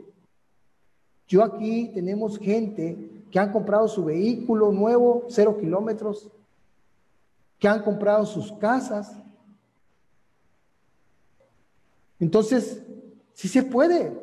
Yo 1.27 1.43
aquí 1.43 1.91
tenemos 1.93 2.37
gente 2.37 3.25
que 3.31 3.39
han 3.39 3.51
comprado 3.51 3.87
su 3.87 4.05
vehículo 4.05 4.71
nuevo, 4.71 5.25
cero 5.27 5.57
kilómetros, 5.59 6.29
que 7.59 7.67
han 7.67 7.83
comprado 7.83 8.25
sus 8.25 8.51
casas. 8.53 9.17
Entonces, 12.19 12.81
sí 13.33 13.47
se 13.47 13.63
puede, 13.63 14.17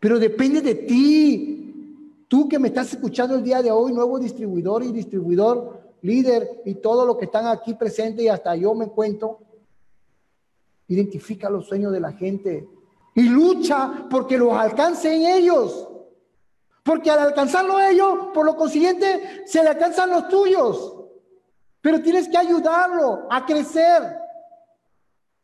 pero 0.00 0.18
depende 0.18 0.60
de 0.60 0.74
ti, 0.74 1.53
Tú 2.28 2.48
que 2.48 2.58
me 2.58 2.68
estás 2.68 2.92
escuchando 2.92 3.36
el 3.36 3.42
día 3.42 3.62
de 3.62 3.70
hoy, 3.70 3.92
nuevo 3.92 4.18
distribuidor 4.18 4.82
y 4.82 4.92
distribuidor, 4.92 5.80
líder 6.02 6.62
y 6.64 6.74
todo 6.76 7.06
lo 7.06 7.16
que 7.16 7.26
están 7.26 7.46
aquí 7.46 7.74
presentes 7.74 8.24
y 8.24 8.28
hasta 8.28 8.54
yo 8.56 8.74
me 8.74 8.88
cuento, 8.88 9.40
identifica 10.88 11.48
los 11.48 11.66
sueños 11.66 11.92
de 11.92 12.00
la 12.00 12.12
gente 12.12 12.68
y 13.14 13.22
lucha 13.22 14.06
porque 14.10 14.36
los 14.36 14.52
alcancen 14.52 15.22
ellos. 15.22 15.88
Porque 16.82 17.10
al 17.10 17.20
alcanzarlo 17.20 17.80
ellos, 17.80 18.28
por 18.34 18.44
lo 18.44 18.56
consiguiente, 18.56 19.44
se 19.46 19.62
le 19.62 19.70
alcanzan 19.70 20.10
los 20.10 20.28
tuyos. 20.28 20.94
Pero 21.80 22.02
tienes 22.02 22.28
que 22.28 22.36
ayudarlo 22.36 23.26
a 23.30 23.46
crecer. 23.46 24.18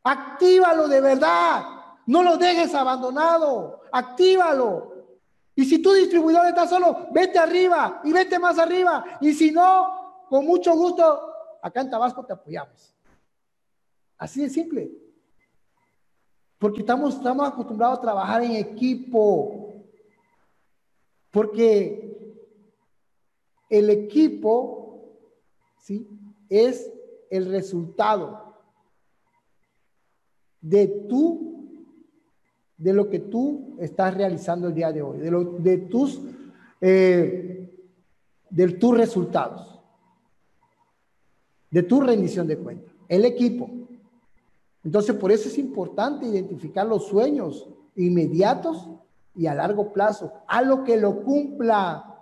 Actívalo 0.02 0.86
de 0.88 1.00
verdad. 1.00 1.62
No 2.06 2.22
lo 2.22 2.36
dejes 2.36 2.74
abandonado. 2.74 3.80
Actívalo. 3.90 4.89
Y 5.55 5.64
si 5.64 5.82
tu 5.82 5.92
distribuidor 5.92 6.46
está 6.46 6.66
solo, 6.66 7.09
vete 7.12 7.38
arriba 7.38 8.01
y 8.05 8.12
vete 8.12 8.38
más 8.38 8.59
arriba. 8.59 9.18
Y 9.20 9.32
si 9.32 9.51
no, 9.51 10.24
con 10.28 10.46
mucho 10.46 10.74
gusto, 10.74 11.34
acá 11.62 11.80
en 11.80 11.90
Tabasco 11.90 12.24
te 12.24 12.32
apoyamos. 12.32 12.94
Así 14.16 14.42
de 14.42 14.51
simple. 14.51 14.90
Porque 16.59 16.80
estamos, 16.80 17.14
estamos 17.14 17.48
acostumbrados 17.48 17.98
a 17.98 18.03
trabajar 18.03 18.42
en 18.42 18.53
equipo. 18.53 19.84
Porque 21.30 22.11
el 23.68 23.88
equipo, 23.90 25.16
¿sí? 25.78 26.09
Es 26.48 26.90
el 27.30 27.46
resultado 27.51 28.57
de 30.61 30.86
tu 31.09 31.49
de 32.80 32.94
lo 32.94 33.10
que 33.10 33.18
tú 33.18 33.76
estás 33.78 34.14
realizando 34.14 34.68
el 34.68 34.74
día 34.74 34.90
de 34.90 35.02
hoy, 35.02 35.18
de, 35.18 35.30
lo, 35.30 35.44
de 35.44 35.76
tus, 35.76 36.18
eh, 36.80 37.70
de 38.48 38.68
tus 38.72 38.96
resultados, 38.96 39.78
de 41.70 41.82
tu 41.82 42.00
rendición 42.00 42.46
de 42.46 42.56
cuenta, 42.56 42.90
el 43.06 43.26
equipo. 43.26 43.70
Entonces, 44.82 45.14
por 45.14 45.30
eso 45.30 45.48
es 45.48 45.58
importante 45.58 46.24
identificar 46.24 46.86
los 46.86 47.06
sueños 47.06 47.68
inmediatos 47.96 48.88
y 49.34 49.46
a 49.46 49.54
largo 49.54 49.92
plazo, 49.92 50.32
a 50.46 50.62
lo 50.62 50.82
que 50.82 50.96
lo 50.96 51.20
cumpla. 51.22 52.18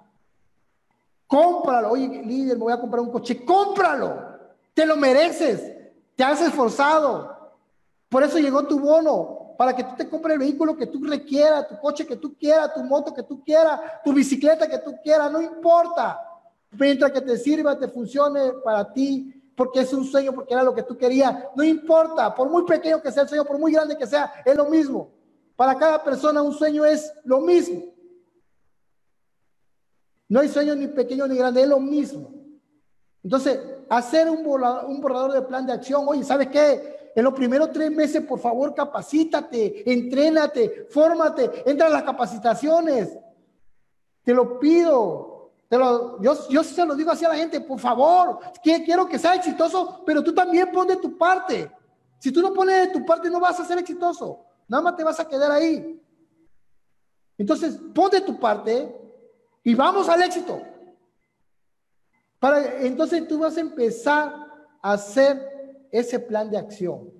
Cómpralo. 1.29 1.91
Oye, 1.91 2.21
líder, 2.25 2.57
me 2.57 2.65
voy 2.65 2.73
a 2.73 2.81
comprar 2.81 3.01
un 3.01 3.13
coche. 3.13 3.45
Cómpralo. 3.45 4.27
Te 4.75 4.85
lo 4.85 4.97
mereces. 4.97 5.73
Te 6.17 6.25
has 6.25 6.43
esforzado. 6.43 7.53
Por 8.09 8.25
eso 8.25 8.39
llegó 8.39 8.67
tu 8.67 8.81
bono 8.81 9.38
para 9.59 9.75
que 9.75 9.83
tú 9.83 9.97
te 9.97 10.09
compres 10.09 10.35
el 10.35 10.39
vehículo 10.39 10.77
que 10.77 10.87
tú 10.87 11.03
requieras, 11.03 11.67
tu 11.67 11.81
coche 11.81 12.07
que 12.07 12.15
tú 12.15 12.37
quieras, 12.39 12.73
tu 12.73 12.85
moto 12.85 13.13
que 13.13 13.25
tú 13.25 13.43
quieras, 13.43 13.81
tu 14.05 14.13
bicicleta 14.13 14.69
que 14.69 14.79
tú 14.79 14.95
quieras, 15.03 15.33
no 15.33 15.43
importa. 15.43 16.17
Mientras 16.71 17.11
que 17.11 17.21
te 17.21 17.37
sirva, 17.37 17.77
te 17.77 17.89
funcione 17.89 18.53
para 18.63 18.93
ti, 18.93 19.35
porque 19.57 19.81
es 19.81 19.93
un 19.93 20.05
sueño, 20.05 20.33
porque 20.33 20.55
era 20.55 20.63
lo 20.63 20.73
que 20.73 20.85
tú 20.85 20.97
querías, 20.97 21.35
no 21.57 21.65
importa, 21.65 22.33
por 22.33 22.49
muy 22.49 22.63
pequeño 22.67 23.03
que 23.03 23.11
sea 23.11 23.25
el 23.25 23.29
sueño, 23.29 23.45
por 23.45 23.59
muy 23.59 23.73
grande 23.73 23.99
que 23.99 24.07
sea, 24.07 24.33
es 24.45 24.55
lo 24.55 24.67
mismo. 24.67 25.11
Para 25.57 25.77
cada 25.77 26.05
persona 26.05 26.41
un 26.41 26.55
sueño 26.55 26.85
es 26.85 27.13
lo 27.25 27.41
mismo. 27.41 27.83
No 30.29 30.39
hay 30.39 30.49
sueño 30.51 30.77
ni 30.77 30.87
pequeño 30.87 31.27
ni 31.27 31.37
grande, 31.37 31.63
es 31.63 31.69
lo 31.69 31.81
mismo. 31.81 32.33
Entonces, 33.25 33.59
hacer 33.89 34.31
un 34.31 34.47
un 34.47 35.01
borrador 35.01 35.33
de 35.33 35.43
plan 35.43 35.67
de 35.67 35.73
acción, 35.73 36.05
oye, 36.07 36.23
¿sabes 36.23 36.47
qué? 36.47 36.98
En 37.19 37.25
los 37.25 37.35
primeros 37.35 37.73
tres 37.73 37.91
meses, 37.91 38.23
por 38.23 38.39
favor, 38.39 38.73
capacítate, 38.73 39.91
entrénate, 39.93 40.87
fórmate, 40.89 41.69
entra 41.69 41.89
a 41.89 41.91
las 41.91 42.05
capacitaciones. 42.05 43.19
Te 44.23 44.33
lo 44.33 44.61
pido. 44.61 45.51
Te 45.69 45.77
lo, 45.77 46.23
yo, 46.23 46.49
yo 46.49 46.63
se 46.63 46.87
lo 46.87 46.95
digo 46.95 47.11
así 47.11 47.25
a 47.25 47.31
la 47.31 47.35
gente, 47.35 47.61
por 47.61 47.81
favor, 47.81 48.39
quiero 48.63 49.09
que 49.09 49.19
sea 49.19 49.35
exitoso, 49.35 50.05
pero 50.07 50.23
tú 50.23 50.33
también 50.33 50.71
pon 50.71 50.87
de 50.87 50.95
tu 50.95 51.19
parte. 51.19 51.69
Si 52.21 52.31
tú 52.31 52.41
no 52.41 52.55
pones 52.55 52.87
de 52.87 52.93
tu 52.93 53.05
parte, 53.05 53.29
no 53.29 53.41
vas 53.41 53.59
a 53.59 53.65
ser 53.65 53.79
exitoso. 53.79 54.45
Nada 54.69 54.85
más 54.85 54.97
te 54.97 55.03
vas 55.03 55.19
a 55.19 55.27
quedar 55.27 55.51
ahí. 55.51 56.01
Entonces, 57.37 57.81
pon 57.93 58.11
de 58.13 58.21
tu 58.21 58.39
parte 58.39 58.97
y 59.65 59.75
vamos 59.75 60.09
al 60.09 60.23
éxito. 60.23 60.63
Para, 62.39 62.79
entonces 62.79 63.27
tú 63.27 63.41
vas 63.41 63.57
a 63.57 63.61
empezar 63.61 64.33
a 64.81 64.93
hacer 64.93 65.58
ese 65.91 66.19
plan 66.21 66.51
de 66.51 66.59
acción. 66.59 67.11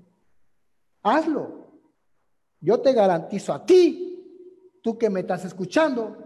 Hazlo. 1.03 1.69
Yo 2.61 2.81
te 2.81 2.93
garantizo 2.93 3.53
a 3.53 3.65
ti, 3.65 4.19
tú 4.83 4.99
que 4.99 5.09
me 5.09 5.21
estás 5.21 5.45
escuchando, 5.45 6.17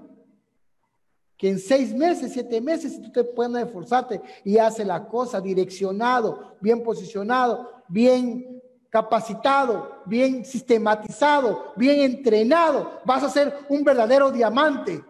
que 1.36 1.50
en 1.50 1.58
seis 1.58 1.92
meses, 1.92 2.32
siete 2.32 2.60
meses, 2.60 3.02
tú 3.02 3.10
te 3.10 3.24
puedes 3.24 3.66
esforzarte 3.66 4.22
y 4.44 4.58
hace 4.58 4.84
la 4.84 5.06
cosa 5.06 5.40
direccionado, 5.40 6.56
bien 6.60 6.82
posicionado, 6.82 7.70
bien 7.88 8.62
capacitado, 8.88 10.02
bien 10.06 10.44
sistematizado, 10.44 11.72
bien 11.76 12.00
entrenado, 12.00 13.00
vas 13.04 13.24
a 13.24 13.30
ser 13.30 13.66
un 13.68 13.82
verdadero 13.82 14.30
diamante, 14.30 15.02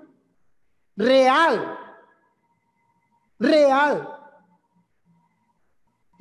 real, 0.96 1.78
real. 3.38 4.21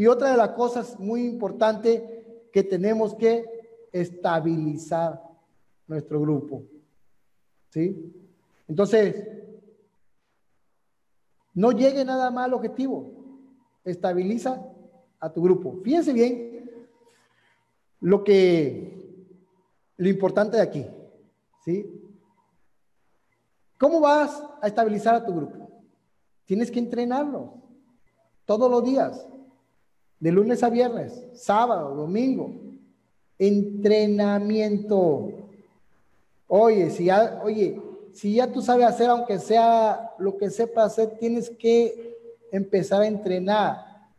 Y 0.02 0.08
otra 0.08 0.32
de 0.32 0.38
las 0.38 0.50
cosas 0.54 1.00
muy 1.00 1.28
importantes 1.28 2.02
que 2.52 2.64
tenemos 2.64 3.14
que 3.14 3.46
estabilizar 3.92 5.22
nuestro 5.86 6.20
grupo. 6.20 6.64
¿Sí? 7.70 8.12
Entonces, 8.68 9.28
no 11.54 11.72
llegue 11.72 12.04
nada 12.04 12.32
más 12.32 12.46
al 12.46 12.56
objetivo. 12.56 13.12
Estabiliza 13.84 14.66
a 15.20 15.32
tu 15.32 15.44
grupo. 15.44 15.80
Fíjense 15.84 16.14
bien 16.14 16.68
lo 18.00 18.24
que, 18.24 19.38
lo 19.98 20.10
importante 20.10 20.58
de 20.58 20.64
aquí. 20.64 20.88
¿Sí? 21.64 21.86
¿Cómo 23.78 24.00
vas 24.00 24.44
a 24.64 24.66
estabilizar 24.66 25.14
a 25.14 25.24
tu 25.24 25.36
grupo? 25.36 25.84
Tienes 26.46 26.72
que 26.72 26.80
entrenarlo 26.80 27.54
todos 28.46 28.72
los 28.72 28.84
días, 28.84 29.28
de 30.22 30.32
lunes 30.32 30.64
a 30.64 30.70
viernes, 30.70 31.26
sábado, 31.34 31.94
domingo. 31.96 32.54
Entrenamiento. 33.40 35.32
Oye, 36.48 36.92
si 36.92 37.06
ya, 37.06 37.42
oye, 37.44 37.82
si 38.14 38.36
ya 38.36 38.52
tú 38.52 38.62
sabes 38.62 38.86
hacer, 38.86 39.10
aunque 39.10 39.40
sea 39.40 40.12
lo 40.20 40.38
que 40.38 40.52
sepa 40.52 40.84
hacer, 40.84 41.18
tienes 41.20 41.50
que 41.50 42.18
empezar 42.52 43.02
a 43.02 43.08
entrenar. 43.08 44.10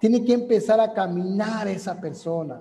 Tiene 0.00 0.24
que 0.24 0.32
empezar 0.32 0.80
a 0.80 0.92
caminar 0.92 1.68
esa 1.68 2.00
persona. 2.00 2.60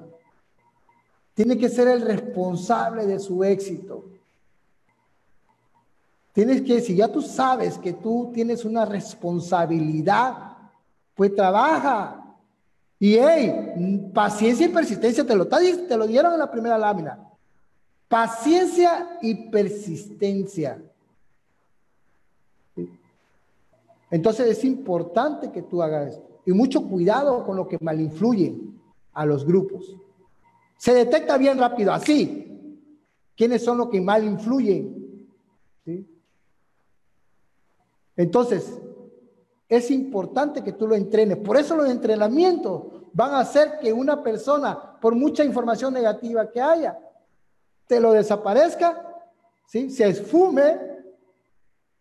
Tiene 1.34 1.58
que 1.58 1.70
ser 1.70 1.88
el 1.88 2.02
responsable 2.02 3.08
de 3.08 3.18
su 3.20 3.44
éxito. 3.44 4.04
Tienes 6.34 6.62
que, 6.62 6.82
si 6.82 6.96
ya 6.96 7.08
tú 7.08 7.24
sabes 7.24 7.80
que 7.80 7.94
tú 7.94 8.30
tienes 8.32 8.64
una 8.64 8.86
responsabilidad, 8.86 10.49
pues 11.20 11.36
trabaja. 11.36 12.38
Y 12.98 13.16
hey, 13.16 14.10
paciencia 14.14 14.66
y 14.66 14.70
persistencia, 14.70 15.26
te 15.26 15.36
lo, 15.36 15.46
te 15.46 15.98
lo 15.98 16.08
dieron 16.08 16.32
en 16.32 16.40
la 16.40 16.50
primera 16.50 16.78
lámina. 16.78 17.20
Paciencia 18.08 19.18
y 19.22 19.50
persistencia. 19.50 20.82
Entonces 24.10 24.48
es 24.48 24.64
importante 24.64 25.52
que 25.52 25.62
tú 25.62 25.84
hagas 25.84 26.14
esto. 26.14 26.40
Y 26.46 26.54
mucho 26.54 26.88
cuidado 26.88 27.46
con 27.46 27.58
lo 27.58 27.68
que 27.68 27.78
malinfluye 27.82 28.56
a 29.12 29.26
los 29.26 29.46
grupos. 29.46 29.94
Se 30.78 30.94
detecta 30.94 31.38
bien 31.38 31.58
rápido, 31.58 31.92
así. 31.92 32.80
¿Quiénes 33.36 33.62
son 33.62 33.78
los 33.78 33.90
que 33.90 34.00
mal 34.00 34.24
influyen? 34.24 35.28
Entonces, 38.16 38.80
es 39.70 39.92
importante 39.92 40.64
que 40.64 40.74
tú 40.74 40.88
lo 40.88 40.96
entrenes. 40.96 41.38
Por 41.38 41.56
eso 41.56 41.78
los 41.78 41.88
entrenamientos 41.88 42.84
van 43.14 43.36
a 43.36 43.42
hacer 43.42 43.78
que 43.80 43.94
una 43.94 44.22
persona, 44.24 44.98
por 45.00 45.14
mucha 45.14 45.44
información 45.44 45.94
negativa 45.94 46.50
que 46.50 46.60
haya, 46.60 46.98
te 47.86 48.00
lo 48.00 48.12
desaparezca, 48.12 49.24
¿sí? 49.68 49.92
se 49.92 50.10
esfume 50.10 50.80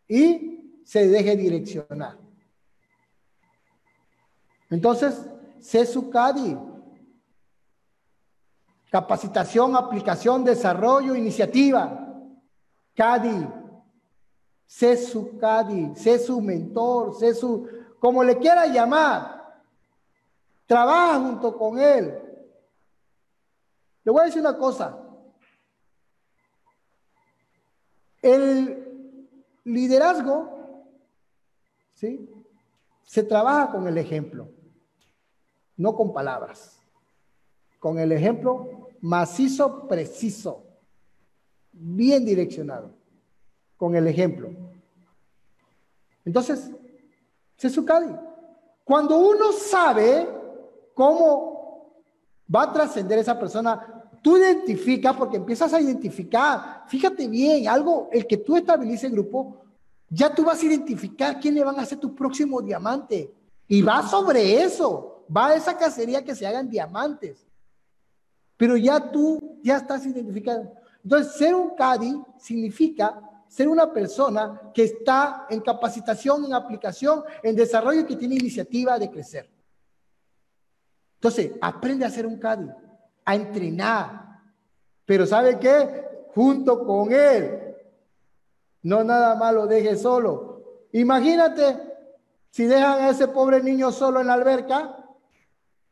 y 0.09 0.81
se 0.85 1.07
deje 1.09 1.37
direccionar. 1.37 2.17
Entonces, 4.71 5.23
sé 5.61 5.85
su 5.85 6.09
CADI. 6.09 6.57
Capacitación, 8.91 9.77
aplicación, 9.77 10.45
desarrollo, 10.45 11.15
iniciativa. 11.15 12.17
CADI. 12.95 13.58
Sé 14.69 14.99
su 14.99 15.39
CADI, 15.39 15.95
sé 15.97 16.19
su 16.19 16.43
mentor, 16.43 17.19
sé 17.19 17.35
su, 17.35 17.67
como 17.99 18.23
le 18.23 18.37
quiera 18.37 18.67
llamar. 18.67 19.63
Trabaja 20.67 21.19
junto 21.19 21.57
con 21.57 21.79
él. 21.79 22.21
Le 24.05 24.13
voy 24.13 24.21
a 24.21 24.25
decir 24.27 24.43
una 24.43 24.59
cosa. 24.59 25.03
El 28.21 29.25
liderazgo, 29.65 30.85
¿sí? 31.95 32.29
Se 33.05 33.23
trabaja 33.23 33.71
con 33.71 33.89
el 33.89 33.97
ejemplo, 33.97 34.51
no 35.79 35.97
con 35.97 36.13
palabras. 36.13 36.79
Con 37.79 37.99
el 37.99 38.13
ejemplo 38.13 38.91
macizo, 39.01 39.89
preciso, 39.89 40.67
bien 41.73 42.27
direccionado. 42.27 42.98
Con 43.79 43.97
el 43.97 44.07
ejemplo. 44.07 44.51
Entonces, 46.27 46.71
se 47.57 47.71
sucade. 47.71 48.15
Cuando 48.85 49.19
uno 49.19 49.53
sabe 49.53 50.29
cómo 50.93 51.95
va 52.55 52.65
a 52.65 52.73
trascender 52.73 53.19
esa 53.19 53.39
persona, 53.39 54.05
tú 54.23 54.37
identificas, 54.37 55.17
porque 55.17 55.39
empiezas 55.39 55.73
a 55.73 55.81
identificar, 55.81 56.85
fíjate 56.87 57.29
bien, 57.29 57.67
algo, 57.69 58.11
el 58.13 58.27
que 58.27 58.37
tú 58.37 58.57
estabilices 58.57 59.05
el 59.05 59.13
grupo, 59.13 59.63
ya 60.11 60.35
tú 60.35 60.45
vas 60.45 60.63
a 60.63 60.67
identificar 60.67 61.39
quiénes 61.41 61.65
van 61.65 61.79
a 61.79 61.87
ser 61.87 61.99
tu 61.99 62.15
próximo 62.15 62.61
diamante. 62.61 63.33
Y 63.67 63.83
va 63.83 64.03
sobre 64.03 64.63
eso, 64.63 65.25
va 65.35 65.49
a 65.49 65.55
esa 65.55 65.77
cacería 65.77 66.25
que 66.25 66.35
se 66.35 66.47
hagan 66.47 66.69
diamantes. 66.69 67.47
Pero 68.57 68.77
ya 68.77 69.11
tú, 69.11 69.59
ya 69.63 69.77
estás 69.77 70.05
identificando. 70.07 70.73
Entonces, 71.03 71.35
ser 71.35 71.55
un 71.55 71.75
CADI 71.75 72.21
significa 72.39 73.21
ser 73.49 73.69
una 73.69 73.93
persona 73.93 74.71
que 74.75 74.85
está 74.85 75.47
en 75.49 75.61
capacitación, 75.61 76.45
en 76.45 76.55
aplicación, 76.55 77.25
en 77.43 77.57
desarrollo 77.57 78.01
y 78.01 78.07
que 78.07 78.17
tiene 78.17 78.37
iniciativa 78.37 78.99
de 78.99 79.11
crecer. 79.11 79.51
Entonces, 81.15 81.53
aprende 81.61 82.05
a 82.05 82.11
ser 82.11 82.27
un 82.27 82.39
CADI 82.39 82.71
a 83.25 83.35
entrenar. 83.35 84.41
Pero 85.05 85.27
¿sabe 85.27 85.59
qué? 85.59 86.29
Junto 86.35 86.87
con 86.87 87.13
él. 87.13 87.75
No 88.83 89.03
nada 89.03 89.35
más 89.35 89.53
lo 89.53 89.67
deje 89.67 89.97
solo. 89.97 90.87
Imagínate 90.93 91.89
si 92.51 92.67
dejan 92.67 93.03
a 93.03 93.11
ese 93.11 93.29
pobre 93.29 93.63
niño 93.63 93.93
solo 93.93 94.21
en 94.21 94.29
la 94.29 94.35
alberca, 94.35 94.97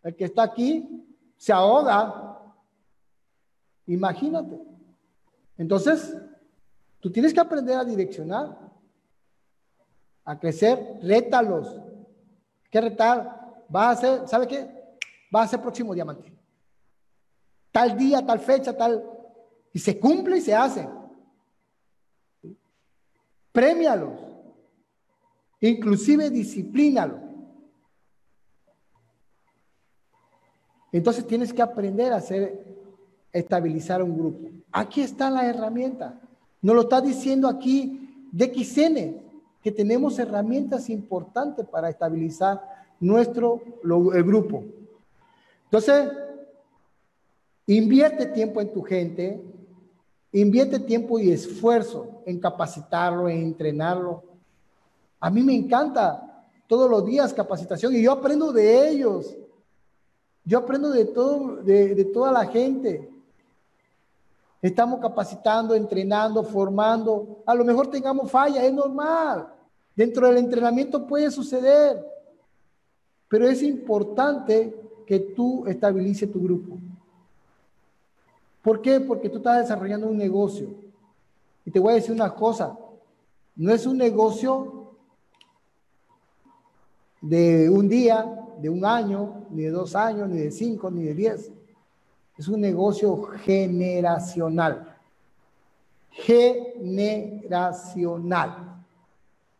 el 0.03 0.17
que 0.17 0.25
está 0.25 0.45
aquí, 0.45 1.05
se 1.37 1.53
ahoga. 1.53 2.41
Imagínate. 3.87 4.59
Entonces, 5.59 6.17
tú 7.07 7.13
tienes 7.13 7.33
que 7.33 7.39
aprender 7.39 7.77
a 7.77 7.85
direccionar, 7.85 8.59
a 10.25 10.39
crecer, 10.39 10.99
rétalos. 11.03 11.81
¿Qué 12.69 12.81
retar? 12.81 13.65
Va 13.73 13.91
a 13.91 13.97
ser, 13.97 14.27
¿sabe 14.27 14.49
qué? 14.49 14.99
Va 15.33 15.43
a 15.43 15.49
ser 15.49 15.61
próximo 15.61 15.95
diamante 15.95 16.37
tal 17.77 17.95
día, 17.95 18.25
tal 18.25 18.41
fecha, 18.41 18.75
tal, 18.75 19.05
y 19.71 19.79
se 19.79 20.01
cumple 20.01 20.39
y 20.39 20.41
se 20.41 20.55
hace. 20.55 20.89
Premialos, 23.53 24.19
inclusive 25.61 26.31
disciplínalos. 26.31 27.21
Entonces 30.91 31.27
tienes 31.27 31.53
que 31.53 31.61
aprender 31.61 32.15
a 32.15 32.17
hacer, 32.17 32.65
estabilizar 33.31 34.03
un 34.03 34.17
grupo. 34.17 34.49
Aquí 34.73 35.03
está 35.03 35.29
la 35.29 35.45
herramienta. 35.45 36.19
Nos 36.67 36.75
lo 36.75 36.83
está 36.83 37.01
diciendo 37.01 37.49
aquí 37.49 38.29
de 38.33 38.53
XN, 38.53 39.23
que 39.63 39.73
tenemos 39.73 40.19
herramientas 40.19 40.91
importantes 40.91 41.67
para 41.67 41.89
estabilizar 41.89 42.61
nuestro 43.01 43.63
el 44.15 44.25
grupo. 44.25 44.65
Entonces, 45.65 46.11
Invierte 47.67 48.27
tiempo 48.27 48.61
en 48.61 48.73
tu 48.73 48.83
gente, 48.83 49.43
invierte 50.31 50.79
tiempo 50.79 51.19
y 51.19 51.33
esfuerzo 51.33 52.23
en 52.25 52.39
capacitarlo, 52.39 53.29
en 53.29 53.43
entrenarlo. 53.43 54.23
A 55.19 55.31
mí 55.31 55.43
me 55.43 55.55
encanta 55.55 56.45
todos 56.69 56.89
los 56.89 57.05
días 57.05 57.35
capacitación 57.35 57.95
y 57.95 58.03
yo 58.03 58.13
aprendo 58.13 58.53
de 58.53 58.89
ellos. 58.89 59.37
Yo 60.45 60.59
aprendo 60.59 60.91
de 60.91 61.07
todo, 61.07 61.57
de, 61.57 62.05
toda 62.05 62.31
la 62.31 62.47
gente. 62.47 63.11
Estamos 64.67 64.99
capacitando, 64.99 65.77
entrenando, 65.77 66.43
formando. 66.43 67.43
A 67.47 67.55
lo 67.55 67.65
mejor 67.65 67.87
tengamos 67.89 68.29
falla, 68.29 68.65
es 68.65 68.73
normal. 68.73 69.47
Dentro 69.95 70.27
del 70.27 70.39
entrenamiento 70.39 71.07
puede 71.07 71.31
suceder. 71.31 72.05
Pero 73.29 73.49
es 73.49 73.63
importante 73.63 74.75
que 75.07 75.21
tú 75.21 75.65
estabilices 75.69 76.33
tu 76.33 76.43
grupo. 76.43 76.79
¿Por 78.61 78.83
qué? 78.83 78.99
Porque 78.99 79.29
tú 79.29 79.37
estás 79.37 79.61
desarrollando 79.61 80.09
un 80.09 80.17
negocio. 80.17 80.69
Y 81.65 81.71
te 81.71 81.79
voy 81.79 81.93
a 81.93 81.97
decir 81.97 82.13
una 82.13 82.35
cosa. 82.35 82.77
no 83.55 83.73
es 83.73 83.87
un 83.87 83.97
negocio 83.97 84.91
de 87.21 87.71
un 87.71 87.89
día, 87.89 88.49
de 88.61 88.69
un 88.69 88.85
año, 88.85 89.47
ni 89.51 89.63
de 89.63 89.71
dos 89.71 89.95
años, 89.95 90.29
ni 90.29 90.39
de 90.39 90.51
cinco, 90.51 90.91
ni 90.91 91.05
de 91.05 91.15
diez. 91.15 91.53
Es 92.39 92.49
un 92.49 92.61
negocio 92.61 93.17
generacional. 93.45 94.95
Generacional. 96.11 97.65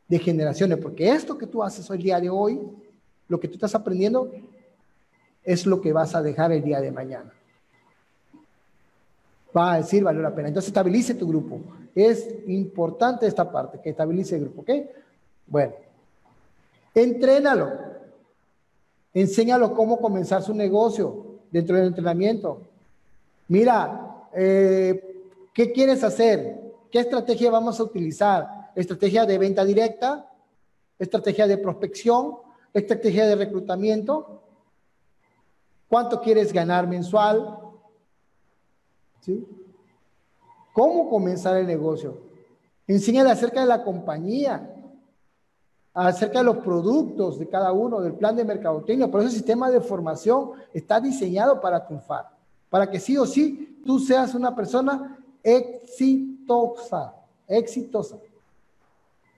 De 0.09 0.19
generaciones, 0.21 0.79
porque 0.79 1.09
esto 1.11 1.37
que 1.37 1.49
tú 1.49 1.63
haces 1.65 1.91
hoy 1.91 1.99
día 1.99 2.21
de 2.21 2.31
hoy, 2.31 2.61
lo 3.27 3.41
que 3.41 3.49
tú 3.49 3.55
estás 3.55 3.75
aprendiendo, 3.75 4.31
es 5.43 5.67
lo 5.67 5.81
que 5.81 5.93
vas 5.93 6.15
a 6.15 6.23
dejar 6.23 6.53
el 6.53 6.63
día 6.63 6.81
de 6.81 6.93
mañana. 6.93 7.33
Va 9.57 9.73
a 9.73 9.77
decir, 9.79 10.05
vale 10.05 10.21
la 10.21 10.35
pena. 10.35 10.49
Entonces 10.49 10.69
estabilice 10.69 11.15
tu 11.15 11.27
grupo. 11.27 11.61
Es 11.95 12.29
importante 12.47 13.27
esta 13.27 13.51
parte, 13.51 13.81
que 13.81 13.91
estabilice 13.91 14.37
el 14.37 14.43
grupo, 14.43 14.61
¿ok? 14.61 14.71
Bueno, 15.47 15.73
entrénalo. 16.95 17.71
Enséñalo 19.15 19.75
cómo 19.75 19.99
comenzar 19.99 20.43
su 20.43 20.55
negocio 20.55 21.26
dentro 21.51 21.77
del 21.77 21.87
entrenamiento. 21.87 22.61
Mira, 23.49 24.29
eh, 24.33 25.23
¿qué 25.53 25.73
quieres 25.73 26.03
hacer? 26.05 26.61
¿Qué 26.91 27.01
estrategia 27.01 27.51
vamos 27.51 27.79
a 27.79 27.85
utilizar? 27.85 28.73
¿Estrategia 28.75 29.25
de 29.27 29.39
venta 29.39 29.65
directa? 29.65 30.31
¿Estrategia 30.99 31.47
de 31.47 31.59
prospección? 31.59 32.37
¿Estrategia 32.73 33.27
de 33.27 33.37
reclutamiento? 33.37 34.43
¿Cuánto 35.89 36.21
quieres 36.21 36.53
ganar 36.53 36.87
mensual? 36.87 37.59
¿Cómo 40.73 41.09
comenzar 41.09 41.57
el 41.57 41.67
negocio? 41.67 42.19
Enséñale 42.87 43.31
acerca 43.31 43.61
de 43.61 43.67
la 43.67 43.83
compañía, 43.83 44.76
acerca 46.05 46.41
de 46.41 46.45
los 46.45 46.59
productos 46.59 47.39
de 47.39 47.49
cada 47.49 47.73
uno, 47.73 48.03
del 48.03 48.13
plan 48.13 48.37
de 48.37 48.45
mercadotecnia. 48.45 49.11
Por 49.11 49.21
eso 49.21 49.31
el 49.31 49.35
sistema 49.35 49.71
de 49.71 49.81
formación 49.81 50.51
está 50.75 51.01
diseñado 51.01 51.59
para 51.59 51.87
triunfar, 51.87 52.29
para 52.69 52.91
que 52.91 53.01
sí 53.01 53.17
o 53.17 53.25
sí 53.25 53.81
tú 53.85 53.99
seas 53.99 54.35
una 54.35 54.55
persona 54.55 55.19
exitosa, 55.43 57.15
exitosa. 57.49 58.19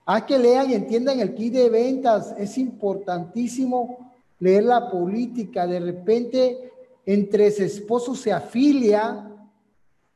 Haz 0.05 0.25
que 0.25 0.37
lean 0.37 0.71
y 0.71 0.75
entiendan 0.75 1.21
el 1.21 1.33
kit 1.35 1.53
de 1.53 1.71
ventas. 1.71 2.35
Es 2.37 2.59
importantísimo 2.59 4.13
leer 4.41 4.65
la 4.65 4.91
política. 4.91 5.65
De 5.65 5.79
repente, 5.79 6.73
entre 7.07 7.47
ese 7.47 7.67
esposo 7.67 8.17
se 8.17 8.33
afilia 8.33 9.31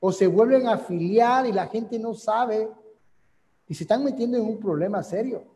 o 0.00 0.10
se 0.10 0.26
vuelven 0.26 0.66
a 0.66 0.72
afiliar 0.72 1.46
y 1.46 1.52
la 1.52 1.68
gente 1.68 2.00
no 2.00 2.14
sabe 2.14 2.68
y 3.68 3.74
se 3.74 3.84
están 3.84 4.02
metiendo 4.02 4.38
en 4.38 4.44
un 4.44 4.58
problema 4.58 5.04
serio. 5.04 5.51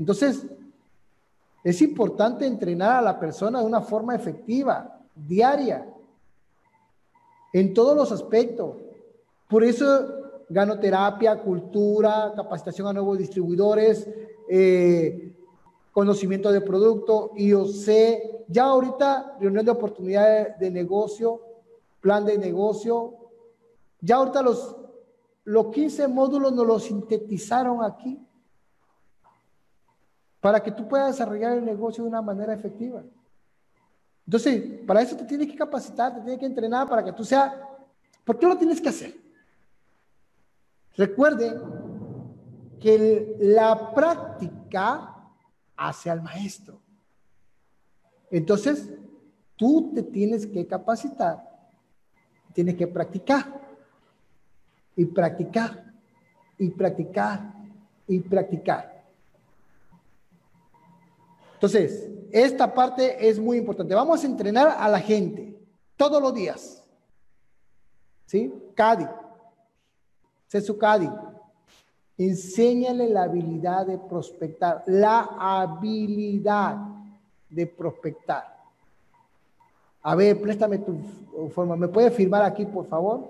Entonces, 0.00 0.46
es 1.62 1.82
importante 1.82 2.46
entrenar 2.46 2.96
a 2.96 3.02
la 3.02 3.20
persona 3.20 3.60
de 3.60 3.66
una 3.66 3.82
forma 3.82 4.14
efectiva, 4.14 4.98
diaria, 5.14 5.86
en 7.52 7.74
todos 7.74 7.94
los 7.94 8.10
aspectos. 8.10 8.76
Por 9.46 9.62
eso 9.62 10.08
ganoterapia, 10.48 11.42
cultura, 11.42 12.32
capacitación 12.34 12.88
a 12.88 12.94
nuevos 12.94 13.18
distribuidores, 13.18 14.08
eh, 14.48 15.34
conocimiento 15.92 16.50
de 16.50 16.62
producto, 16.62 17.32
IOC, 17.36 18.46
ya 18.48 18.64
ahorita 18.64 19.36
reunión 19.38 19.66
de 19.66 19.70
oportunidades 19.70 20.58
de 20.58 20.70
negocio, 20.70 21.42
plan 22.00 22.24
de 22.24 22.38
negocio. 22.38 23.14
Ya 24.00 24.16
ahorita 24.16 24.40
los, 24.40 24.76
los 25.44 25.66
15 25.66 26.08
módulos 26.08 26.54
nos 26.54 26.66
los 26.66 26.84
sintetizaron 26.84 27.84
aquí 27.84 28.18
para 30.40 30.62
que 30.62 30.72
tú 30.72 30.88
puedas 30.88 31.12
desarrollar 31.12 31.58
el 31.58 31.64
negocio 31.64 32.04
de 32.04 32.10
una 32.10 32.22
manera 32.22 32.54
efectiva. 32.54 33.02
Entonces, 34.26 34.80
para 34.86 35.02
eso 35.02 35.16
te 35.16 35.24
tienes 35.24 35.48
que 35.48 35.56
capacitar, 35.56 36.14
te 36.14 36.20
tienes 36.20 36.38
que 36.38 36.46
entrenar 36.46 36.88
para 36.88 37.04
que 37.04 37.12
tú 37.12 37.24
seas... 37.24 37.52
¿Por 38.24 38.38
qué 38.38 38.46
lo 38.46 38.56
tienes 38.56 38.80
que 38.80 38.88
hacer? 38.88 39.14
Recuerde 40.96 41.60
que 42.80 43.36
la 43.40 43.92
práctica 43.94 45.14
hace 45.76 46.10
al 46.10 46.22
maestro. 46.22 46.80
Entonces, 48.30 48.88
tú 49.56 49.92
te 49.94 50.02
tienes 50.02 50.46
que 50.46 50.66
capacitar 50.66 51.50
Tienes 52.52 52.74
que 52.74 52.86
practicar 52.86 53.60
y 54.96 55.04
practicar 55.04 55.92
y 56.58 56.70
practicar 56.70 57.54
y 58.08 58.20
practicar. 58.20 58.99
Entonces, 61.60 62.08
esta 62.32 62.72
parte 62.72 63.28
es 63.28 63.38
muy 63.38 63.58
importante. 63.58 63.94
Vamos 63.94 64.24
a 64.24 64.26
entrenar 64.26 64.76
a 64.78 64.88
la 64.88 64.98
gente 64.98 65.54
todos 65.94 66.22
los 66.22 66.32
días. 66.32 66.82
¿Sí? 68.24 68.50
Cadi. 68.74 69.06
Su 70.48 70.78
Cadi. 70.78 71.10
Enséñale 72.16 73.10
la 73.10 73.24
habilidad 73.24 73.84
de 73.84 73.98
prospectar. 73.98 74.84
La 74.86 75.28
habilidad 75.38 76.78
de 77.50 77.66
prospectar. 77.66 78.56
A 80.00 80.14
ver, 80.14 80.40
préstame 80.40 80.78
tu 80.78 80.98
forma. 81.50 81.76
¿Me 81.76 81.88
puede 81.88 82.10
firmar 82.10 82.42
aquí, 82.42 82.64
por 82.64 82.86
favor? 82.86 83.28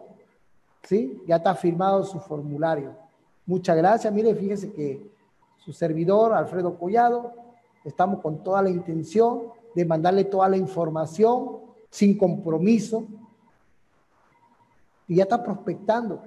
¿Sí? 0.85 1.21
Ya 1.27 1.35
está 1.35 1.53
firmado 1.57 2.05
su 2.05 2.21
formulario. 2.21 2.95
Muchas 3.45 3.77
gracias. 3.77 4.15
Mire, 4.15 4.37
fíjese 4.37 4.71
que 4.73 5.11
su 5.57 5.73
servidor, 5.73 6.33
Alfredo 6.33 6.79
Collado, 6.79 7.50
estamos 7.85 8.21
con 8.21 8.43
toda 8.43 8.63
la 8.63 8.71
intención 8.71 9.43
de 9.75 9.85
mandarle 9.85 10.25
toda 10.25 10.49
la 10.49 10.57
información 10.57 11.59
sin 11.91 12.17
compromiso. 12.17 13.05
Y 15.09 15.17
ya 15.17 15.25
está 15.25 15.43
prospectando. 15.43 16.23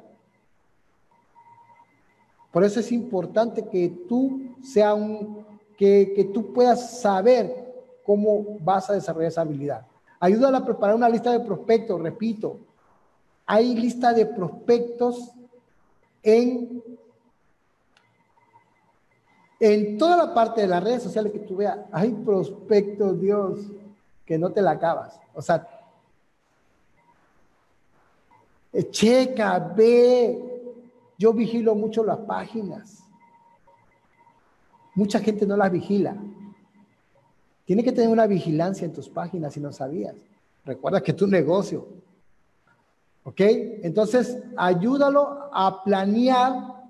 Por 2.51 2.63
eso 2.63 2.79
es 2.79 2.91
importante 2.91 3.67
que 3.67 3.89
tú 4.07 4.41
sea 4.61 4.93
un, 4.93 5.45
que, 5.77 6.13
que 6.15 6.25
tú 6.25 6.53
puedas 6.53 7.01
saber 7.01 7.63
cómo 8.05 8.57
vas 8.59 8.89
a 8.89 8.93
desarrollar 8.93 9.29
esa 9.29 9.41
habilidad. 9.41 9.87
Ayúdala 10.19 10.59
a 10.59 10.65
preparar 10.65 10.95
una 10.95 11.09
lista 11.09 11.31
de 11.31 11.39
prospectos, 11.39 12.01
repito. 12.01 12.59
Hay 13.45 13.75
lista 13.75 14.13
de 14.13 14.25
prospectos 14.25 15.31
en, 16.21 16.81
en 19.65 19.97
toda 19.97 20.17
la 20.17 20.33
parte 20.33 20.59
de 20.59 20.67
las 20.67 20.83
redes 20.83 21.03
sociales 21.03 21.31
que 21.31 21.39
tú 21.39 21.55
veas. 21.55 21.79
Hay 21.93 22.11
prospectos, 22.11 23.17
Dios, 23.21 23.61
que 24.25 24.37
no 24.37 24.51
te 24.51 24.61
la 24.61 24.71
acabas. 24.71 25.17
O 25.33 25.41
sea, 25.41 25.65
checa, 28.91 29.59
ve. 29.59 30.49
Yo 31.17 31.31
vigilo 31.31 31.75
mucho 31.75 32.03
las 32.03 32.17
páginas. 32.19 33.05
Mucha 34.95 35.19
gente 35.19 35.45
no 35.45 35.55
las 35.55 35.71
vigila. 35.71 36.17
Tiene 37.63 37.85
que 37.85 37.93
tener 37.93 38.09
una 38.09 38.27
vigilancia 38.27 38.83
en 38.83 38.91
tus 38.91 39.07
páginas 39.07 39.53
si 39.53 39.61
no 39.61 39.71
sabías. 39.71 40.15
Recuerda 40.65 40.99
que 40.99 41.11
es 41.11 41.17
tu 41.17 41.25
negocio. 41.25 41.87
¿Ok? 43.23 43.39
Entonces, 43.39 44.37
ayúdalo 44.57 45.49
a 45.53 45.81
planear, 45.85 46.83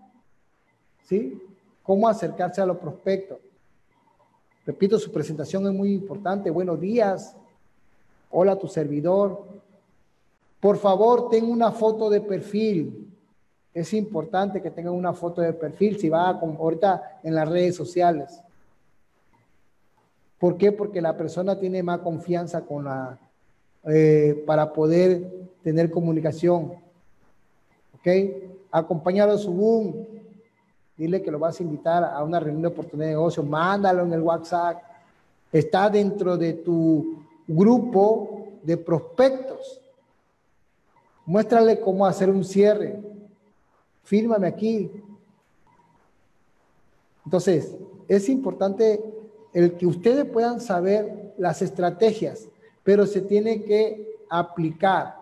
¿sí? 1.03 1.39
Cómo 1.83 2.07
acercarse 2.07 2.61
a 2.61 2.65
los 2.65 2.77
prospectos. 2.77 3.39
Repito, 4.65 4.97
su 4.97 5.11
presentación 5.11 5.67
es 5.67 5.73
muy 5.73 5.93
importante. 5.93 6.49
Buenos 6.49 6.79
días. 6.79 7.35
Hola, 8.31 8.57
tu 8.57 8.67
servidor. 8.67 9.45
Por 10.61 10.77
favor, 10.77 11.29
ten 11.29 11.43
una 11.43 11.71
foto 11.71 12.09
de 12.09 12.21
perfil. 12.21 13.13
Es 13.73 13.93
importante 13.93 14.61
que 14.61 14.71
tengan 14.71 14.93
una 14.93 15.11
foto 15.11 15.41
de 15.41 15.51
perfil 15.51 15.99
si 15.99 16.07
va 16.07 16.29
a, 16.29 16.39
ahorita 16.39 17.19
en 17.23 17.35
las 17.35 17.49
redes 17.49 17.75
sociales. 17.75 18.41
¿Por 20.39 20.57
qué? 20.57 20.71
Porque 20.71 21.01
la 21.01 21.17
persona 21.17 21.59
tiene 21.59 21.83
más 21.83 21.99
confianza 21.99 22.61
con 22.61 22.85
la, 22.85 23.19
eh, 23.85 24.41
para 24.45 24.71
poder 24.71 25.49
tener 25.61 25.91
comunicación. 25.91 26.73
¿Ok? 27.95 28.07
Acompáñalo 28.71 29.33
a 29.33 29.37
su 29.37 29.51
boom. 29.51 30.12
Dile 30.95 31.21
que 31.23 31.31
lo 31.31 31.39
vas 31.39 31.59
a 31.59 31.63
invitar 31.63 32.03
a 32.03 32.23
una 32.23 32.39
reunión 32.39 32.61
de 32.61 32.67
oportunidad 32.67 33.07
de 33.07 33.13
negocio. 33.13 33.43
Mándalo 33.43 34.03
en 34.03 34.13
el 34.13 34.21
WhatsApp. 34.21 34.81
Está 35.51 35.89
dentro 35.89 36.37
de 36.37 36.53
tu 36.53 37.23
grupo 37.47 38.47
de 38.61 38.77
prospectos. 38.77 39.81
Muéstrale 41.25 41.79
cómo 41.79 42.05
hacer 42.05 42.29
un 42.29 42.43
cierre. 42.43 43.01
Fírmame 44.03 44.47
aquí. 44.47 44.91
Entonces, 47.25 47.75
es 48.07 48.29
importante 48.29 49.01
el 49.53 49.77
que 49.77 49.87
ustedes 49.87 50.25
puedan 50.25 50.59
saber 50.59 51.33
las 51.37 51.61
estrategias, 51.61 52.47
pero 52.83 53.07
se 53.07 53.21
tiene 53.21 53.63
que 53.63 54.17
aplicar. 54.29 55.15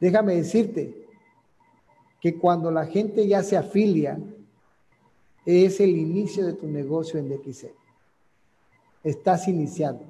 Déjame 0.00 0.36
decirte 0.36 1.03
que 2.24 2.38
cuando 2.38 2.70
la 2.70 2.86
gente 2.86 3.28
ya 3.28 3.42
se 3.42 3.54
afilia, 3.54 4.18
es 5.44 5.78
el 5.78 5.90
inicio 5.90 6.46
de 6.46 6.54
tu 6.54 6.66
negocio 6.66 7.20
en 7.20 7.28
DXC. 7.28 7.66
Estás 9.02 9.46
iniciando. 9.46 10.06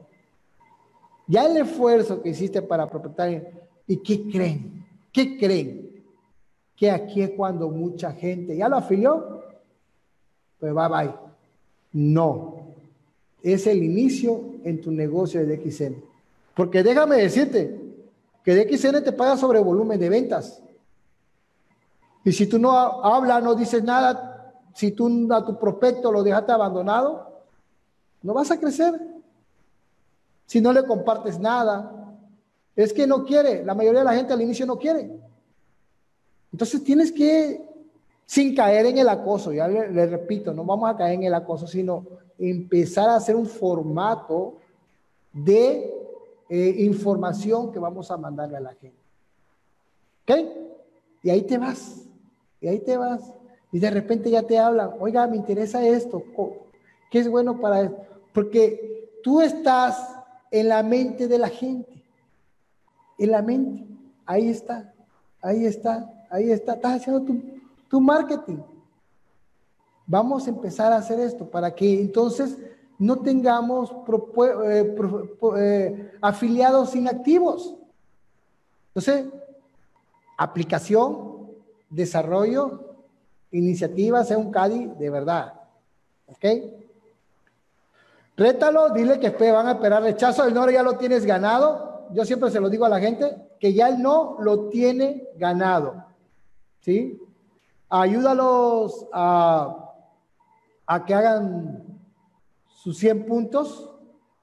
Ya 1.27 1.45
el 1.47 1.57
esfuerzo 1.57 2.23
que 2.23 2.29
hiciste 2.29 2.62
para 2.62 2.89
propietario, 2.89 3.43
¿y 3.89 3.97
qué 3.97 4.31
creen? 4.31 4.87
¿Qué 5.12 5.37
creen? 5.37 6.05
Que 6.77 6.93
aquí 6.93 7.21
es 7.21 7.31
cuando 7.31 7.69
mucha 7.69 8.12
gente 8.12 8.57
ya 8.57 8.69
lo 8.69 8.77
afilió, 8.77 9.43
pues 10.61 10.73
bye 10.73 10.89
bye. 10.89 11.15
No, 11.95 12.59
es 13.43 13.67
el 13.67 13.83
inicio 13.83 14.41
en 14.62 14.81
tu 14.81 14.93
negocio 14.93 15.45
de 15.45 15.57
DXN. 15.57 15.97
Porque 16.55 16.85
déjame 16.85 17.17
decirte 17.17 17.77
que 18.45 18.55
DXN 18.55 19.03
te 19.03 19.11
paga 19.11 19.37
sobre 19.37 19.59
volumen 19.59 19.99
de 19.99 20.09
ventas. 20.09 20.61
Y 22.25 22.33
si 22.33 22.47
tú 22.47 22.59
no 22.59 22.72
hablas, 22.72 23.43
no 23.43 23.55
dices 23.55 23.83
nada, 23.85 24.55
si 24.75 24.93
tú 24.93 25.29
a 25.33 25.45
tu 25.45 25.59
prospecto 25.59 26.11
lo 26.11 26.22
dejaste 26.22 26.53
abandonado, 26.53 27.43
no 28.22 28.33
vas 28.33 28.51
a 28.51 28.59
crecer. 28.59 28.99
Si 30.47 30.61
no 30.61 30.72
le 30.72 30.85
compartes 30.85 31.39
nada, 31.39 32.16
es 32.75 32.93
que 32.93 33.07
no 33.07 33.25
quiere. 33.25 33.64
La 33.64 33.75
mayoría 33.75 34.01
de 34.01 34.07
la 34.07 34.14
gente 34.14 34.33
al 34.33 34.41
inicio 34.41 34.66
no 34.66 34.79
quiere. 34.79 35.11
Entonces 36.51 36.83
tienes 36.83 37.12
que, 37.12 37.68
sin 38.25 38.55
caer 38.55 38.87
en 38.87 38.99
el 38.99 39.09
acoso, 39.09 39.53
ya 39.53 39.68
le, 39.68 40.07
repito, 40.07 40.55
no 40.55 40.64
vamos 40.64 40.89
a 40.89 40.97
caer 40.97 41.14
en 41.14 41.25
el 41.25 41.35
acoso, 41.35 41.66
sino 41.66 42.07
empezar 42.39 43.09
a 43.11 43.16
hacer 43.16 43.37
un 43.37 43.47
formato 43.47 44.57
de 45.33 45.93
eh, 46.49 46.75
información 46.79 47.70
que 47.70 47.79
vamos 47.79 48.11
a 48.11 48.16
mandarle 48.16 48.57
a 48.57 48.61
la 48.61 48.75
gente. 48.75 49.03
¿Ok? 50.22 50.39
Y 51.22 51.31
ahí 51.31 51.43
te 51.43 51.59
vas. 51.59 52.03
Y 52.61 52.68
ahí 52.68 52.78
te 52.80 52.96
vas. 52.96 53.32
Y 53.72 53.78
de 53.78 53.90
repente 53.90 54.30
ya 54.30 54.42
te 54.42 54.59
hablan, 54.59 54.90
oiga, 55.00 55.26
me 55.26 55.36
interesa 55.36 55.84
esto. 55.86 56.22
¿Qué 57.11 57.18
es 57.18 57.28
bueno 57.28 57.61
para 57.61 57.82
esto? 57.82 57.96
Porque 58.32 59.11
tú 59.22 59.40
estás 59.40 60.16
en 60.50 60.68
la 60.68 60.82
mente 60.82 61.28
de 61.28 61.38
la 61.38 61.48
gente. 61.48 62.05
En 63.18 63.30
la 63.30 63.42
mente. 63.42 63.86
Ahí 64.26 64.48
está. 64.48 64.92
Ahí 65.40 65.66
está. 65.66 66.26
Ahí 66.30 66.50
está. 66.50 66.74
Estás 66.74 67.00
haciendo 67.00 67.22
tu, 67.22 67.40
tu 67.88 68.00
marketing. 68.00 68.59
Vamos 70.07 70.46
a 70.46 70.50
empezar 70.50 70.92
a 70.92 70.96
hacer 70.96 71.18
esto 71.20 71.48
para 71.48 71.74
que 71.74 72.00
entonces 72.00 72.59
no 72.98 73.16
tengamos 73.16 73.90
eh, 74.70 74.96
eh, 75.57 76.12
afiliados 76.20 76.94
inactivos. 76.94 77.74
Entonces, 78.88 79.26
aplicación, 80.36 81.34
desarrollo, 81.95 82.97
iniciativa, 83.51 84.24
sea 84.24 84.38
un 84.38 84.51
CADI 84.51 84.92
de 84.99 85.11
verdad. 85.11 85.55
¿Ok? 86.26 86.45
Rétalo, 88.36 88.90
dile 88.90 89.20
que 89.20 89.30
van 89.53 89.68
a 89.68 89.72
esperar 89.72 90.03
rechazo, 90.03 90.45
el 90.45 90.55
no 90.55 90.68
ya 90.70 90.82
lo 90.82 90.97
tienes 90.97 91.24
ganado. 91.24 92.09
Yo 92.11 92.24
siempre 92.24 92.51
se 92.51 92.61
lo 92.61 92.68
digo 92.68 92.84
a 92.84 92.88
la 92.88 93.01
gente, 93.01 93.36
que 93.61 93.72
ya 93.72 93.88
el 93.88 94.03
no 94.03 94.36
lo 94.40 94.68
tiene 94.68 95.28
ganado. 95.36 96.05
¿Sí? 96.80 97.20
Ayúdalos 97.88 99.07
a, 99.12 99.95
a 100.86 101.05
que 101.05 101.14
hagan 101.14 102.01
sus 102.66 102.99
100 102.99 103.26
puntos. 103.26 103.90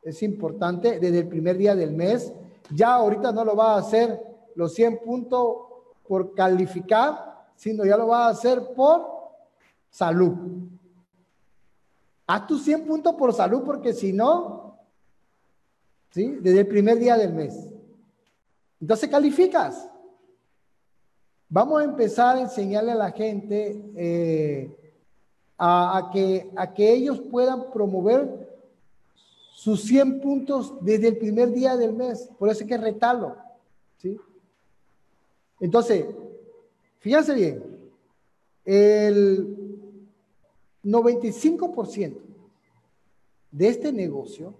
Es 0.04 0.24
importante 0.24 1.00
desde 1.00 1.20
el 1.20 1.28
primer 1.28 1.58
día 1.58 1.76
del 1.76 1.92
mes. 1.92 2.34
Ya 2.74 2.96
ahorita 2.96 3.32
no 3.34 3.44
lo 3.44 3.56
va 3.56 3.76
a 3.76 3.80
hacer 3.80 4.20
los 4.56 4.74
100 4.74 5.00
puntos 5.04 5.58
por 6.08 6.34
calificar, 6.34 7.31
sino 7.62 7.86
ya 7.86 7.96
lo 7.96 8.08
va 8.08 8.26
a 8.26 8.30
hacer 8.30 8.74
por 8.74 9.06
salud. 9.88 10.34
Haz 12.26 12.48
tus 12.48 12.64
100 12.64 12.88
puntos 12.88 13.14
por 13.14 13.32
salud, 13.36 13.62
porque 13.64 13.94
si 13.94 14.12
no, 14.12 14.80
¿sí? 16.10 16.40
Desde 16.42 16.62
el 16.62 16.68
primer 16.68 16.98
día 16.98 17.16
del 17.18 17.34
mes. 17.34 17.70
Entonces 18.80 19.08
calificas. 19.08 19.88
Vamos 21.50 21.82
a 21.82 21.84
empezar 21.84 22.38
a 22.38 22.42
enseñarle 22.42 22.94
a 22.94 22.96
la 22.96 23.12
gente 23.12 23.80
eh, 23.96 24.96
a, 25.56 26.10
que, 26.12 26.50
a 26.56 26.74
que 26.74 26.92
ellos 26.92 27.22
puedan 27.30 27.70
promover 27.72 28.58
sus 29.54 29.84
100 29.84 30.20
puntos 30.20 30.74
desde 30.82 31.10
el 31.10 31.18
primer 31.18 31.52
día 31.52 31.78
del 31.78 31.94
mes. 31.94 32.28
Por 32.40 32.50
eso 32.50 32.64
hay 32.64 32.70
que 32.70 32.78
retarlo. 32.80 33.36
¿sí? 34.00 34.20
Entonces, 35.60 36.08
Fíjense 37.02 37.34
bien, 37.34 37.64
el 38.64 39.58
95% 40.84 42.16
de 43.52 43.68
este 43.68 43.92
negocio 43.92 44.54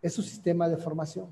es 0.00 0.14
su 0.14 0.22
sistema 0.22 0.68
de 0.68 0.76
formación. 0.76 1.26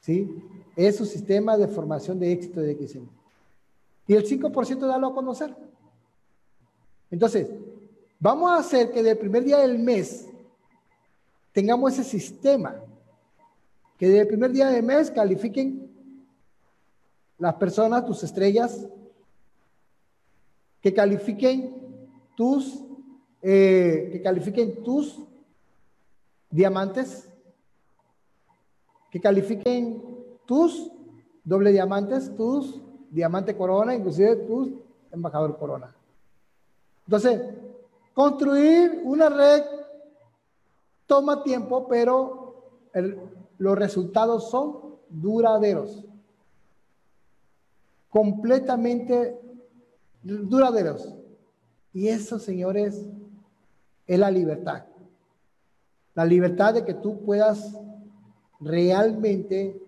¿Sí? 0.00 0.30
Es 0.76 0.96
su 0.96 1.04
sistema 1.04 1.56
de 1.56 1.66
formación 1.66 2.18
de 2.20 2.32
éxito 2.32 2.60
de 2.60 2.74
XM. 2.74 3.08
Y 4.06 4.14
el 4.14 4.24
5% 4.24 4.86
darlo 4.86 5.08
a 5.08 5.14
conocer. 5.14 5.54
Entonces, 7.10 7.50
vamos 8.20 8.52
a 8.52 8.58
hacer 8.58 8.92
que 8.92 9.02
del 9.02 9.18
primer 9.18 9.42
día 9.42 9.58
del 9.58 9.80
mes 9.80 10.28
tengamos 11.52 11.92
ese 11.92 12.04
sistema. 12.04 12.76
Que 13.98 14.08
del 14.08 14.28
primer 14.28 14.52
día 14.52 14.68
del 14.68 14.84
mes 14.84 15.10
califiquen 15.10 15.91
las 17.42 17.54
personas, 17.54 18.06
tus 18.06 18.22
estrellas, 18.22 18.86
que 20.80 20.94
califiquen 20.94 21.74
tus, 22.36 22.84
eh, 23.42 24.10
que 24.12 24.22
califiquen 24.22 24.84
tus 24.84 25.18
diamantes, 26.50 27.28
que 29.10 29.20
califiquen 29.20 30.00
tus 30.46 30.88
doble 31.42 31.72
diamantes, 31.72 32.32
tus 32.36 32.80
diamante 33.10 33.56
corona, 33.56 33.96
inclusive 33.96 34.36
tus 34.36 34.68
embajador 35.10 35.58
corona. 35.58 35.92
Entonces, 37.08 37.42
construir 38.14 39.00
una 39.02 39.28
red 39.28 39.64
toma 41.08 41.42
tiempo, 41.42 41.88
pero 41.88 42.54
los 43.58 43.76
resultados 43.76 44.48
son 44.48 44.94
duraderos 45.10 46.04
completamente 48.12 49.40
duraderos. 50.22 51.14
Y 51.94 52.08
eso, 52.08 52.38
señores, 52.38 53.06
es 54.06 54.18
la 54.18 54.30
libertad. 54.30 54.84
La 56.14 56.26
libertad 56.26 56.74
de 56.74 56.84
que 56.84 56.94
tú 56.94 57.24
puedas 57.24 57.74
realmente 58.60 59.80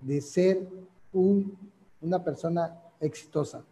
de 0.00 0.20
ser 0.20 0.68
una 1.12 2.22
persona 2.22 2.80
exitosa. 3.00 3.64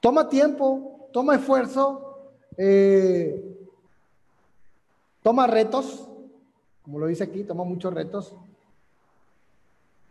Toma 0.00 0.28
tiempo, 0.28 1.08
toma 1.12 1.36
esfuerzo, 1.36 2.30
eh, 2.58 3.42
toma 5.22 5.46
retos, 5.46 6.08
como 6.82 6.98
lo 6.98 7.06
dice 7.06 7.24
aquí, 7.24 7.42
toma 7.42 7.64
muchos 7.64 7.92
retos, 7.92 8.34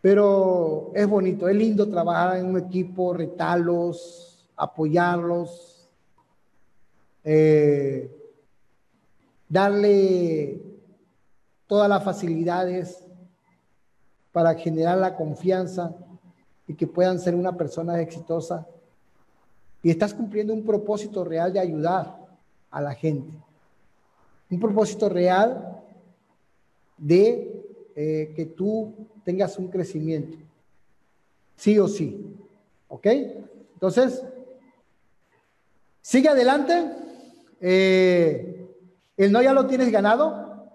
pero 0.05 0.91
es 0.93 1.07
bonito, 1.07 1.49
es 1.49 1.55
lindo 1.55 1.89
trabajar 1.89 2.37
en 2.37 2.45
un 2.45 2.59
equipo, 2.59 3.11
retarlos, 3.11 4.47
apoyarlos, 4.55 5.89
eh, 7.23 8.15
darle 9.49 10.61
todas 11.65 11.89
las 11.89 12.03
facilidades 12.03 13.03
para 14.31 14.53
generar 14.53 14.99
la 14.99 15.15
confianza 15.15 15.95
y 16.67 16.75
que 16.75 16.85
puedan 16.85 17.17
ser 17.17 17.33
una 17.33 17.57
persona 17.57 17.99
exitosa. 17.99 18.67
Y 19.81 19.89
estás 19.89 20.13
cumpliendo 20.13 20.53
un 20.53 20.63
propósito 20.63 21.23
real 21.23 21.51
de 21.51 21.61
ayudar 21.61 22.15
a 22.69 22.79
la 22.79 22.93
gente. 22.93 23.33
Un 24.51 24.59
propósito 24.59 25.09
real 25.09 25.81
de 26.95 27.65
eh, 27.95 28.33
que 28.35 28.45
tú 28.45 28.93
tengas 29.25 29.57
un 29.57 29.67
crecimiento. 29.67 30.37
Sí 31.57 31.77
o 31.79 31.87
sí. 31.87 32.37
¿Ok? 32.87 33.07
Entonces, 33.73 34.23
sigue 35.99 36.29
adelante. 36.29 36.91
Eh, 37.59 38.69
el 39.17 39.31
no 39.31 39.41
ya 39.41 39.51
lo 39.51 39.65
tienes 39.65 39.91
ganado. 39.91 40.69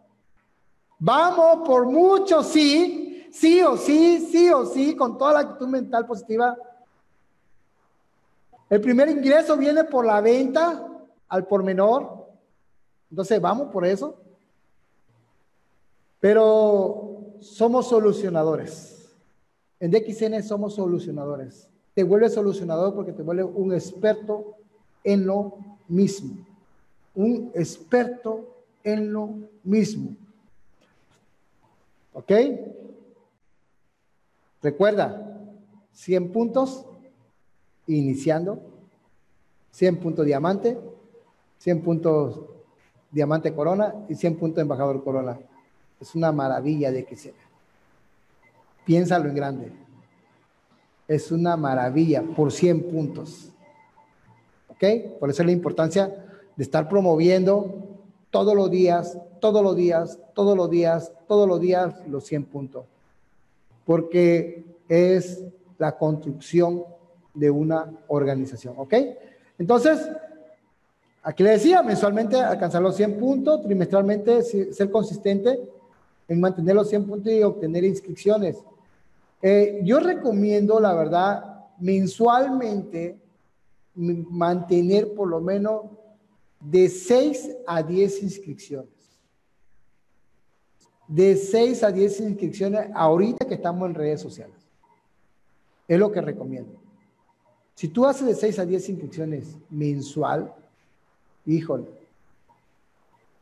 Vamos 0.99 1.67
por 1.67 1.87
mucho, 1.87 2.43
sí. 2.43 3.29
Sí 3.33 3.63
o 3.63 3.77
sí, 3.77 4.29
sí 4.31 4.51
o 4.51 4.67
sí, 4.67 4.97
con 4.97 5.17
toda 5.17 5.35
la 5.35 5.39
actitud 5.41 5.69
mental 5.69 6.05
positiva. 6.05 6.57
El 8.69 8.81
primer 8.81 9.09
ingreso 9.09 9.57
viene 9.57 9.85
por 9.85 10.05
la 10.05 10.21
venta 10.21 10.85
al 11.29 11.47
por 11.47 11.63
menor. 11.63 12.27
Entonces, 13.09 13.41
vamos 13.41 13.69
por 13.73 13.87
eso. 13.87 14.20
Pero 16.21 17.37
somos 17.41 17.89
solucionadores. 17.89 19.11
En 19.81 19.91
DXN 19.91 20.43
somos 20.43 20.75
solucionadores. 20.75 21.67
te 21.95 22.05
vuelve 22.05 22.29
solucionador 22.29 22.95
porque 22.95 23.13
te 23.13 23.23
vuelve 23.23 23.43
un 23.43 23.73
experto 23.73 24.57
en 25.03 25.27
lo 25.27 25.57
mismo. 25.89 26.47
Un 27.15 27.51
experto 27.55 28.47
en 28.85 29.13
lo 29.13 29.31
mismo. 29.65 30.15
¿Ok? 32.13 32.33
Recuerda, 34.63 35.41
100 35.93 36.33
puntos 36.33 36.85
iniciando, 37.87 38.61
100 39.73 40.01
puntos 40.01 40.27
diamante, 40.27 40.79
100 41.59 41.83
puntos 41.83 42.41
diamante 43.11 43.55
corona 43.55 43.95
y 44.09 44.15
100 44.15 44.37
puntos 44.37 44.63
embajador 44.63 45.03
corona. 45.03 45.39
Es 46.01 46.15
una 46.15 46.33
maravilla 46.33 46.91
de 46.91 47.05
que 47.05 47.17
sea. 47.17 47.35
Piénsalo 48.85 49.29
en 49.29 49.35
grande. 49.35 49.73
Es 51.07 51.31
una 51.31 51.57
maravilla 51.57 52.23
por 52.23 52.51
100 52.51 52.91
puntos. 52.91 53.51
¿Ok? 54.69 55.19
Por 55.19 55.31
eso 55.31 55.43
es 55.43 55.47
la 55.47 55.53
importancia 55.53 56.07
de 56.57 56.63
estar 56.63 56.89
promoviendo 56.89 57.87
todos 58.31 58.55
los 58.55 58.71
días, 58.71 59.19
todos 59.41 59.63
los 59.63 59.77
días, 59.77 60.19
todos 60.35 60.57
los 60.57 60.71
días, 60.71 61.13
todos 61.29 61.47
los 61.47 61.61
días 61.61 61.95
los 62.09 62.25
100 62.25 62.45
puntos. 62.47 62.87
Porque 63.85 64.65
es 64.89 65.45
la 65.79 65.97
construcción 65.99 66.85
de 67.35 67.51
una 67.51 67.93
organización. 68.09 68.75
¿Ok? 68.79 68.95
Entonces, 69.59 70.09
aquí 71.23 71.43
le 71.43 71.51
decía, 71.51 71.83
mensualmente 71.83 72.41
alcanzar 72.41 72.81
los 72.81 72.97
100 72.97 73.19
puntos, 73.19 73.63
trimestralmente 73.63 74.43
ser 74.43 74.91
consistente 74.91 75.61
en 76.31 76.41
mantener 76.41 76.77
los 76.77 76.89
100 76.89 77.07
puntos 77.07 77.33
y 77.33 77.43
obtener 77.43 77.83
inscripciones. 77.83 78.57
Eh, 79.43 79.81
yo 79.83 79.99
recomiendo, 79.99 80.79
la 80.79 80.95
verdad, 80.95 81.67
mensualmente 81.81 83.19
mantener 83.97 85.13
por 85.13 85.27
lo 85.27 85.41
menos 85.41 85.87
de 86.61 86.89
6 86.89 87.57
a 87.67 87.83
10 87.83 88.23
inscripciones. 88.23 88.89
De 91.09 91.35
6 91.35 91.83
a 91.83 91.91
10 91.91 92.21
inscripciones 92.21 92.91
ahorita 92.95 93.49
que 93.49 93.55
estamos 93.55 93.89
en 93.89 93.97
redes 93.97 94.21
sociales. 94.21 94.55
Es 95.89 95.99
lo 95.99 96.13
que 96.13 96.21
recomiendo. 96.21 96.79
Si 97.75 97.89
tú 97.89 98.07
haces 98.07 98.29
de 98.29 98.35
6 98.37 98.61
a 98.61 98.67
10 98.67 98.89
inscripciones 98.91 99.57
mensual, 99.69 100.55
híjole, 101.45 101.89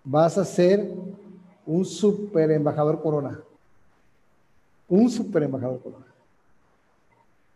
vas 0.04 0.38
a 0.38 0.44
ser 0.46 0.90
un 1.68 1.84
super 1.84 2.50
embajador 2.50 3.00
corona. 3.02 3.38
Un 4.88 5.10
super 5.10 5.42
embajador 5.42 5.80
corona. 5.82 6.06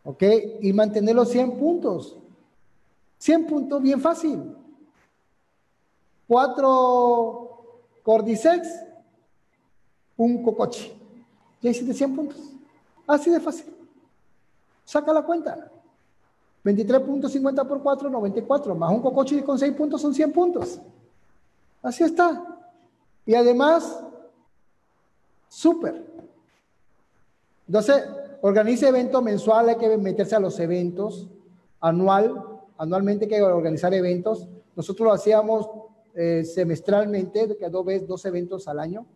¿Ok? 0.05 0.23
Y 0.61 0.73
mantener 0.73 1.17
los 1.17 1.31
100 1.31 1.59
puntos. 1.59 2.17
100 3.19 3.47
puntos, 3.47 3.81
bien 3.81 4.01
fácil. 4.01 4.55
4 6.29 7.49
cordyceps, 8.03 8.69
un 10.19 10.43
cocoche. 10.43 10.93
Ya 11.63 11.71
hiciste 11.71 11.95
100 11.95 12.15
puntos. 12.15 12.39
Así 13.07 13.31
de 13.31 13.41
fácil. 13.41 13.75
Saca 14.85 15.11
la 15.13 15.23
cuenta. 15.23 15.71
23.50 16.65 17.67
por 17.67 17.83
4, 17.83 18.11
94. 18.11 18.75
Más 18.75 18.93
un 18.93 19.01
cocoche 19.01 19.43
con 19.43 19.59
6 19.59 19.73
puntos 19.73 20.03
son 20.03 20.13
100 20.13 20.33
puntos. 20.33 20.81
Así 21.83 22.05
está. 22.05 22.52
Y 23.25 23.35
además, 23.35 24.03
súper. 25.49 26.05
Entonces, 27.67 28.05
organice 28.41 28.89
eventos 28.89 29.23
mensuales, 29.23 29.77
hay 29.77 29.81
que 29.81 29.97
meterse 29.97 30.35
a 30.35 30.41
los 30.41 30.59
eventos. 30.59 31.29
Anual, 31.81 32.45
anualmente 32.79 33.25
hay 33.25 33.31
que 33.31 33.43
organizar 33.43 33.95
eventos. 33.95 34.49
Nosotros 34.75 35.07
lo 35.07 35.13
hacíamos 35.13 35.69
eh, 36.15 36.45
semestralmente, 36.45 37.57
que 37.57 37.69
dos 37.69 37.85
veces, 37.85 38.09
dos 38.09 38.25
eventos 38.25 38.67
al 38.69 38.81
año. 38.81 39.07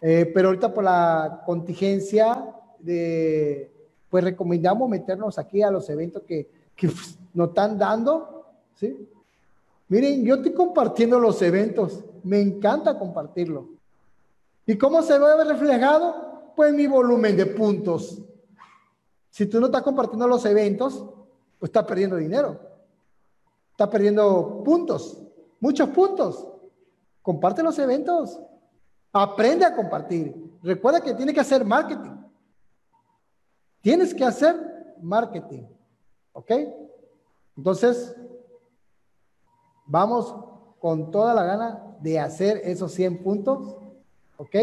Eh, 0.00 0.30
pero 0.34 0.48
ahorita 0.48 0.72
por 0.72 0.84
la 0.84 1.42
contingencia 1.46 2.54
de, 2.78 3.70
pues 4.10 4.22
recomendamos 4.22 4.88
meternos 4.88 5.38
aquí 5.38 5.62
a 5.62 5.70
los 5.70 5.88
eventos 5.88 6.22
que, 6.22 6.48
que 6.76 6.90
nos 7.32 7.48
están 7.48 7.78
dando, 7.78 8.44
¿sí? 8.74 9.08
Miren, 9.88 10.24
yo 10.24 10.36
estoy 10.36 10.52
compartiendo 10.52 11.20
los 11.20 11.40
eventos, 11.42 12.04
me 12.24 12.40
encanta 12.40 12.98
compartirlo. 12.98 13.68
¿Y 14.66 14.76
cómo 14.76 15.00
se 15.02 15.18
ve 15.18 15.44
reflejado? 15.44 16.52
Pues 16.56 16.74
mi 16.74 16.86
volumen 16.86 17.36
de 17.36 17.46
puntos. 17.46 18.20
Si 19.30 19.46
tú 19.46 19.60
no 19.60 19.66
estás 19.66 19.82
compartiendo 19.82 20.26
los 20.26 20.44
eventos, 20.44 21.04
pues 21.58 21.68
estás 21.68 21.84
perdiendo 21.84 22.16
dinero. 22.16 22.58
Estás 23.70 23.88
perdiendo 23.88 24.62
puntos, 24.64 25.22
muchos 25.60 25.88
puntos. 25.90 26.48
Comparte 27.22 27.62
los 27.62 27.78
eventos. 27.78 28.40
Aprende 29.12 29.64
a 29.64 29.74
compartir. 29.74 30.34
Recuerda 30.62 31.00
que 31.00 31.14
tiene 31.14 31.32
que 31.32 31.40
hacer 31.40 31.64
marketing. 31.64 32.16
Tienes 33.80 34.14
que 34.14 34.24
hacer 34.24 34.56
marketing. 35.00 35.64
¿Ok? 36.32 36.52
Entonces, 37.56 38.14
vamos 39.86 40.34
con 40.80 41.10
toda 41.10 41.34
la 41.34 41.44
gana 41.44 41.96
de 42.00 42.18
hacer 42.18 42.60
esos 42.64 42.92
100 42.92 43.22
puntos. 43.22 43.76
¿Ok? 44.36 44.54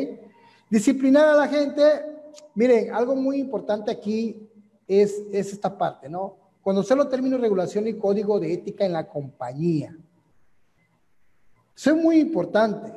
Disciplinar 0.69 1.27
a 1.27 1.35
la 1.35 1.47
gente. 1.47 1.81
Miren, 2.55 2.93
algo 2.93 3.15
muy 3.15 3.37
importante 3.39 3.91
aquí 3.91 4.49
es, 4.87 5.23
es 5.31 5.53
esta 5.53 5.77
parte, 5.77 6.09
¿no? 6.09 6.35
Conocer 6.61 6.95
los 6.95 7.09
términos, 7.09 7.41
regulación 7.41 7.87
y 7.87 7.95
código 7.95 8.39
de 8.39 8.53
ética 8.53 8.85
en 8.85 8.93
la 8.93 9.07
compañía. 9.07 9.95
Eso 11.75 11.91
es 11.91 11.95
muy 11.95 12.19
importante. 12.19 12.93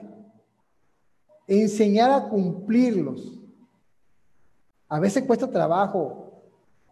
Enseñar 1.46 2.10
a 2.10 2.28
cumplirlos. 2.28 3.32
A 4.88 5.00
veces 5.00 5.24
cuesta 5.24 5.50
trabajo, 5.50 6.44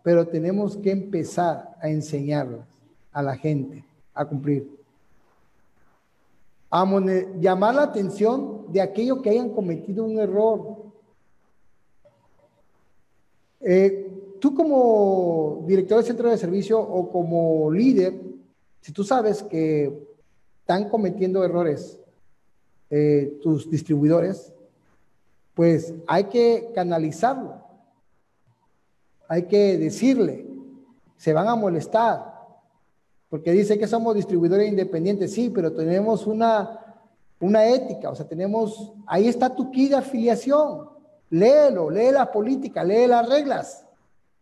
pero 0.02 0.26
tenemos 0.26 0.76
que 0.76 0.90
empezar 0.90 1.76
a 1.80 1.88
enseñarlas 1.88 2.66
a 3.12 3.22
la 3.22 3.36
gente 3.36 3.84
a 4.12 4.24
cumplir. 4.24 4.83
Llamar 7.40 7.76
la 7.76 7.82
atención 7.84 8.66
de 8.72 8.80
aquellos 8.80 9.22
que 9.22 9.30
hayan 9.30 9.50
cometido 9.50 10.04
un 10.04 10.18
error. 10.18 10.76
Eh, 13.60 14.10
tú 14.40 14.54
como 14.56 15.62
director 15.68 15.98
de 15.98 16.04
centro 16.04 16.28
de 16.28 16.36
servicio 16.36 16.80
o 16.80 17.12
como 17.12 17.70
líder, 17.70 18.20
si 18.80 18.90
tú 18.90 19.04
sabes 19.04 19.44
que 19.44 20.08
están 20.60 20.88
cometiendo 20.88 21.44
errores 21.44 22.00
eh, 22.90 23.38
tus 23.40 23.70
distribuidores, 23.70 24.52
pues 25.54 25.94
hay 26.08 26.24
que 26.24 26.72
canalizarlo. 26.74 27.54
Hay 29.28 29.44
que 29.44 29.78
decirle, 29.78 30.44
se 31.16 31.32
van 31.32 31.46
a 31.46 31.54
molestar, 31.54 32.33
porque 33.28 33.52
dice 33.52 33.78
que 33.78 33.86
somos 33.86 34.14
distribuidores 34.14 34.68
independientes, 34.68 35.32
sí, 35.32 35.50
pero 35.50 35.72
tenemos 35.72 36.26
una, 36.26 36.96
una 37.40 37.66
ética, 37.66 38.10
o 38.10 38.14
sea, 38.14 38.26
tenemos, 38.26 38.92
ahí 39.06 39.28
está 39.28 39.54
tu 39.54 39.70
kit 39.70 39.90
de 39.90 39.96
afiliación, 39.96 40.88
léelo, 41.30 41.90
lee 41.90 42.12
la 42.12 42.30
política, 42.30 42.84
lee 42.84 43.06
las 43.06 43.28
reglas, 43.28 43.84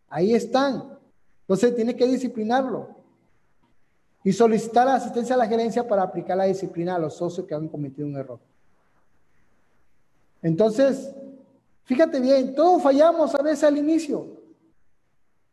ahí 0.08 0.34
están. 0.34 0.98
Entonces 1.42 1.74
tiene 1.74 1.96
que 1.96 2.06
disciplinarlo 2.06 2.88
y 4.24 4.32
solicitar 4.32 4.86
la 4.86 4.94
asistencia 4.94 5.34
a 5.34 5.38
la 5.38 5.46
gerencia 5.46 5.86
para 5.86 6.02
aplicar 6.02 6.36
la 6.36 6.44
disciplina 6.44 6.94
a 6.94 6.98
los 6.98 7.14
socios 7.14 7.46
que 7.46 7.54
han 7.54 7.68
cometido 7.68 8.06
un 8.06 8.16
error. 8.16 8.38
Entonces, 10.42 11.12
fíjate 11.84 12.20
bien, 12.20 12.54
todos 12.54 12.82
fallamos 12.82 13.34
a 13.34 13.42
veces 13.42 13.64
al 13.64 13.78
inicio. 13.78 14.42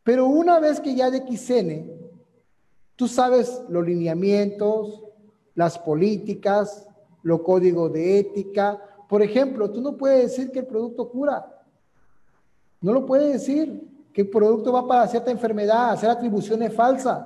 Pero 0.04 0.28
una 0.28 0.60
vez 0.60 0.80
que 0.80 0.96
ya 0.96 1.10
de 1.10 1.20
XN, 1.20 1.99
tú 3.00 3.08
sabes 3.08 3.62
los 3.70 3.86
lineamientos, 3.86 5.06
las 5.56 5.80
políticas, 5.80 6.86
los 7.24 7.40
códigos 7.44 7.94
de 7.94 8.20
ética. 8.20 8.78
Por 9.08 9.22
ejemplo, 9.22 9.72
tú 9.72 9.80
no 9.80 9.96
puedes 9.96 10.24
decir 10.24 10.52
que 10.52 10.60
el 10.60 10.68
producto 10.68 11.10
cura. 11.10 11.64
No 12.82 12.92
lo 12.92 13.06
puedes 13.06 13.32
decir 13.32 13.88
que 14.12 14.24
el 14.24 14.30
producto 14.30 14.74
va 14.74 14.86
para 14.86 15.08
cierta 15.08 15.32
enfermedad, 15.32 15.92
hacer 15.92 16.10
atribuciones 16.10 16.74
falsas. 16.74 17.26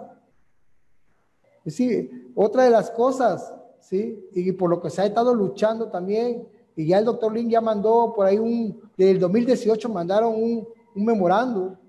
Es 1.65 1.73
decir, 1.73 2.31
otra 2.35 2.65
de 2.65 2.69
las 2.69 2.91
cosas, 2.91 3.51
¿sí? 3.79 4.29
Y 4.31 4.51
por 4.51 4.69
lo 4.69 4.79
que 4.79 4.91
se 4.91 5.01
ha 5.01 5.07
estado 5.07 5.33
luchando 5.33 5.87
también, 5.87 6.47
y 6.75 6.85
ya 6.85 6.99
el 6.99 7.05
doctor 7.05 7.33
Lin 7.33 7.49
ya 7.49 7.61
mandó 7.61 8.13
por 8.15 8.27
ahí 8.27 8.37
un, 8.37 8.79
del 8.95 9.19
2018 9.19 9.89
mandaron 9.89 10.35
un, 10.35 10.67
un 10.93 11.03
memorando 11.03 11.79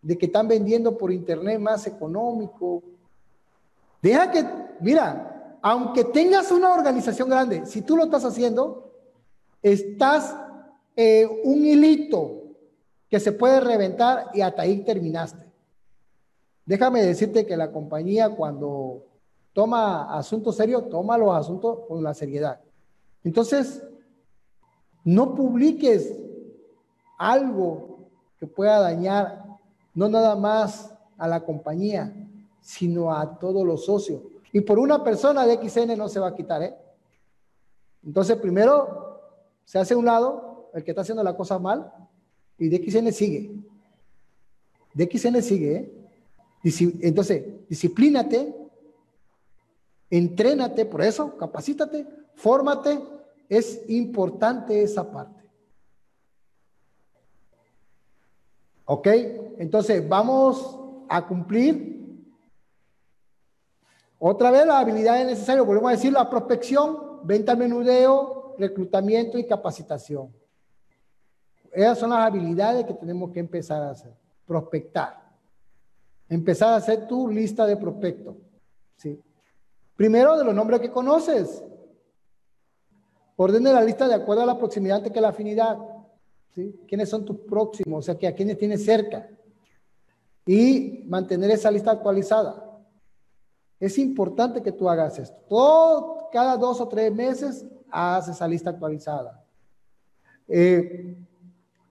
de 0.00 0.16
que 0.16 0.26
están 0.26 0.46
vendiendo 0.46 0.96
por 0.96 1.10
internet 1.10 1.58
más 1.58 1.84
económico. 1.88 2.84
Deja 4.02 4.30
que, 4.30 4.44
mira, 4.80 5.58
aunque 5.62 6.04
tengas 6.04 6.50
una 6.50 6.74
organización 6.74 7.30
grande, 7.30 7.64
si 7.64 7.82
tú 7.82 7.96
lo 7.96 8.04
estás 8.04 8.24
haciendo, 8.24 8.92
estás 9.62 10.36
un 11.44 11.64
hilito 11.64 12.42
que 13.08 13.20
se 13.20 13.32
puede 13.32 13.60
reventar 13.60 14.30
y 14.34 14.40
hasta 14.40 14.62
ahí 14.62 14.84
terminaste. 14.84 15.46
déjame 16.66 17.02
decirte 17.02 17.46
que 17.46 17.56
la 17.56 17.70
compañía 17.70 18.30
cuando 18.30 19.04
toma 19.52 20.16
asuntos 20.16 20.56
serios, 20.56 20.88
toma 20.88 21.18
los 21.18 21.34
asuntos 21.34 21.80
con 21.86 22.02
la 22.02 22.14
seriedad. 22.14 22.60
Entonces, 23.22 23.82
no 25.04 25.34
publiques 25.34 26.12
algo 27.18 28.08
que 28.38 28.46
pueda 28.46 28.80
dañar 28.80 29.44
no 29.94 30.08
nada 30.08 30.34
más 30.34 30.94
a 31.18 31.28
la 31.28 31.44
compañía, 31.44 32.14
sino 32.62 33.12
a 33.12 33.38
todos 33.38 33.66
los 33.66 33.84
socios. 33.84 34.22
Y 34.52 34.60
por 34.60 34.78
una 34.78 35.02
persona 35.04 35.46
de 35.46 35.68
XN 35.68 35.98
no 35.98 36.08
se 36.08 36.20
va 36.20 36.28
a 36.28 36.34
quitar, 36.34 36.62
¿eh? 36.62 36.74
Entonces, 38.04 38.36
primero 38.36 39.20
se 39.64 39.78
hace 39.78 39.94
un 39.94 40.04
lado 40.04 40.70
el 40.72 40.82
que 40.82 40.92
está 40.92 41.02
haciendo 41.02 41.22
la 41.22 41.36
cosa 41.36 41.58
mal 41.58 41.92
y 42.58 42.68
DXN 42.68 43.12
sigue. 43.12 43.54
DXN 44.94 45.42
sigue, 45.42 45.76
¿eh? 45.76 46.02
Entonces, 47.00 47.44
disciplínate, 47.68 48.54
entrénate, 50.10 50.84
por 50.86 51.02
eso, 51.02 51.36
capacítate, 51.36 52.06
fórmate, 52.34 53.00
es 53.48 53.82
importante 53.88 54.82
esa 54.82 55.10
parte. 55.10 55.42
¿Ok? 58.84 59.08
Entonces, 59.58 60.06
vamos 60.08 60.78
a 61.08 61.26
cumplir 61.26 62.01
otra 64.24 64.52
vez 64.52 64.64
las 64.64 64.76
habilidades 64.76 65.26
necesarias. 65.26 65.66
Volvemos 65.66 65.88
a 65.88 65.96
decir 65.96 66.12
la 66.12 66.30
prospección, 66.30 66.96
venta 67.24 67.50
al 67.52 67.58
menudeo, 67.58 68.54
reclutamiento 68.56 69.36
y 69.36 69.48
capacitación. 69.48 70.32
Esas 71.72 71.98
son 71.98 72.10
las 72.10 72.20
habilidades 72.20 72.86
que 72.86 72.94
tenemos 72.94 73.32
que 73.32 73.40
empezar 73.40 73.82
a 73.82 73.90
hacer. 73.90 74.12
Prospectar. 74.46 75.28
Empezar 76.28 76.68
a 76.68 76.76
hacer 76.76 77.08
tu 77.08 77.28
lista 77.28 77.66
de 77.66 77.76
prospectos. 77.76 78.36
¿sí? 78.94 79.20
Primero, 79.96 80.38
de 80.38 80.44
los 80.44 80.54
nombres 80.54 80.78
que 80.78 80.92
conoces. 80.92 81.64
Ordene 83.34 83.72
la 83.72 83.82
lista 83.82 84.06
de 84.06 84.14
acuerdo 84.14 84.44
a 84.44 84.46
la 84.46 84.56
proximidad 84.56 84.98
antes 84.98 85.10
que 85.10 85.20
la 85.20 85.30
afinidad. 85.30 85.78
¿sí? 86.54 86.80
¿Quiénes 86.86 87.08
son 87.08 87.24
tus 87.24 87.38
próximos? 87.38 87.98
O 87.98 88.02
sea, 88.02 88.16
que 88.16 88.28
a 88.28 88.34
quiénes 88.36 88.56
tienes 88.56 88.84
cerca. 88.84 89.28
Y 90.46 91.02
mantener 91.08 91.50
esa 91.50 91.72
lista 91.72 91.90
actualizada. 91.90 92.68
Es 93.82 93.98
importante 93.98 94.62
que 94.62 94.70
tú 94.70 94.88
hagas 94.88 95.18
esto. 95.18 95.36
Todo, 95.48 96.28
cada 96.30 96.56
dos 96.56 96.80
o 96.80 96.86
tres 96.86 97.12
meses, 97.12 97.66
haz 97.90 98.28
esa 98.28 98.46
lista 98.46 98.70
actualizada. 98.70 99.44
Eh, 100.46 101.16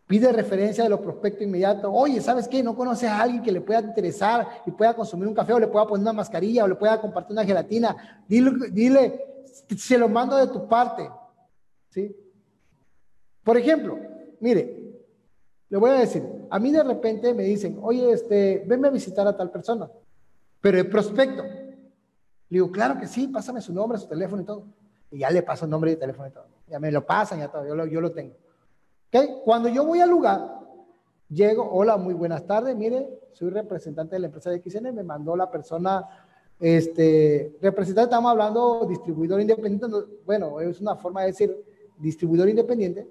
pide 0.08 0.32
referencia 0.32 0.86
de 0.86 0.90
los 0.90 1.02
prospectos 1.02 1.42
inmediatos. 1.42 1.92
Oye, 1.94 2.22
¿sabes 2.22 2.48
qué? 2.48 2.64
¿No 2.64 2.78
conoces 2.78 3.10
a 3.10 3.22
alguien 3.22 3.44
que 3.44 3.52
le 3.52 3.60
pueda 3.60 3.82
interesar 3.82 4.48
y 4.66 4.72
pueda 4.72 4.94
consumir 4.94 5.28
un 5.28 5.34
café 5.34 5.52
o 5.52 5.60
le 5.60 5.68
pueda 5.68 5.86
poner 5.86 6.04
una 6.04 6.14
mascarilla 6.14 6.64
o 6.64 6.70
le 6.70 6.76
pueda 6.76 7.02
compartir 7.02 7.34
una 7.34 7.44
gelatina? 7.44 8.24
Dile, 8.26 8.52
dile 8.72 9.26
se 9.76 9.98
lo 9.98 10.08
mando 10.08 10.38
de 10.38 10.48
tu 10.48 10.70
parte. 10.70 11.10
¿Sí? 11.90 12.16
Por 13.44 13.58
ejemplo, 13.58 14.00
mire, 14.40 14.96
le 15.68 15.78
voy 15.78 15.90
a 15.90 15.96
decir, 15.96 16.24
a 16.50 16.58
mí 16.58 16.72
de 16.72 16.84
repente 16.84 17.34
me 17.34 17.44
dicen, 17.44 17.80
oye, 17.82 18.14
este, 18.14 18.64
venme 18.66 18.88
a 18.88 18.92
visitar 18.92 19.28
a 19.28 19.36
tal 19.36 19.52
persona, 19.52 19.92
pero 20.62 20.78
el 20.78 20.88
prospecto. 20.90 21.44
Le 22.52 22.56
digo, 22.56 22.70
claro 22.70 23.00
que 23.00 23.08
sí, 23.08 23.30
pásame 23.30 23.62
su 23.62 23.74
nombre, 23.74 23.98
su 23.98 24.08
teléfono 24.08 24.42
y 24.42 24.46
todo. 24.46 24.66
Y 25.10 25.20
ya 25.20 25.32
le 25.32 25.42
paso 25.42 25.64
el 25.64 25.72
nombre 25.72 25.94
y 25.94 25.96
teléfono 25.96 26.28
y 26.28 26.32
todo. 26.32 26.48
Ya 26.68 26.80
me 26.82 26.92
lo 26.92 27.06
pasan, 27.06 27.40
ya 27.40 27.48
todo, 27.48 27.66
yo 27.66 27.74
lo, 27.76 27.86
yo 27.86 28.02
lo 28.02 28.12
tengo. 28.12 28.36
Cuando 29.46 29.70
yo 29.70 29.86
voy 29.86 30.02
al 30.02 30.10
lugar, 30.10 30.60
llego, 31.30 31.70
hola, 31.72 31.96
muy 31.96 32.14
buenas 32.14 32.46
tardes, 32.46 32.76
mire, 32.76 33.08
soy 33.32 33.52
representante 33.52 34.16
de 34.16 34.20
la 34.20 34.26
empresa 34.26 34.50
de 34.50 34.62
XN, 34.62 34.94
me 34.94 35.02
mandó 35.02 35.34
la 35.38 35.50
persona, 35.50 36.06
este, 36.60 37.58
representante, 37.62 38.10
estamos 38.10 38.32
hablando 38.32 38.86
distribuidor 38.86 39.40
independiente, 39.40 39.88
bueno, 40.26 40.60
es 40.60 40.82
una 40.82 40.98
forma 40.98 41.22
de 41.22 41.28
decir 41.28 41.66
distribuidor 41.98 42.50
independiente, 42.50 43.08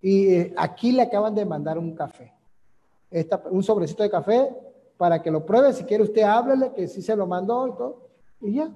y 0.00 0.34
eh, 0.34 0.54
aquí 0.56 0.92
le 0.92 1.02
acaban 1.02 1.34
de 1.34 1.44
mandar 1.44 1.76
un 1.76 1.94
café, 1.96 2.32
Esta, 3.10 3.42
un 3.50 3.64
sobrecito 3.64 4.04
de 4.04 4.10
café 4.10 4.48
para 4.96 5.20
que 5.20 5.30
lo 5.30 5.44
pruebe, 5.44 5.72
si 5.72 5.82
quiere 5.82 6.04
usted 6.04 6.22
háblele 6.22 6.72
que 6.72 6.86
sí 6.86 7.02
se 7.02 7.16
lo 7.16 7.26
mandó 7.26 7.66
y 7.66 7.72
todo, 7.72 8.09
y 8.40 8.54
ya, 8.54 8.70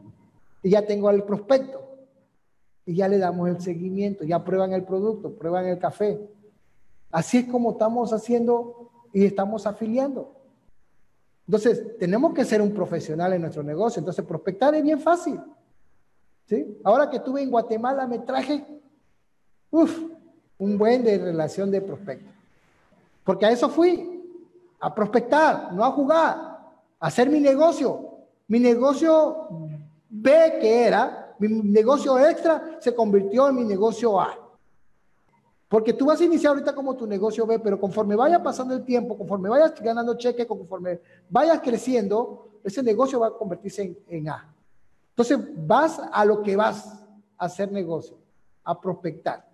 y 0.62 0.70
ya 0.70 0.86
tengo 0.86 1.10
el 1.10 1.22
prospecto, 1.22 1.80
y 2.86 2.94
ya 2.94 3.08
le 3.08 3.18
damos 3.18 3.48
el 3.48 3.60
seguimiento, 3.60 4.24
ya 4.24 4.44
prueban 4.44 4.72
el 4.72 4.84
producto, 4.84 5.32
prueban 5.34 5.66
el 5.66 5.78
café, 5.78 6.20
Así 7.14 7.38
es 7.38 7.44
como 7.44 7.70
estamos 7.70 8.12
haciendo 8.12 8.90
y 9.12 9.24
estamos 9.24 9.68
afiliando. 9.68 10.34
Entonces, 11.46 11.96
tenemos 11.96 12.34
que 12.34 12.44
ser 12.44 12.60
un 12.60 12.74
profesional 12.74 13.32
en 13.32 13.42
nuestro 13.42 13.62
negocio. 13.62 14.00
Entonces, 14.00 14.24
prospectar 14.24 14.74
es 14.74 14.82
bien 14.82 14.98
fácil. 14.98 15.40
¿Sí? 16.48 16.76
Ahora 16.82 17.08
que 17.08 17.18
estuve 17.18 17.40
en 17.40 17.52
Guatemala, 17.52 18.08
me 18.08 18.18
traje 18.18 18.66
un 19.70 20.76
buen 20.76 21.04
de 21.04 21.18
relación 21.18 21.70
de 21.70 21.82
prospecto. 21.82 22.32
Porque 23.22 23.46
a 23.46 23.52
eso 23.52 23.68
fui, 23.68 24.20
a 24.80 24.92
prospectar, 24.92 25.72
no 25.72 25.84
a 25.84 25.92
jugar, 25.92 26.34
a 26.98 27.06
hacer 27.06 27.30
mi 27.30 27.38
negocio. 27.38 28.13
Mi 28.47 28.61
negocio 28.61 29.49
B 30.09 30.59
que 30.61 30.86
era, 30.86 31.34
mi 31.38 31.49
negocio 31.49 32.18
extra, 32.18 32.76
se 32.80 32.95
convirtió 32.95 33.49
en 33.49 33.57
mi 33.57 33.64
negocio 33.64 34.20
A. 34.20 34.38
Porque 35.68 35.92
tú 35.92 36.07
vas 36.07 36.20
a 36.20 36.24
iniciar 36.24 36.51
ahorita 36.51 36.74
como 36.74 36.97
tu 36.97 37.07
negocio 37.07 37.47
B, 37.47 37.59
pero 37.59 37.80
conforme 37.80 38.14
vaya 38.14 38.42
pasando 38.42 38.74
el 38.74 38.84
tiempo, 38.84 39.18
conforme 39.18 39.49
vayas 39.49 39.74
ganando 39.80 40.16
cheque, 40.16 40.47
conforme 40.47 41.01
vayas 41.28 41.61
creciendo, 41.61 42.61
ese 42.62 42.82
negocio 42.82 43.18
va 43.18 43.28
a 43.28 43.32
convertirse 43.32 43.97
en, 44.07 44.28
A. 44.28 44.55
Entonces 45.11 45.38
vas 45.66 46.01
a 46.12 46.24
lo 46.24 46.42
que 46.42 46.55
vas 46.55 47.05
a 47.36 47.47
hacer 47.47 47.72
negocio, 47.72 48.16
a 48.62 48.80
prospectar. 48.80 49.45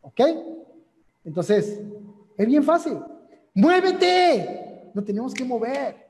¿Ok? 0.00 0.20
Entonces, 1.24 1.80
es 2.36 2.46
bien 2.46 2.62
fácil. 2.62 2.98
Muévete. 3.54 4.90
No 4.94 5.04
tenemos 5.04 5.32
que 5.32 5.44
mover. 5.44 6.05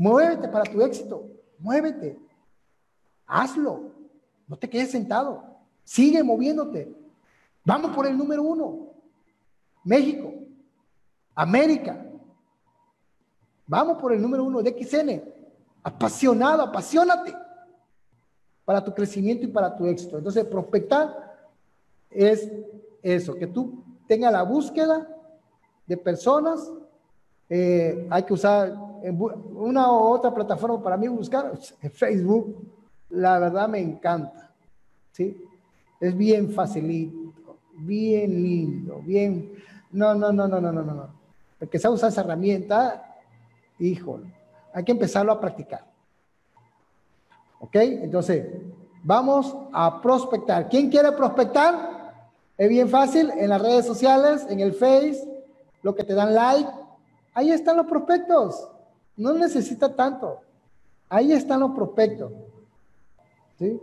Muévete 0.00 0.48
para 0.48 0.64
tu 0.64 0.80
éxito. 0.80 1.28
Muévete. 1.58 2.18
Hazlo. 3.26 3.92
No 4.48 4.56
te 4.56 4.66
quedes 4.66 4.90
sentado. 4.90 5.44
Sigue 5.84 6.22
moviéndote. 6.22 6.96
Vamos 7.66 7.94
por 7.94 8.06
el 8.06 8.16
número 8.16 8.42
uno. 8.42 8.94
México. 9.84 10.32
América. 11.34 12.02
Vamos 13.66 13.98
por 14.00 14.14
el 14.14 14.22
número 14.22 14.42
uno 14.42 14.62
de 14.62 14.70
XN. 14.70 15.22
Apasionado, 15.82 16.62
apasionate 16.62 17.36
para 18.64 18.82
tu 18.82 18.94
crecimiento 18.94 19.44
y 19.44 19.48
para 19.48 19.76
tu 19.76 19.84
éxito. 19.84 20.16
Entonces, 20.16 20.46
prospectar 20.46 21.50
es 22.08 22.50
eso, 23.02 23.34
que 23.34 23.46
tú 23.46 23.84
tengas 24.08 24.32
la 24.32 24.44
búsqueda 24.44 25.06
de 25.86 25.96
personas. 25.98 26.72
Eh, 27.50 28.06
hay 28.10 28.22
que 28.22 28.32
usar 28.32 28.89
una 29.02 29.90
u 29.90 29.96
otra 29.96 30.32
plataforma 30.32 30.82
para 30.82 30.96
mí 30.96 31.08
buscar. 31.08 31.52
Facebook, 31.92 32.56
la 33.10 33.38
verdad 33.38 33.68
me 33.68 33.80
encanta. 33.80 34.52
¿sí? 35.12 35.44
Es 36.00 36.16
bien 36.16 36.50
facilito 36.50 37.30
bien 37.80 38.42
lindo, 38.42 39.00
bien... 39.04 39.54
No, 39.92 40.14
no, 40.14 40.32
no, 40.32 40.46
no, 40.46 40.60
no, 40.60 40.72
no, 40.72 40.82
no. 40.82 41.08
El 41.58 41.68
que 41.68 41.76
usar 41.76 42.10
esa 42.10 42.20
herramienta, 42.20 43.16
híjole, 43.78 44.32
hay 44.72 44.84
que 44.84 44.92
empezarlo 44.92 45.32
a 45.32 45.40
practicar. 45.40 45.84
¿Ok? 47.58 47.74
Entonces, 47.74 48.46
vamos 49.02 49.56
a 49.72 50.00
prospectar. 50.00 50.68
¿Quién 50.68 50.90
quiere 50.90 51.10
prospectar? 51.10 52.28
Es 52.56 52.68
bien 52.68 52.88
fácil, 52.88 53.30
en 53.30 53.48
las 53.48 53.60
redes 53.60 53.84
sociales, 53.84 54.46
en 54.48 54.60
el 54.60 54.74
Face, 54.74 55.28
lo 55.82 55.94
que 55.94 56.04
te 56.04 56.14
dan 56.14 56.34
like, 56.34 56.70
ahí 57.34 57.50
están 57.50 57.76
los 57.76 57.86
prospectos. 57.86 58.68
No 59.20 59.34
necesita 59.34 59.94
tanto. 59.94 60.40
Ahí 61.08 61.32
están 61.32 61.60
los 61.60 61.72
prospectos. 61.72 62.32
¿Sí? 63.58 63.78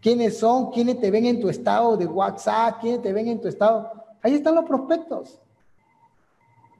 quiénes 0.00 0.38
son, 0.38 0.70
quiénes 0.70 1.00
te 1.00 1.10
ven 1.10 1.26
en 1.26 1.40
tu 1.40 1.48
estado 1.48 1.96
de 1.96 2.06
WhatsApp, 2.06 2.80
quiénes 2.80 3.02
te 3.02 3.12
ven 3.12 3.28
en 3.28 3.40
tu 3.40 3.48
estado. 3.48 3.90
Ahí 4.22 4.34
están 4.34 4.54
los 4.54 4.64
prospectos. 4.64 5.38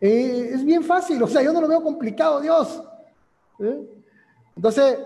Eh, 0.01 0.51
es 0.55 0.65
bien 0.65 0.85
fácil, 0.85 1.23
o 1.23 1.27
sea, 1.27 1.43
yo 1.43 1.53
no 1.53 1.61
lo 1.61 1.69
veo 1.69 1.83
complicado, 1.83 2.41
Dios. 2.41 2.83
Entonces, 4.55 4.99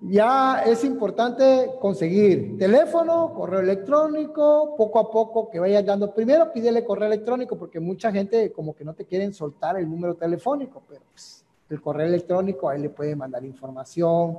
ya 0.00 0.62
es 0.62 0.84
importante 0.84 1.70
conseguir 1.80 2.58
teléfono, 2.58 3.32
correo 3.34 3.60
electrónico, 3.60 4.74
poco 4.76 4.98
a 4.98 5.10
poco 5.10 5.50
que 5.50 5.58
vayas 5.58 5.84
dando. 5.84 6.14
Primero 6.14 6.52
pídele 6.52 6.84
correo 6.84 7.06
electrónico 7.06 7.58
porque 7.58 7.80
mucha 7.80 8.12
gente 8.12 8.52
como 8.52 8.74
que 8.74 8.84
no 8.84 8.94
te 8.94 9.06
quieren 9.06 9.32
soltar 9.32 9.78
el 9.78 9.88
número 9.88 10.14
telefónico, 10.14 10.82
pero 10.88 11.02
pues, 11.10 11.44
el 11.70 11.80
correo 11.80 12.06
electrónico 12.06 12.68
ahí 12.68 12.80
le 12.80 12.90
puede 12.90 13.16
mandar 13.16 13.44
información. 13.44 14.38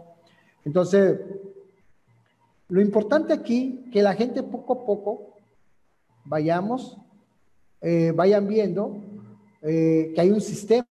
Entonces, 0.63 1.19
lo 2.69 2.81
importante 2.81 3.33
aquí, 3.33 3.89
que 3.91 4.01
la 4.01 4.13
gente 4.13 4.43
poco 4.43 4.73
a 4.73 4.85
poco 4.85 5.37
vayamos, 6.25 6.97
eh, 7.81 8.11
vayan 8.13 8.47
viendo 8.47 8.97
eh, 9.61 10.11
que 10.13 10.21
hay 10.21 10.29
un 10.29 10.41
sistema 10.41 10.85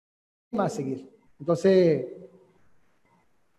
a 0.58 0.70
seguir. 0.70 1.10
Entonces, 1.40 2.08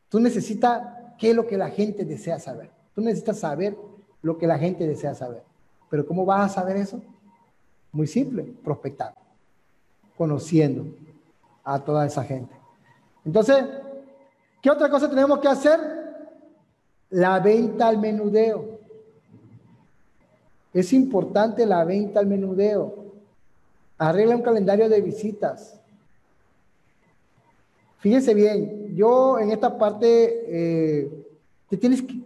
tú 0.08 0.18
necesitas 0.18 0.95
qué 1.18 1.30
es 1.30 1.36
lo 1.36 1.46
que 1.46 1.56
la 1.56 1.70
gente 1.70 2.04
desea 2.04 2.38
saber. 2.38 2.70
Tú 2.94 3.00
necesitas 3.00 3.38
saber 3.38 3.76
lo 4.22 4.38
que 4.38 4.46
la 4.46 4.58
gente 4.58 4.86
desea 4.86 5.14
saber. 5.14 5.42
Pero 5.90 6.06
¿cómo 6.06 6.24
vas 6.24 6.50
a 6.50 6.60
saber 6.60 6.76
eso? 6.76 7.02
Muy 7.92 8.06
simple, 8.06 8.54
prospectando, 8.64 9.18
conociendo 10.16 10.86
a 11.64 11.78
toda 11.78 12.06
esa 12.06 12.24
gente. 12.24 12.54
Entonces, 13.24 13.64
¿qué 14.62 14.70
otra 14.70 14.88
cosa 14.88 15.08
tenemos 15.08 15.38
que 15.38 15.48
hacer? 15.48 15.80
La 17.10 17.38
venta 17.40 17.88
al 17.88 17.98
menudeo. 17.98 18.78
Es 20.72 20.92
importante 20.92 21.64
la 21.64 21.84
venta 21.84 22.20
al 22.20 22.26
menudeo. 22.26 23.06
Arregla 23.98 24.36
un 24.36 24.42
calendario 24.42 24.88
de 24.88 25.00
visitas. 25.00 25.80
Fíjense 27.98 28.34
bien, 28.34 28.85
yo 28.96 29.38
en 29.38 29.50
esta 29.50 29.76
parte, 29.76 30.06
eh, 30.48 31.10
te 31.68 31.76
tienes 31.76 32.00
que, 32.00 32.18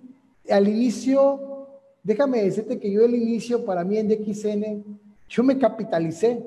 al 0.53 0.69
inicio, 0.69 1.67
déjame 2.01 2.45
decirte 2.45 2.79
que 2.79 2.93
yo 2.93 3.05
el 3.05 3.17
inicio 3.17 3.65
para 3.65 3.83
mí 3.83 3.99
en 3.99 4.07
DXN, 4.07 4.85
yo 5.29 5.43
me 5.43 5.59
capitalicé. 5.59 6.47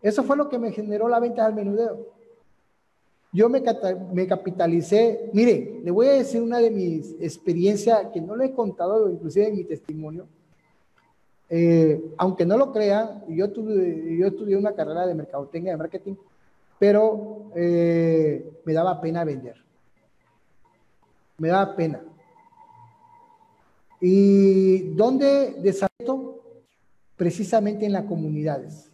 Eso 0.00 0.22
fue 0.22 0.36
lo 0.36 0.48
que 0.48 0.56
me 0.56 0.70
generó 0.70 1.08
la 1.08 1.18
venta 1.18 1.44
al 1.44 1.52
menudeo. 1.52 2.06
Yo 3.32 3.48
me, 3.48 3.60
me, 4.12 4.26
capitalicé. 4.28 5.30
Mire, 5.32 5.80
le 5.82 5.90
voy 5.90 6.06
a 6.06 6.12
decir 6.12 6.40
una 6.40 6.58
de 6.58 6.70
mis 6.70 7.16
experiencias 7.20 8.06
que 8.14 8.20
no 8.20 8.36
le 8.36 8.46
he 8.46 8.52
contado, 8.52 9.10
inclusive 9.10 9.48
en 9.48 9.56
mi 9.56 9.64
testimonio. 9.64 10.28
Eh, 11.50 12.00
aunque 12.18 12.46
no 12.46 12.56
lo 12.56 12.72
crean, 12.72 13.24
yo, 13.26 13.50
tuve, 13.50 14.16
yo 14.16 14.28
estudié 14.28 14.56
una 14.56 14.74
carrera 14.74 15.08
de 15.08 15.14
mercadotecnia, 15.16 15.72
de 15.72 15.78
marketing, 15.78 16.14
pero 16.78 17.50
eh, 17.54 18.50
me 18.64 18.72
daba 18.72 19.00
pena 19.00 19.24
vender. 19.24 19.56
Me 21.38 21.48
daba 21.48 21.74
pena. 21.74 22.02
¿Y 24.00 24.94
dónde 24.94 25.56
desató? 25.60 26.42
Precisamente 27.16 27.84
en 27.84 27.92
las 27.92 28.04
comunidades. 28.04 28.90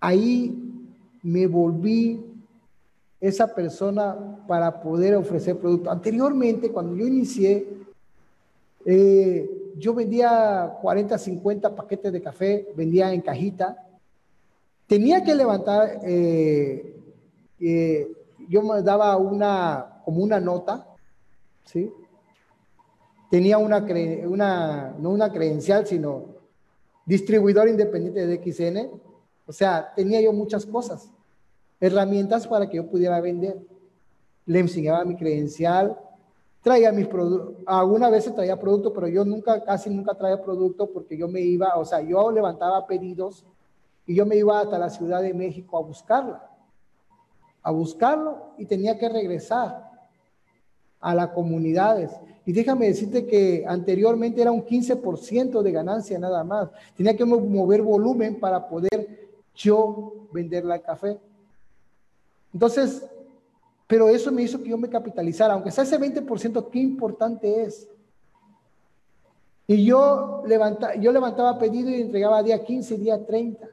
Ahí 0.00 0.54
me 1.22 1.46
volví 1.46 2.22
esa 3.20 3.54
persona 3.54 4.44
para 4.46 4.82
poder 4.82 5.14
ofrecer 5.14 5.56
productos. 5.56 5.92
Anteriormente, 5.92 6.70
cuando 6.70 6.94
yo 6.96 7.06
inicié, 7.06 7.66
eh, 8.84 9.72
yo 9.78 9.94
vendía 9.94 10.76
40, 10.82 11.16
50 11.16 11.74
paquetes 11.74 12.12
de 12.12 12.20
café, 12.20 12.68
vendía 12.76 13.12
en 13.12 13.22
cajita. 13.22 13.83
Tenía 14.86 15.24
que 15.24 15.34
levantar, 15.34 16.00
eh, 16.02 16.94
eh, 17.58 18.08
yo 18.48 18.62
me 18.62 18.82
daba 18.82 19.16
una, 19.16 20.02
como 20.04 20.22
una 20.22 20.38
nota, 20.40 20.86
¿sí? 21.64 21.90
Tenía 23.30 23.58
una, 23.58 23.84
una, 24.26 24.94
no 24.98 25.10
una 25.10 25.32
credencial, 25.32 25.86
sino 25.86 26.26
distribuidor 27.06 27.68
independiente 27.68 28.26
de 28.26 28.52
XN. 28.52 28.90
O 29.46 29.52
sea, 29.52 29.92
tenía 29.96 30.20
yo 30.20 30.32
muchas 30.32 30.66
cosas, 30.66 31.10
herramientas 31.80 32.46
para 32.46 32.68
que 32.68 32.76
yo 32.76 32.86
pudiera 32.86 33.20
vender. 33.20 33.58
Le 34.46 34.58
enseñaba 34.60 35.04
mi 35.06 35.16
credencial, 35.16 35.98
traía 36.62 36.92
mis 36.92 37.06
productos, 37.06 37.56
algunas 37.66 38.10
veces 38.10 38.34
traía 38.34 38.58
productos, 38.58 38.92
pero 38.94 39.08
yo 39.08 39.24
nunca, 39.24 39.64
casi 39.64 39.88
nunca 39.88 40.14
traía 40.14 40.42
productos 40.42 40.90
porque 40.92 41.16
yo 41.16 41.26
me 41.26 41.40
iba, 41.40 41.76
o 41.76 41.84
sea, 41.86 42.02
yo 42.02 42.30
levantaba 42.30 42.86
pedidos 42.86 43.46
y 44.06 44.14
yo 44.14 44.26
me 44.26 44.36
iba 44.36 44.60
hasta 44.60 44.78
la 44.78 44.90
Ciudad 44.90 45.22
de 45.22 45.34
México 45.34 45.78
a 45.78 45.82
buscarla, 45.82 46.50
a 47.62 47.70
buscarlo 47.70 48.54
y 48.58 48.66
tenía 48.66 48.98
que 48.98 49.08
regresar 49.08 49.90
a 51.00 51.14
las 51.14 51.28
comunidades. 51.28 52.10
Y 52.46 52.52
déjame 52.52 52.86
decirte 52.86 53.26
que 53.26 53.64
anteriormente 53.66 54.40
era 54.42 54.52
un 54.52 54.64
15% 54.64 55.62
de 55.62 55.72
ganancia 55.72 56.18
nada 56.18 56.44
más. 56.44 56.68
Tenía 56.96 57.16
que 57.16 57.24
mover 57.24 57.82
volumen 57.82 58.38
para 58.38 58.68
poder 58.68 59.28
yo 59.54 60.28
venderle 60.32 60.74
el 60.74 60.82
café. 60.82 61.18
Entonces, 62.52 63.06
pero 63.86 64.08
eso 64.08 64.30
me 64.32 64.42
hizo 64.42 64.62
que 64.62 64.70
yo 64.70 64.78
me 64.78 64.88
capitalizara, 64.88 65.54
aunque 65.54 65.70
sea 65.70 65.84
ese 65.84 65.98
20%, 65.98 66.70
qué 66.70 66.78
importante 66.78 67.62
es. 67.62 67.88
Y 69.66 69.84
yo, 69.84 70.42
levanta, 70.46 70.94
yo 70.96 71.12
levantaba 71.12 71.58
pedido 71.58 71.90
y 71.90 72.02
entregaba 72.02 72.42
día 72.42 72.62
15, 72.62 72.98
día 72.98 73.24
30, 73.24 73.66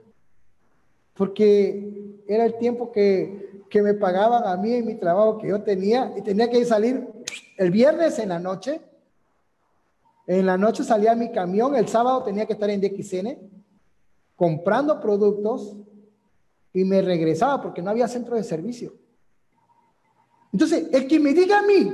porque 1.22 2.23
era 2.27 2.45
el 2.45 2.57
tiempo 2.57 2.91
que, 2.91 3.61
que 3.69 3.84
me 3.84 3.93
pagaban 3.93 4.43
a 4.43 4.57
mí 4.57 4.73
en 4.73 4.88
mi 4.88 4.95
trabajo 4.95 5.38
que 5.38 5.49
yo 5.49 5.61
tenía 5.61 6.11
y 6.18 6.23
tenía 6.23 6.49
que 6.49 6.65
salir 6.65 7.07
el 7.57 7.69
viernes 7.69 8.18
en 8.18 8.30
la 8.30 8.39
noche. 8.39 8.81
En 10.26 10.48
la 10.48 10.57
noche 10.57 10.84
salía 10.84 11.14
mi 11.14 11.31
camión, 11.31 11.76
el 11.76 11.88
sábado 11.88 12.23
tenía 12.23 12.48
que 12.48 12.53
estar 12.53 12.72
en 12.72 12.81
DXN 12.81 13.38
comprando 14.35 14.99
productos 14.99 15.77
y 16.73 16.85
me 16.85 17.03
regresaba 17.03 17.61
porque 17.61 17.84
no 17.84 17.91
había 17.91 18.07
centro 18.07 18.35
de 18.35 18.43
servicio. 18.43 18.95
Entonces, 20.52 20.88
el 20.91 21.07
que 21.07 21.19
me 21.19 21.35
diga 21.35 21.60
a 21.60 21.61
mí 21.68 21.93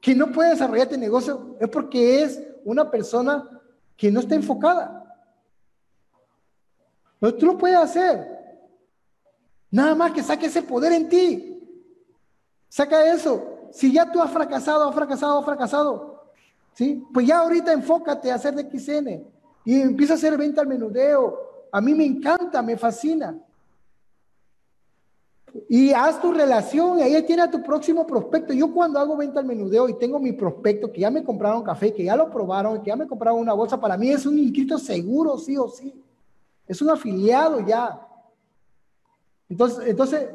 que 0.00 0.16
no 0.16 0.32
puede 0.32 0.50
desarrollar 0.50 0.88
este 0.88 0.98
negocio 0.98 1.54
es 1.60 1.68
porque 1.68 2.24
es 2.24 2.42
una 2.64 2.90
persona 2.90 3.48
que 3.96 4.10
no 4.10 4.18
está 4.18 4.34
enfocada. 4.34 5.01
Pero 7.22 7.36
tú 7.36 7.46
lo 7.46 7.56
puedes 7.56 7.78
hacer. 7.78 8.36
Nada 9.70 9.94
más 9.94 10.10
que 10.10 10.24
saque 10.24 10.46
ese 10.46 10.60
poder 10.60 10.90
en 10.90 11.08
ti. 11.08 11.56
Saca 12.68 13.14
eso. 13.14 13.68
Si 13.70 13.92
ya 13.92 14.10
tú 14.10 14.20
has 14.20 14.32
fracasado, 14.32 14.88
has 14.88 14.92
fracasado, 14.92 15.38
has 15.38 15.44
fracasado, 15.44 16.24
¿sí? 16.72 17.06
Pues 17.14 17.24
ya 17.24 17.38
ahorita 17.38 17.72
enfócate 17.72 18.32
a 18.32 18.34
hacer 18.34 18.56
de 18.56 18.68
XN 18.68 19.24
y 19.64 19.80
empieza 19.82 20.14
a 20.14 20.16
hacer 20.16 20.36
venta 20.36 20.62
al 20.62 20.66
menudeo. 20.66 21.68
A 21.70 21.80
mí 21.80 21.94
me 21.94 22.04
encanta, 22.04 22.60
me 22.60 22.76
fascina. 22.76 23.38
Y 25.68 25.92
haz 25.92 26.20
tu 26.20 26.32
relación, 26.32 27.00
ahí 27.00 27.22
tiene 27.22 27.42
a 27.42 27.50
tu 27.52 27.62
próximo 27.62 28.04
prospecto. 28.04 28.52
Yo 28.52 28.74
cuando 28.74 28.98
hago 28.98 29.16
venta 29.16 29.38
al 29.38 29.46
menudeo 29.46 29.88
y 29.88 29.96
tengo 29.96 30.18
mi 30.18 30.32
prospecto 30.32 30.90
que 30.90 31.02
ya 31.02 31.10
me 31.12 31.22
compraron 31.22 31.62
café, 31.62 31.94
que 31.94 32.02
ya 32.02 32.16
lo 32.16 32.28
probaron, 32.32 32.82
que 32.82 32.88
ya 32.88 32.96
me 32.96 33.06
compraron 33.06 33.38
una 33.38 33.52
bolsa, 33.52 33.80
para 33.80 33.96
mí 33.96 34.10
es 34.10 34.26
un 34.26 34.40
inscrito 34.40 34.76
seguro, 34.76 35.38
sí 35.38 35.56
o 35.56 35.68
sí. 35.68 36.02
Es 36.66 36.80
un 36.82 36.90
afiliado 36.90 37.60
ya. 37.66 38.06
Entonces, 39.48 39.86
entonces 39.86 40.30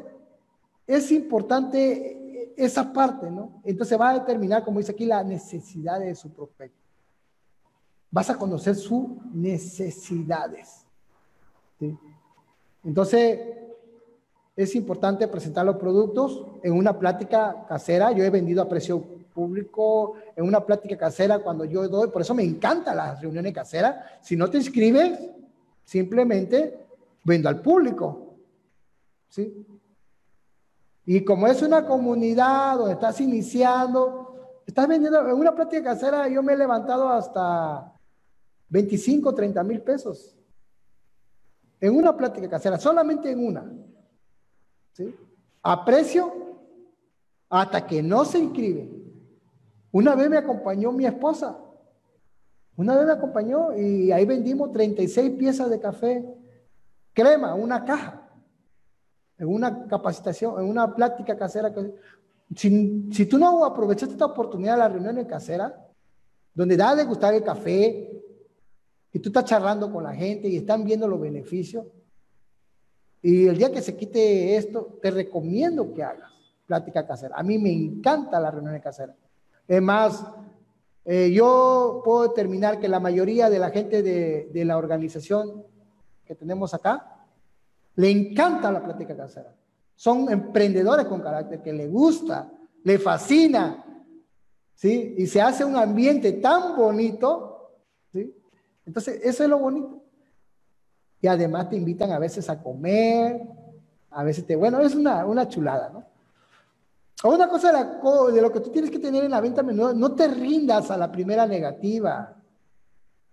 es 0.86 1.10
importante 1.12 2.54
esa 2.56 2.92
parte, 2.92 3.30
¿no? 3.30 3.60
Entonces 3.64 3.98
va 4.00 4.10
a 4.10 4.18
determinar, 4.18 4.64
como 4.64 4.78
dice 4.78 4.92
aquí, 4.92 5.06
la 5.06 5.22
necesidad 5.22 6.00
de 6.00 6.14
su 6.14 6.30
prospecto. 6.30 6.76
Vas 8.10 8.30
a 8.30 8.36
conocer 8.36 8.74
sus 8.74 9.06
necesidades. 9.32 10.84
Entonces, 12.82 13.38
es 14.56 14.74
importante 14.74 15.28
presentar 15.28 15.64
los 15.64 15.76
productos 15.76 16.44
en 16.64 16.72
una 16.72 16.98
plática 16.98 17.64
casera. 17.68 18.10
Yo 18.10 18.24
he 18.24 18.30
vendido 18.30 18.60
a 18.60 18.68
precio 18.68 19.00
público 19.32 20.14
en 20.34 20.44
una 20.44 20.64
plática 20.66 20.96
casera 20.96 21.38
cuando 21.38 21.64
yo 21.64 21.86
doy, 21.86 22.08
por 22.08 22.22
eso 22.22 22.34
me 22.34 22.42
encantan 22.42 22.96
las 22.96 23.20
reuniones 23.20 23.52
caseras. 23.52 23.94
Si 24.20 24.34
no 24.34 24.50
te 24.50 24.56
inscribes, 24.56 25.16
simplemente 25.88 26.86
vendo 27.24 27.48
al 27.48 27.62
público. 27.62 28.36
¿Sí? 29.30 29.66
Y 31.06 31.24
como 31.24 31.46
es 31.46 31.62
una 31.62 31.86
comunidad 31.86 32.76
donde 32.76 32.92
estás 32.92 33.18
iniciando, 33.22 34.60
estás 34.66 34.86
vendiendo 34.86 35.26
en 35.26 35.34
una 35.34 35.54
plática 35.54 35.82
casera, 35.82 36.28
yo 36.28 36.42
me 36.42 36.52
he 36.52 36.58
levantado 36.58 37.08
hasta 37.08 37.94
25, 38.68 39.34
30 39.34 39.64
mil 39.64 39.80
pesos. 39.80 40.36
En 41.80 41.96
una 41.96 42.14
plática 42.14 42.50
casera, 42.50 42.78
solamente 42.78 43.30
en 43.30 43.46
una. 43.46 43.72
A 45.62 45.84
precio 45.86 46.34
hasta 47.48 47.86
que 47.86 48.02
no 48.02 48.26
se 48.26 48.40
inscribe. 48.40 48.90
Una 49.90 50.14
vez 50.14 50.28
me 50.28 50.36
acompañó 50.36 50.92
mi 50.92 51.06
esposa. 51.06 51.58
Una 52.78 52.96
vez 52.96 53.06
me 53.06 53.12
acompañó 53.12 53.76
y 53.76 54.12
ahí 54.12 54.24
vendimos 54.24 54.70
36 54.70 55.32
piezas 55.32 55.68
de 55.68 55.80
café 55.80 56.24
crema, 57.12 57.52
una 57.56 57.84
caja, 57.84 58.30
en 59.36 59.48
una 59.48 59.88
capacitación, 59.88 60.60
en 60.60 60.70
una 60.70 60.94
plática 60.94 61.36
casera. 61.36 61.74
Si, 62.54 63.08
si 63.10 63.26
tú 63.26 63.36
no 63.36 63.64
aprovechaste 63.64 64.12
esta 64.12 64.26
oportunidad 64.26 64.74
de 64.74 64.78
la 64.78 64.88
reunión 64.88 65.24
casera, 65.24 65.74
donde 66.54 66.76
da 66.76 66.94
de 66.94 67.02
gustar 67.02 67.34
el 67.34 67.42
café, 67.42 68.12
y 69.12 69.18
tú 69.18 69.30
estás 69.30 69.46
charlando 69.46 69.92
con 69.92 70.04
la 70.04 70.14
gente 70.14 70.46
y 70.46 70.58
están 70.58 70.84
viendo 70.84 71.08
los 71.08 71.20
beneficios, 71.20 71.84
y 73.20 73.48
el 73.48 73.58
día 73.58 73.72
que 73.72 73.82
se 73.82 73.96
quite 73.96 74.54
esto, 74.54 75.00
te 75.02 75.10
recomiendo 75.10 75.92
que 75.92 76.04
hagas 76.04 76.30
plática 76.64 77.04
casera. 77.04 77.34
A 77.36 77.42
mí 77.42 77.58
me 77.58 77.72
encanta 77.72 78.38
la 78.38 78.52
reunión 78.52 78.78
casera. 78.78 79.16
Es 79.66 79.82
más, 79.82 80.24
eh, 81.10 81.32
yo 81.32 82.02
puedo 82.04 82.28
determinar 82.28 82.78
que 82.78 82.86
la 82.86 83.00
mayoría 83.00 83.48
de 83.48 83.58
la 83.58 83.70
gente 83.70 84.02
de, 84.02 84.50
de, 84.52 84.64
la 84.66 84.76
organización 84.76 85.64
que 86.26 86.34
tenemos 86.34 86.74
acá, 86.74 87.24
le 87.94 88.10
encanta 88.10 88.70
la 88.70 88.84
plática 88.84 89.16
casera. 89.16 89.56
Son 89.96 90.30
emprendedores 90.30 91.06
con 91.06 91.22
carácter, 91.22 91.62
que 91.62 91.72
le 91.72 91.88
gusta, 91.88 92.52
le 92.84 92.98
fascina, 92.98 93.86
¿sí? 94.74 95.14
Y 95.16 95.26
se 95.26 95.40
hace 95.40 95.64
un 95.64 95.76
ambiente 95.76 96.32
tan 96.32 96.76
bonito, 96.76 97.72
¿sí? 98.12 98.36
Entonces, 98.84 99.18
eso 99.24 99.44
es 99.44 99.48
lo 99.48 99.60
bonito. 99.60 100.02
Y 101.22 101.26
además 101.26 101.70
te 101.70 101.76
invitan 101.76 102.12
a 102.12 102.18
veces 102.18 102.50
a 102.50 102.62
comer, 102.62 103.40
a 104.10 104.24
veces 104.24 104.46
te, 104.46 104.56
bueno, 104.56 104.78
es 104.80 104.94
una, 104.94 105.24
una 105.24 105.48
chulada, 105.48 105.88
¿no? 105.88 106.04
Una 107.24 107.48
cosa 107.48 107.72
de, 108.32 108.40
lo 108.40 108.52
que 108.52 108.60
tú 108.60 108.70
tienes 108.70 108.90
que 108.90 108.98
tener 109.00 109.24
en 109.24 109.32
la 109.32 109.40
venta 109.40 109.62
menuda, 109.62 109.92
no 109.92 110.14
te 110.14 110.28
rindas 110.28 110.90
a 110.90 110.96
la 110.96 111.10
primera 111.10 111.46
negativa. 111.46 112.36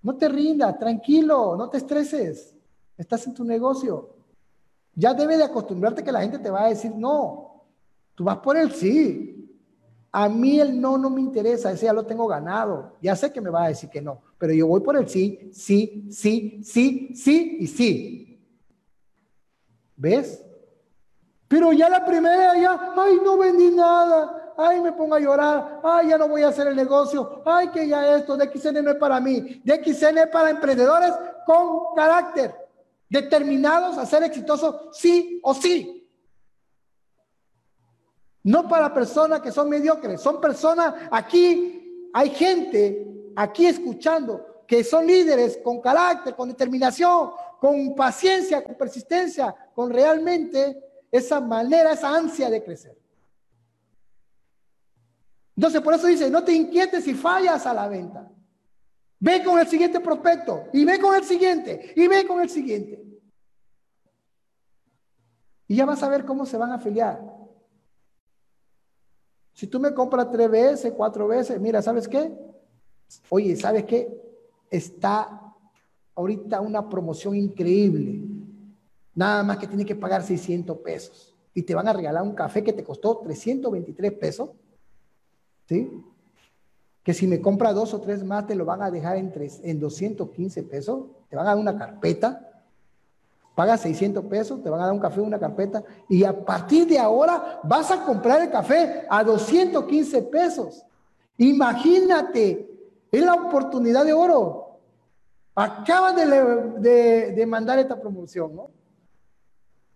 No 0.01 0.15
te 0.15 0.27
rindas, 0.27 0.79
tranquilo, 0.79 1.55
no 1.55 1.69
te 1.69 1.77
estreses. 1.77 2.55
Estás 2.97 3.27
en 3.27 3.35
tu 3.35 3.43
negocio. 3.43 4.15
Ya 4.95 5.13
debe 5.13 5.37
de 5.37 5.43
acostumbrarte 5.43 6.03
que 6.03 6.11
la 6.11 6.21
gente 6.21 6.39
te 6.39 6.49
va 6.49 6.65
a 6.65 6.69
decir 6.69 6.95
no. 6.95 7.63
Tú 8.15 8.23
vas 8.23 8.37
por 8.37 8.57
el 8.57 8.71
sí. 8.71 9.35
A 10.11 10.29
mí 10.29 10.59
el 10.59 10.79
no 10.79 10.97
no 10.97 11.09
me 11.09 11.19
interesa, 11.19 11.71
ese 11.71 11.85
ya 11.85 11.93
lo 11.93 12.05
tengo 12.05 12.25
ganado. 12.25 12.93
Ya 13.01 13.15
sé 13.15 13.33
que 13.33 13.41
me 13.41 13.49
va 13.49 13.65
a 13.65 13.67
decir 13.67 13.89
que 13.89 14.01
no, 14.01 14.21
pero 14.37 14.53
yo 14.53 14.65
voy 14.65 14.79
por 14.79 14.95
el 14.95 15.09
sí, 15.09 15.49
sí, 15.51 16.07
sí, 16.09 16.61
sí, 16.63 17.13
sí 17.13 17.57
y 17.59 17.67
sí. 17.67 18.41
¿Ves? 19.97 20.44
Pero 21.47 21.71
ya 21.71 21.89
la 21.89 22.03
primera, 22.03 22.57
ya, 22.57 22.93
ay, 22.95 23.19
no 23.23 23.37
vendí 23.37 23.69
nada, 23.69 24.53
ay, 24.57 24.81
me 24.81 24.91
pongo 24.93 25.15
a 25.15 25.19
llorar, 25.19 25.79
ay, 25.83 26.09
ya 26.09 26.17
no 26.17 26.27
voy 26.27 26.41
a 26.41 26.47
hacer 26.47 26.67
el 26.67 26.75
negocio, 26.75 27.41
ay, 27.45 27.69
que 27.69 27.87
ya 27.87 28.17
esto, 28.17 28.35
DXN 28.35 28.83
no 28.83 28.91
es 28.91 28.97
para 28.97 29.19
mí, 29.19 29.61
DXN 29.63 30.17
es 30.17 30.27
para 30.27 30.49
emprendedores 30.49 31.13
con 31.45 31.93
carácter, 31.95 32.55
determinados 33.09 33.97
a 33.97 34.05
ser 34.05 34.23
exitosos 34.23 34.89
sí 34.91 35.39
o 35.43 35.53
sí. 35.53 36.07
No 38.43 38.67
para 38.67 38.93
personas 38.93 39.41
que 39.41 39.51
son 39.51 39.69
mediocres, 39.69 40.21
son 40.21 40.41
personas, 40.41 40.93
aquí 41.11 42.09
hay 42.13 42.29
gente, 42.31 43.31
aquí 43.35 43.67
escuchando, 43.67 44.63
que 44.67 44.83
son 44.83 45.05
líderes 45.05 45.59
con 45.63 45.79
carácter, 45.79 46.35
con 46.35 46.49
determinación, 46.49 47.31
con 47.59 47.95
paciencia, 47.95 48.63
con 48.63 48.75
persistencia, 48.75 49.55
con 49.73 49.91
realmente 49.91 50.81
esa 51.17 51.39
manera, 51.39 51.93
esa 51.93 52.15
ansia 52.15 52.49
de 52.49 52.63
crecer. 52.63 52.97
Entonces, 55.55 55.81
por 55.81 55.93
eso 55.93 56.07
dice, 56.07 56.29
no 56.29 56.43
te 56.43 56.53
inquietes 56.53 57.03
si 57.03 57.13
fallas 57.13 57.65
a 57.65 57.73
la 57.73 57.87
venta. 57.87 58.29
Ve 59.19 59.43
con 59.43 59.57
el 59.57 59.67
siguiente 59.67 59.99
prospecto 59.99 60.65
y 60.73 60.83
ve 60.83 60.99
con 60.99 61.15
el 61.15 61.23
siguiente 61.23 61.93
y 61.95 62.07
ve 62.07 62.27
con 62.27 62.41
el 62.41 62.49
siguiente. 62.49 63.03
Y 65.67 65.77
ya 65.77 65.85
vas 65.85 66.03
a 66.03 66.09
ver 66.09 66.25
cómo 66.25 66.45
se 66.45 66.57
van 66.57 66.71
a 66.71 66.75
afiliar. 66.75 67.21
Si 69.53 69.67
tú 69.67 69.79
me 69.79 69.93
compras 69.93 70.29
tres 70.29 70.51
veces, 70.51 70.93
cuatro 70.95 71.27
veces, 71.27 71.59
mira, 71.59 71.81
¿sabes 71.81 72.07
qué? 72.07 72.31
Oye, 73.29 73.55
¿sabes 73.55 73.85
qué? 73.85 74.21
Está 74.69 75.41
ahorita 76.13 76.59
una 76.59 76.87
promoción 76.87 77.35
increíble. 77.35 78.34
Nada 79.15 79.43
más 79.43 79.57
que 79.57 79.67
tiene 79.67 79.85
que 79.85 79.95
pagar 79.95 80.23
600 80.23 80.77
pesos. 80.79 81.33
Y 81.53 81.63
te 81.63 81.73
van 81.73 81.87
a 81.87 81.93
regalar 81.93 82.21
un 82.21 82.35
café 82.35 82.61
que 82.61 82.73
te 82.73 82.83
costó 82.83 83.19
323 83.19 84.11
pesos. 84.11 84.49
¿Sí? 85.67 86.03
Que 87.01 87.13
si 87.13 87.25
me 87.25 87.39
compra 87.39 87.71
dos 87.71 87.93
o 87.93 88.01
tres 88.01 88.23
más, 88.25 88.45
te 88.45 88.55
lo 88.55 88.65
van 88.65 88.81
a 88.81 88.91
dejar 88.91 89.15
en, 89.15 89.33
en 89.63 89.79
215 89.79 90.63
pesos. 90.63 91.05
Te 91.29 91.37
van 91.37 91.45
a 91.45 91.51
dar 91.51 91.57
una 91.57 91.77
carpeta. 91.77 92.51
Pagas 93.55 93.81
600 93.81 94.25
pesos, 94.25 94.61
te 94.61 94.69
van 94.69 94.81
a 94.81 94.85
dar 94.85 94.93
un 94.93 94.99
café, 94.99 95.21
una 95.21 95.39
carpeta. 95.39 95.81
Y 96.09 96.25
a 96.25 96.33
partir 96.43 96.85
de 96.85 96.99
ahora 96.99 97.61
vas 97.63 97.89
a 97.89 98.03
comprar 98.03 98.41
el 98.41 98.49
café 98.49 99.05
a 99.09 99.23
215 99.23 100.23
pesos. 100.23 100.85
Imagínate, 101.37 102.69
es 103.09 103.23
la 103.23 103.35
oportunidad 103.35 104.03
de 104.03 104.11
oro. 104.11 104.79
Acaban 105.55 106.17
de, 106.17 107.31
de 107.31 107.45
mandar 107.45 107.79
esta 107.79 107.97
promoción, 107.97 108.53
¿no? 108.53 108.75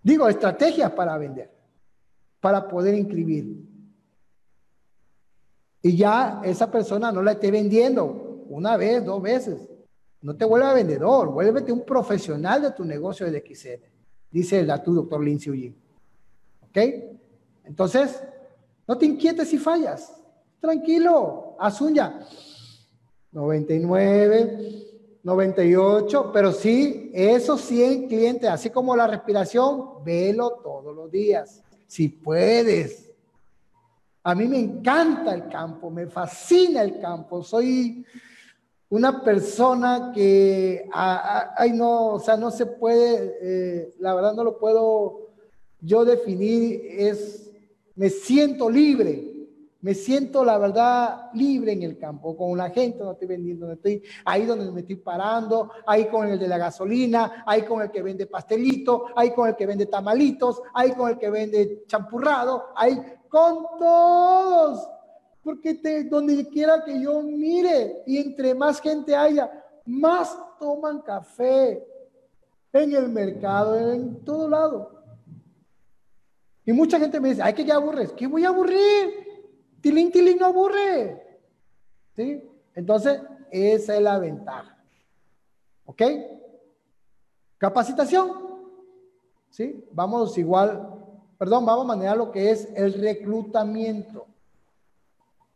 Digo, 0.01 0.27
estrategias 0.27 0.91
para 0.91 1.17
vender, 1.17 1.51
para 2.39 2.67
poder 2.67 2.95
inscribir. 2.95 3.69
Y 5.81 5.95
ya 5.95 6.41
esa 6.43 6.69
persona 6.69 7.11
no 7.11 7.21
la 7.21 7.33
esté 7.33 7.51
vendiendo 7.51 8.45
una 8.49 8.77
vez, 8.77 9.03
dos 9.05 9.21
veces. 9.21 9.69
No 10.21 10.35
te 10.35 10.45
vuelva 10.45 10.73
vendedor, 10.73 11.29
vuélvete 11.29 11.71
un 11.71 11.85
profesional 11.85 12.61
de 12.61 12.71
tu 12.71 12.83
negocio 12.83 13.29
de 13.29 13.39
XN, 13.39 13.81
dice 14.29 14.59
el 14.59 14.83
tu 14.83 14.93
doctor 14.93 15.23
Lindsay 15.23 15.51
Uji. 15.51 15.75
¿Ok? 16.63 16.77
Entonces, 17.63 18.21
no 18.87 18.97
te 18.97 19.05
inquietes 19.05 19.47
si 19.49 19.57
fallas. 19.57 20.13
Tranquilo, 20.59 21.55
haz 21.59 21.79
un 21.79 21.93
ya. 21.93 22.19
99, 23.31 24.88
98, 25.23 26.31
pero 26.31 26.51
sí, 26.51 27.11
esos 27.13 27.61
100 27.61 28.07
clientes, 28.07 28.49
así 28.49 28.69
como 28.69 28.95
la 28.95 29.07
respiración, 29.07 30.03
velo 30.03 30.61
todos 30.63 30.95
los 30.95 31.11
días, 31.11 31.61
si 31.87 32.07
puedes. 32.07 33.11
A 34.23 34.33
mí 34.35 34.47
me 34.47 34.59
encanta 34.59 35.33
el 35.33 35.49
campo, 35.49 35.89
me 35.89 36.07
fascina 36.07 36.81
el 36.81 36.99
campo, 36.99 37.43
soy 37.43 38.05
una 38.89 39.23
persona 39.23 40.11
que, 40.13 40.89
ay 40.91 41.73
no, 41.73 42.13
o 42.13 42.19
sea, 42.19 42.37
no 42.37 42.49
se 42.49 42.65
puede, 42.65 43.37
eh, 43.41 43.93
la 43.99 44.15
verdad 44.15 44.33
no 44.33 44.43
lo 44.43 44.57
puedo 44.57 45.29
yo 45.81 46.05
definir, 46.05 46.81
es, 46.89 47.51
me 47.95 48.09
siento 48.09 48.69
libre, 48.69 49.28
me 49.81 49.93
siento, 49.93 50.43
la 50.43 50.57
verdad, 50.57 51.29
libre 51.33 51.71
en 51.71 51.83
el 51.83 51.97
campo, 51.97 52.35
con 52.35 52.57
la 52.57 52.69
gente, 52.69 52.99
no 52.99 53.13
estoy 53.13 53.29
vendiendo, 53.29 53.65
no 53.65 53.73
estoy 53.73 54.03
ahí 54.25 54.45
donde 54.45 54.69
me 54.71 54.81
estoy 54.81 54.97
parando, 54.97 55.71
ahí 55.87 56.07
con 56.07 56.27
el 56.27 56.37
de 56.37 56.49
la 56.49 56.57
gasolina, 56.57 57.43
ahí 57.45 57.61
con 57.61 57.81
el 57.81 57.89
que 57.89 58.01
vende 58.01 58.25
pastelito, 58.25 59.05
ahí 59.15 59.31
con 59.31 59.47
el 59.47 59.55
que 59.55 59.65
vende 59.65 59.85
tamalitos, 59.85 60.61
ahí 60.73 60.91
con 60.91 61.09
el 61.09 61.17
que 61.17 61.29
vende 61.29 61.83
champurrado, 61.87 62.65
ahí 62.75 63.01
con 63.29 63.65
todos. 63.77 64.89
Porque 65.41 65.75
te, 65.75 66.03
donde 66.03 66.49
quiera 66.49 66.83
que 66.83 67.01
yo 67.01 67.21
mire 67.21 68.03
y 68.05 68.17
entre 68.17 68.53
más 68.53 68.81
gente 68.81 69.15
haya, 69.15 69.49
más 69.85 70.37
toman 70.59 71.01
café 71.01 71.87
en 72.73 72.93
el 72.93 73.07
mercado, 73.07 73.77
en 73.77 74.25
todo 74.25 74.49
lado. 74.49 74.99
Y 76.65 76.73
mucha 76.73 76.99
gente 76.99 77.21
me 77.21 77.29
dice, 77.29 77.41
ay, 77.41 77.53
que 77.53 77.63
ya 77.63 77.75
aburres. 77.75 78.11
¿Qué 78.11 78.27
voy 78.27 78.43
a 78.43 78.49
aburrir? 78.49 79.28
Tilín, 79.81 80.11
tilín 80.11 80.37
no 80.37 80.47
aburre. 80.47 81.39
¿Sí? 82.15 82.43
Entonces, 82.75 83.21
esa 83.51 83.95
es 83.95 84.01
la 84.01 84.19
ventaja. 84.19 84.77
¿Ok? 85.85 86.01
Capacitación. 87.57 88.31
¿Sí? 89.49 89.85
Vamos 89.91 90.37
igual, 90.37 90.87
perdón, 91.37 91.65
vamos 91.65 91.85
a 91.85 91.87
manejar 91.87 92.17
lo 92.17 92.31
que 92.31 92.51
es 92.51 92.69
el 92.75 92.93
reclutamiento. 92.93 94.27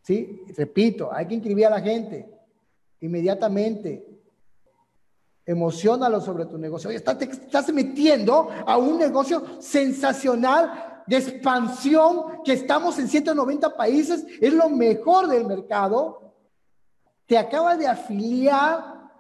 ¿Sí? 0.02 0.42
Repito, 0.58 1.14
hay 1.14 1.28
que 1.28 1.36
inscribir 1.36 1.68
a 1.68 1.72
la 1.72 1.82
gente 1.82 2.30
inmediatamente. 3.02 4.08
Emocionalo 5.46 6.22
sobre 6.22 6.46
tu 6.46 6.58
negocio. 6.58 6.88
Oye, 6.88 6.98
estás, 6.98 7.18
te 7.18 7.26
estás 7.26 7.72
metiendo 7.74 8.50
a 8.66 8.78
un 8.78 8.98
negocio 8.98 9.62
sensacional 9.62 10.93
de 11.08 11.18
expansión, 11.18 12.44
que 12.44 12.54
estamos 12.54 12.98
en 13.00 13.08
190 13.08 13.76
países, 13.76 14.26
es 14.40 14.54
lo 14.54 14.70
mejor 14.70 15.28
del 15.28 15.46
mercado, 15.46 16.34
te 17.26 17.38
acaba 17.38 17.76
de 17.76 17.88
afiliar, 17.88 19.12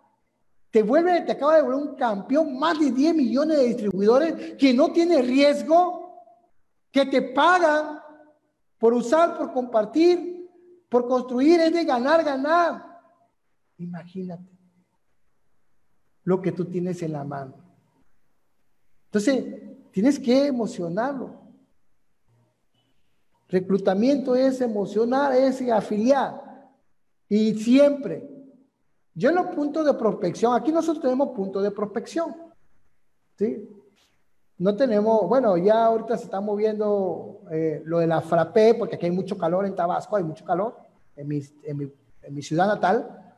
te 0.72 0.84
vuelve, 0.84 1.22
te 1.22 1.34
acaba 1.34 1.56
de 1.56 1.62
volver 1.62 1.88
un 1.90 1.96
campeón, 1.96 2.58
más 2.58 2.80
de 2.80 2.92
10 2.92 3.16
millones 3.16 3.58
de 3.58 3.66
distribuidores 3.66 4.56
que 4.56 4.74
no 4.74 4.92
tiene 4.92 5.22
riesgo, 5.22 6.24
que 6.92 7.06
te 7.06 7.22
pagan 7.22 8.00
por 8.78 8.94
usar, 8.94 9.38
por 9.38 9.54
compartir, 9.54 10.50
por 10.90 11.08
construir, 11.08 11.60
es 11.60 11.74
de 11.74 11.86
ganar, 11.86 12.24
ganar. 12.24 13.02
Imagínate 13.78 14.54
lo 16.24 16.42
que 16.42 16.52
tú 16.52 16.66
tienes 16.66 17.02
en 17.02 17.14
la 17.14 17.24
mano. 17.24 17.56
Entonces, 19.06 19.46
tienes 19.92 20.20
que 20.20 20.48
emocionarlo. 20.48 21.43
Reclutamiento 23.54 24.36
es 24.36 24.62
emocionar, 24.62 25.32
es 25.36 25.62
afiliar. 25.70 26.42
Y 27.30 27.54
siempre. 27.54 28.28
Yo 29.14 29.30
en 29.30 29.36
los 29.36 29.46
puntos 29.48 29.86
de 29.86 29.94
prospección, 29.94 30.56
aquí 30.56 30.72
nosotros 30.72 31.04
tenemos 31.04 31.30
puntos 31.36 31.62
de 31.62 31.70
prospección. 31.70 32.36
¿Sí? 33.38 33.70
No 34.58 34.76
tenemos, 34.76 35.30
bueno, 35.30 35.56
ya 35.58 35.86
ahorita 35.86 36.18
se 36.18 36.24
está 36.24 36.42
moviendo 36.42 37.42
eh, 37.52 37.84
lo 37.86 38.00
de 38.00 38.08
la 38.08 38.22
frappé, 38.22 38.74
porque 38.74 38.96
aquí 38.96 39.06
hay 39.06 39.12
mucho 39.12 39.38
calor 39.38 39.68
en 39.68 39.76
Tabasco, 39.76 40.16
hay 40.16 40.24
mucho 40.24 40.44
calor 40.44 40.76
en 41.16 41.28
mi, 41.28 42.42
ciudad 42.42 42.66
natal. 42.66 43.36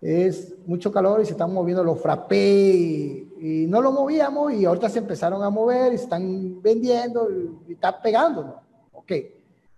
es 0.00 0.54
mucho 0.66 0.90
calor 0.90 1.20
y 1.20 1.26
se 1.26 1.32
están 1.32 1.52
moviendo 1.52 1.84
los 1.84 2.00
frappé 2.00 2.70
y, 2.70 3.66
no 3.68 3.82
lo 3.82 3.92
movíamos 3.92 4.54
y 4.54 4.64
ahorita 4.64 4.88
se 4.88 5.00
empezaron 5.00 5.42
a 5.42 5.50
mover 5.50 5.92
y 5.92 5.96
están 5.96 6.62
vendiendo 6.62 7.28
y, 7.30 7.72
está 7.72 8.00
pegando, 8.00 8.62
Ok, 9.08 9.24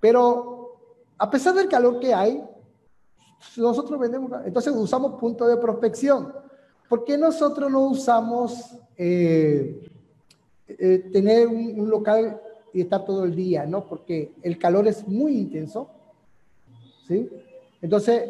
pero 0.00 0.76
a 1.16 1.30
pesar 1.30 1.54
del 1.54 1.68
calor 1.68 2.00
que 2.00 2.12
hay, 2.12 2.42
nosotros 3.56 4.00
vendemos, 4.00 4.32
entonces 4.44 4.74
usamos 4.74 5.20
punto 5.20 5.46
de 5.46 5.56
prospección. 5.56 6.32
¿Por 6.88 7.04
qué 7.04 7.16
nosotros 7.16 7.70
no 7.70 7.82
usamos 7.86 8.74
eh, 8.96 9.88
eh, 10.66 11.10
tener 11.12 11.46
un, 11.46 11.88
local 11.88 12.40
y 12.72 12.80
estar 12.80 13.04
todo 13.04 13.24
el 13.24 13.36
día, 13.36 13.66
¿no? 13.66 13.86
Porque 13.86 14.32
el 14.42 14.58
calor 14.58 14.88
es 14.88 15.06
muy 15.06 15.38
intenso, 15.38 15.88
¿sí? 17.06 17.30
Entonces, 17.80 18.28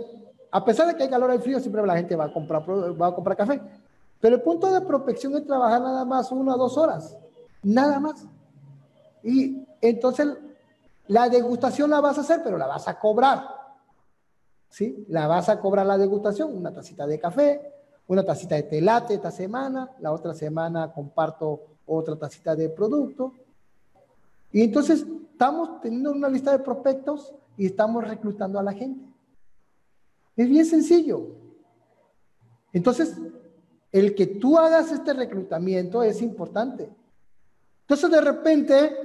a 0.51 0.63
pesar 0.63 0.87
de 0.87 0.97
que 0.97 1.05
hay 1.05 1.09
calor, 1.09 1.31
hay 1.31 1.39
frío, 1.39 1.61
siempre 1.61 1.87
la 1.87 1.97
gente 1.97 2.15
va 2.15 2.27
a 2.27 2.33
comprar, 2.33 2.63
va 2.69 3.07
a 3.07 3.15
comprar 3.15 3.39
café. 3.39 3.59
Pero 4.21 4.37
el 4.37 4.43
punto 4.43 4.71
de 4.71 4.83
prospección 4.83 5.35
es 5.37 5.47
trabajar 5.47 5.81
nada 5.81 6.05
más 6.05 6.31
una 6.31 6.55
o 6.57 6.59
dos 6.59 6.77
horas, 6.77 7.17
nada 7.63 7.99
más. 7.99 8.27
Y 9.23 9.65
entonces 9.81 10.29
la 11.11 11.29
degustación 11.29 11.91
la 11.91 12.01
vas 12.01 12.19
a 12.19 12.21
hacer, 12.21 12.41
pero 12.43 12.57
la 12.57 12.69
vas 12.69 12.87
a 12.87 12.97
cobrar. 12.97 13.45
¿Sí? 14.69 15.05
La 15.09 15.27
vas 15.27 15.49
a 15.49 15.59
cobrar 15.59 15.85
la 15.85 15.99
degustación, 15.99 16.57
una 16.57 16.73
tacita 16.73 17.05
de 17.05 17.19
café, 17.19 17.61
una 18.07 18.25
tacita 18.25 18.55
de 18.55 18.63
telate 18.63 19.15
esta 19.15 19.33
semana, 19.33 19.91
la 19.99 20.13
otra 20.13 20.35
semana 20.35 20.93
comparto 20.93 21.63
otra 21.85 22.15
tacita 22.15 22.55
de 22.55 22.69
producto. 22.69 23.35
Y 24.53 24.63
entonces 24.63 25.05
estamos 25.33 25.81
teniendo 25.81 26.13
una 26.13 26.29
lista 26.29 26.53
de 26.53 26.61
prospectos 26.61 27.35
y 27.57 27.67
estamos 27.67 28.07
reclutando 28.07 28.61
a 28.61 28.63
la 28.63 28.73
gente. 28.73 29.05
Es 30.37 30.49
bien 30.49 30.65
sencillo. 30.65 31.27
Entonces, 32.73 33.17
el 33.91 34.15
que 34.15 34.29
tú 34.29 34.57
hagas 34.59 34.93
este 34.93 35.13
reclutamiento 35.13 36.05
es 36.05 36.23
importante. 36.23 36.89
Entonces, 37.81 38.09
de 38.13 38.21
repente, 38.21 38.97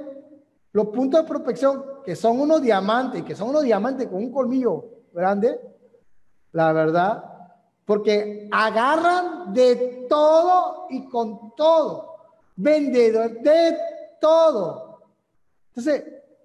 los 0.72 0.88
puntos 0.90 1.22
de 1.22 1.27
prospección, 1.27 1.94
que 2.06 2.15
son 2.15 2.40
unos 2.40 2.61
diamantes, 2.61 3.23
que 3.23 3.36
son 3.36 3.49
unos 3.49 3.64
diamantes 3.64 4.07
con 4.07 4.18
un 4.18 4.32
colmillo 4.32 4.86
grande, 5.11 5.60
la 6.52 6.72
verdad, 6.72 7.23
porque 7.86 8.48
agarran 8.52 9.53
de 9.53 10.06
todo 10.10 10.88
y 10.90 11.07
con 11.10 11.56
todo, 11.56 12.15
vendedor 12.56 13.41
de 13.41 13.77
todo. 14.22 15.02
Entonces, 15.69 16.03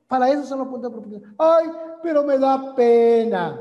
para 0.09 0.31
eso 0.31 0.45
son 0.45 0.59
los 0.61 0.69
puntos 0.69 0.91
de 0.91 0.99
prospección. 0.99 1.35
Ay, 1.39 1.71
pero 2.03 2.25
me 2.25 2.39
da 2.39 2.75
pena 2.75 3.61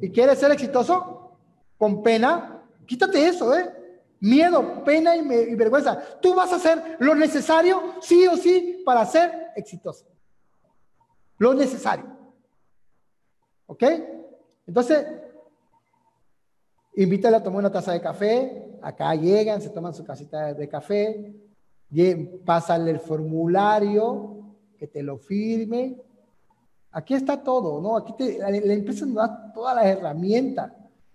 y 0.00 0.10
quieres 0.10 0.38
ser 0.38 0.50
exitoso 0.52 1.36
con 1.76 2.02
pena, 2.02 2.62
quítate 2.86 3.26
eso, 3.26 3.54
¿eh? 3.56 3.76
Miedo, 4.20 4.84
pena 4.84 5.16
y, 5.16 5.54
vergüenza. 5.54 5.98
Tú 6.20 6.34
vas 6.34 6.52
a 6.52 6.56
hacer 6.56 6.96
lo 6.98 7.14
necesario, 7.14 7.94
sí 8.00 8.26
o 8.26 8.36
sí, 8.36 8.82
para 8.84 9.04
ser 9.06 9.48
exitoso. 9.56 10.06
Lo 11.40 11.52
necesario. 11.54 12.06
¿Ok? 13.66 13.82
Entonces, 14.68 15.04
invítale 16.94 17.36
a 17.36 17.42
tomar 17.42 17.58
una 17.58 17.72
taza 17.72 17.92
de 17.92 18.00
café. 18.00 18.78
Acá 18.80 19.12
llegan, 19.16 19.60
se 19.60 19.70
toman 19.70 19.92
su 19.92 20.04
casita 20.04 20.54
de 20.54 20.68
café. 20.68 21.34
Pásale 22.44 22.92
el 22.92 23.00
formulario, 23.00 24.54
que 24.78 24.86
te 24.86 25.02
lo 25.02 25.18
firme 25.18 25.96
Aquí 26.92 27.14
está 27.14 27.40
todo, 27.42 27.80
¿no? 27.80 27.96
Aquí 27.96 28.12
te, 28.14 28.38
la, 28.38 28.48
empresa 28.50 29.06
nos 29.06 29.14
da 29.14 29.52
todas 29.52 29.76
las 29.76 29.86
herramientas. 29.86 30.72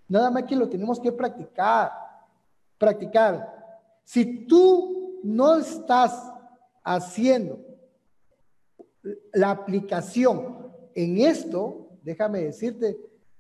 Nada 0.08 0.32
más 0.32 0.44
que 0.44 0.56
lo 0.56 0.70
tenemos 0.70 1.00
que 1.00 1.12
practicar. 1.12 1.92
Practicar. 2.78 3.54
Si 4.04 4.46
tú 4.46 5.20
no 5.24 5.58
estás 5.58 6.32
haciendo 6.84 7.60
la 9.34 9.52
aplicación 9.52 10.72
en 10.94 11.18
esto, 11.20 11.90
déjame 12.04 12.42
decirte 12.42 12.98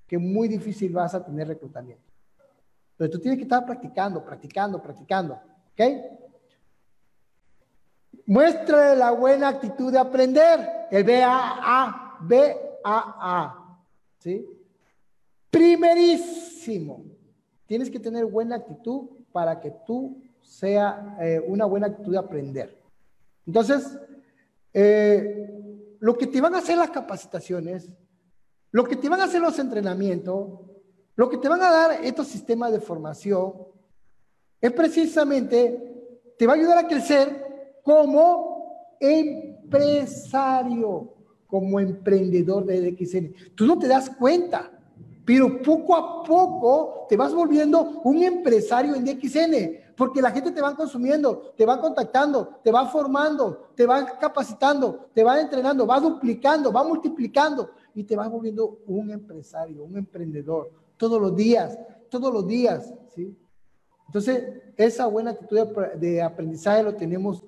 que 0.07 0.17
muy 0.17 0.47
difícil 0.47 0.91
vas 0.93 1.15
a 1.15 1.23
tener 1.23 1.47
reclutamiento. 1.47 2.03
Pero 2.97 3.09
tú 3.09 3.19
tienes 3.19 3.37
que 3.37 3.43
estar 3.43 3.65
practicando, 3.65 4.23
practicando, 4.23 4.81
practicando. 4.81 5.33
¿Ok? 5.73 5.81
Muestra 8.27 8.95
la 8.95 9.11
buena 9.11 9.49
actitud 9.49 9.91
de 9.91 9.99
aprender. 9.99 10.87
El 10.91 11.03
BAA. 11.03 12.17
B-A-A. 12.21 13.79
¿Sí? 14.19 14.45
Primerísimo. 15.49 17.03
Tienes 17.65 17.89
que 17.89 17.99
tener 17.99 18.25
buena 18.25 18.57
actitud 18.57 19.09
para 19.31 19.59
que 19.59 19.71
tú 19.85 20.21
sea 20.41 21.17
eh, 21.19 21.43
una 21.45 21.65
buena 21.65 21.87
actitud 21.87 22.11
de 22.11 22.17
aprender. 22.17 22.81
Entonces, 23.45 23.97
eh, 24.75 25.97
lo 26.01 26.17
que 26.17 26.27
te 26.27 26.41
van 26.41 26.53
a 26.53 26.57
hacer 26.57 26.77
las 26.77 26.89
capacitaciones, 26.89 27.89
lo 28.71 28.83
que 28.83 28.97
te 28.97 29.07
van 29.07 29.21
a 29.21 29.23
hacer 29.23 29.41
los 29.41 29.57
entrenamientos, 29.57 30.59
lo 31.15 31.29
que 31.29 31.37
te 31.37 31.47
van 31.47 31.61
a 31.61 31.71
dar 31.71 32.03
estos 32.03 32.27
sistemas 32.27 32.73
de 32.73 32.81
formación, 32.81 33.53
es 34.59 34.71
precisamente, 34.73 36.33
te 36.37 36.45
va 36.45 36.53
a 36.53 36.55
ayudar 36.57 36.79
a 36.79 36.87
crecer 36.87 37.79
como 37.83 38.97
empresario 38.99 41.13
como 41.47 41.79
emprendedor 41.79 42.65
de 42.65 42.81
DXN. 42.81 43.33
Tú 43.55 43.65
no 43.65 43.79
te 43.79 43.87
das 43.87 44.09
cuenta, 44.09 44.69
pero 45.23 45.61
poco 45.61 45.95
a 45.95 46.21
poco 46.21 47.05
te 47.07 47.15
vas 47.15 47.33
volviendo 47.33 48.01
un 48.03 48.21
empresario 48.23 48.93
en 48.93 49.05
DXN, 49.05 49.84
porque 49.95 50.21
la 50.21 50.31
gente 50.31 50.51
te 50.51 50.61
va 50.61 50.75
consumiendo, 50.75 51.53
te 51.55 51.65
va 51.65 51.79
contactando, 51.79 52.59
te 52.63 52.71
va 52.71 52.85
formando, 52.87 53.69
te 53.75 53.85
va 53.85 54.17
capacitando, 54.19 55.07
te 55.13 55.23
va 55.23 55.39
entrenando, 55.39 55.87
va 55.87 55.99
duplicando, 55.99 56.71
va 56.71 56.83
multiplicando 56.83 57.71
y 57.93 58.03
te 58.03 58.15
vas 58.15 58.29
volviendo 58.29 58.79
un 58.87 59.09
empresario, 59.11 59.83
un 59.83 59.97
emprendedor, 59.97 60.69
todos 60.97 61.21
los 61.21 61.35
días, 61.35 61.77
todos 62.09 62.33
los 62.33 62.45
días, 62.45 62.93
¿sí? 63.13 63.35
Entonces, 64.07 64.61
esa 64.77 65.07
buena 65.07 65.31
actitud 65.31 65.59
de 65.95 66.21
aprendizaje 66.21 66.83
lo 66.83 66.95
tenemos 66.95 67.43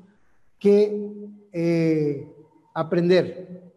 que 0.59 1.29
eh, 1.51 2.33
aprender. 2.73 3.71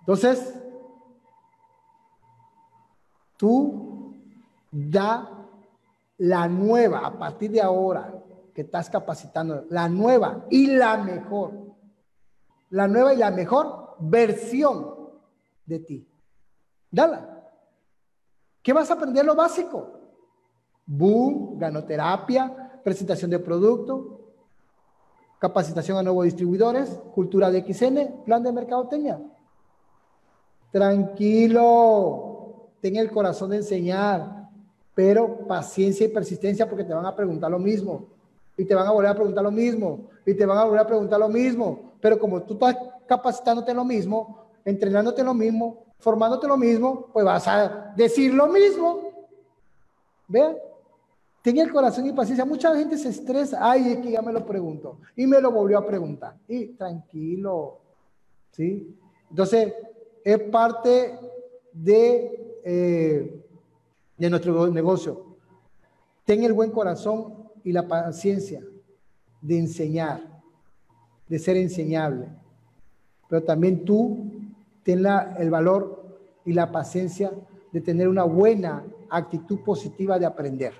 Entonces, 0.00 0.54
tú 3.36 4.14
da 4.70 5.41
la 6.22 6.46
nueva, 6.46 7.00
a 7.00 7.18
partir 7.18 7.50
de 7.50 7.60
ahora 7.60 8.14
que 8.54 8.60
estás 8.60 8.88
capacitando, 8.88 9.66
la 9.70 9.88
nueva 9.88 10.46
y 10.50 10.68
la 10.68 10.96
mejor, 10.96 11.50
la 12.70 12.86
nueva 12.86 13.12
y 13.12 13.16
la 13.16 13.32
mejor 13.32 13.96
versión 13.98 15.10
de 15.66 15.80
ti. 15.80 16.08
Dala. 16.88 17.42
¿Qué 18.62 18.72
vas 18.72 18.88
a 18.88 18.94
aprender? 18.94 19.24
Lo 19.24 19.34
básico. 19.34 19.98
Boom, 20.86 21.58
ganoterapia, 21.58 22.80
presentación 22.84 23.32
de 23.32 23.40
producto, 23.40 24.20
capacitación 25.40 25.98
a 25.98 26.04
nuevos 26.04 26.26
distribuidores, 26.26 27.00
cultura 27.16 27.50
de 27.50 27.62
XN, 27.62 28.22
plan 28.24 28.44
de 28.44 28.52
mercadotecnia. 28.52 29.20
Tranquilo, 30.70 31.56
ten 32.80 32.94
el 32.94 33.10
corazón 33.10 33.50
de 33.50 33.56
enseñar, 33.56 34.41
pero 34.94 35.46
paciencia 35.46 36.06
y 36.06 36.10
persistencia 36.10 36.68
porque 36.68 36.84
te 36.84 36.94
van 36.94 37.06
a 37.06 37.16
preguntar 37.16 37.50
lo 37.50 37.58
mismo. 37.58 38.08
Y 38.56 38.64
te 38.64 38.74
van 38.74 38.86
a 38.86 38.92
volver 38.92 39.10
a 39.10 39.14
preguntar 39.14 39.42
lo 39.42 39.50
mismo. 39.50 40.10
Y 40.26 40.34
te 40.34 40.44
van 40.44 40.58
a 40.58 40.64
volver 40.64 40.80
a 40.80 40.86
preguntar 40.86 41.18
lo 41.18 41.28
mismo. 41.28 41.92
Pero 42.00 42.18
como 42.18 42.42
tú 42.42 42.54
estás 42.54 42.76
capacitándote 43.06 43.72
lo 43.72 43.84
mismo, 43.84 44.46
entrenándote 44.64 45.24
lo 45.24 45.34
mismo, 45.34 45.84
formándote 45.98 46.46
lo 46.46 46.56
mismo, 46.56 47.08
pues 47.12 47.24
vas 47.24 47.48
a 47.48 47.92
decir 47.96 48.34
lo 48.34 48.48
mismo. 48.48 49.10
Vean, 50.28 50.56
ten 51.42 51.58
el 51.58 51.72
corazón 51.72 52.06
y 52.06 52.12
paciencia. 52.12 52.44
Mucha 52.44 52.76
gente 52.76 52.98
se 52.98 53.08
estresa. 53.08 53.58
Ay, 53.60 53.92
es 53.92 53.98
que 53.98 54.10
ya 54.10 54.20
me 54.20 54.32
lo 54.32 54.44
preguntó. 54.44 54.98
Y 55.16 55.26
me 55.26 55.40
lo 55.40 55.50
volvió 55.50 55.78
a 55.78 55.86
preguntar. 55.86 56.36
Y 56.46 56.68
tranquilo. 56.74 57.78
¿Sí? 58.50 58.94
Entonces, 59.30 59.72
es 60.22 60.38
parte 60.50 61.18
de, 61.72 62.60
eh, 62.64 63.41
de 64.16 64.30
nuestro 64.30 64.68
negocio. 64.68 65.36
Ten 66.24 66.44
el 66.44 66.52
buen 66.52 66.70
corazón 66.70 67.48
y 67.64 67.72
la 67.72 67.86
paciencia 67.86 68.62
de 69.40 69.58
enseñar, 69.58 70.40
de 71.28 71.38
ser 71.38 71.56
enseñable. 71.56 72.28
Pero 73.28 73.42
también 73.42 73.84
tú 73.84 74.30
ten 74.82 75.04
el 75.38 75.50
valor 75.50 76.18
y 76.44 76.52
la 76.52 76.70
paciencia 76.70 77.32
de 77.72 77.80
tener 77.80 78.08
una 78.08 78.24
buena 78.24 78.84
actitud 79.10 79.60
positiva 79.60 80.18
de 80.18 80.26
aprender. 80.26 80.74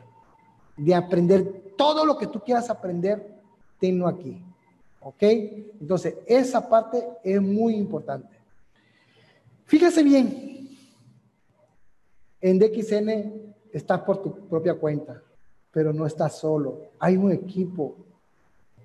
De 0.76 0.94
aprender 0.94 1.74
todo 1.76 2.04
lo 2.04 2.16
que 2.16 2.26
tú 2.26 2.40
quieras 2.40 2.70
aprender, 2.70 3.40
tenlo 3.78 4.06
aquí. 4.06 4.42
¿Ok? 5.00 5.22
Entonces, 5.80 6.14
esa 6.26 6.68
parte 6.68 7.04
es 7.24 7.40
muy 7.40 7.74
importante. 7.74 8.36
Fíjese 9.64 10.02
bien, 10.02 10.51
en 12.42 12.58
DXN 12.58 13.54
estás 13.72 14.00
por 14.00 14.20
tu 14.20 14.34
propia 14.48 14.74
cuenta, 14.74 15.22
pero 15.70 15.92
no 15.92 16.04
estás 16.04 16.38
solo. 16.38 16.80
Hay 16.98 17.16
un 17.16 17.30
equipo, 17.30 17.94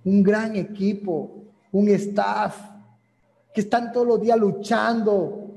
un 0.05 0.21
gran 0.21 0.55
equipo, 0.55 1.31
un 1.71 1.89
staff 1.89 2.55
que 3.53 3.61
están 3.61 3.91
todos 3.91 4.05
los 4.05 4.21
días 4.21 4.37
luchando. 4.37 5.49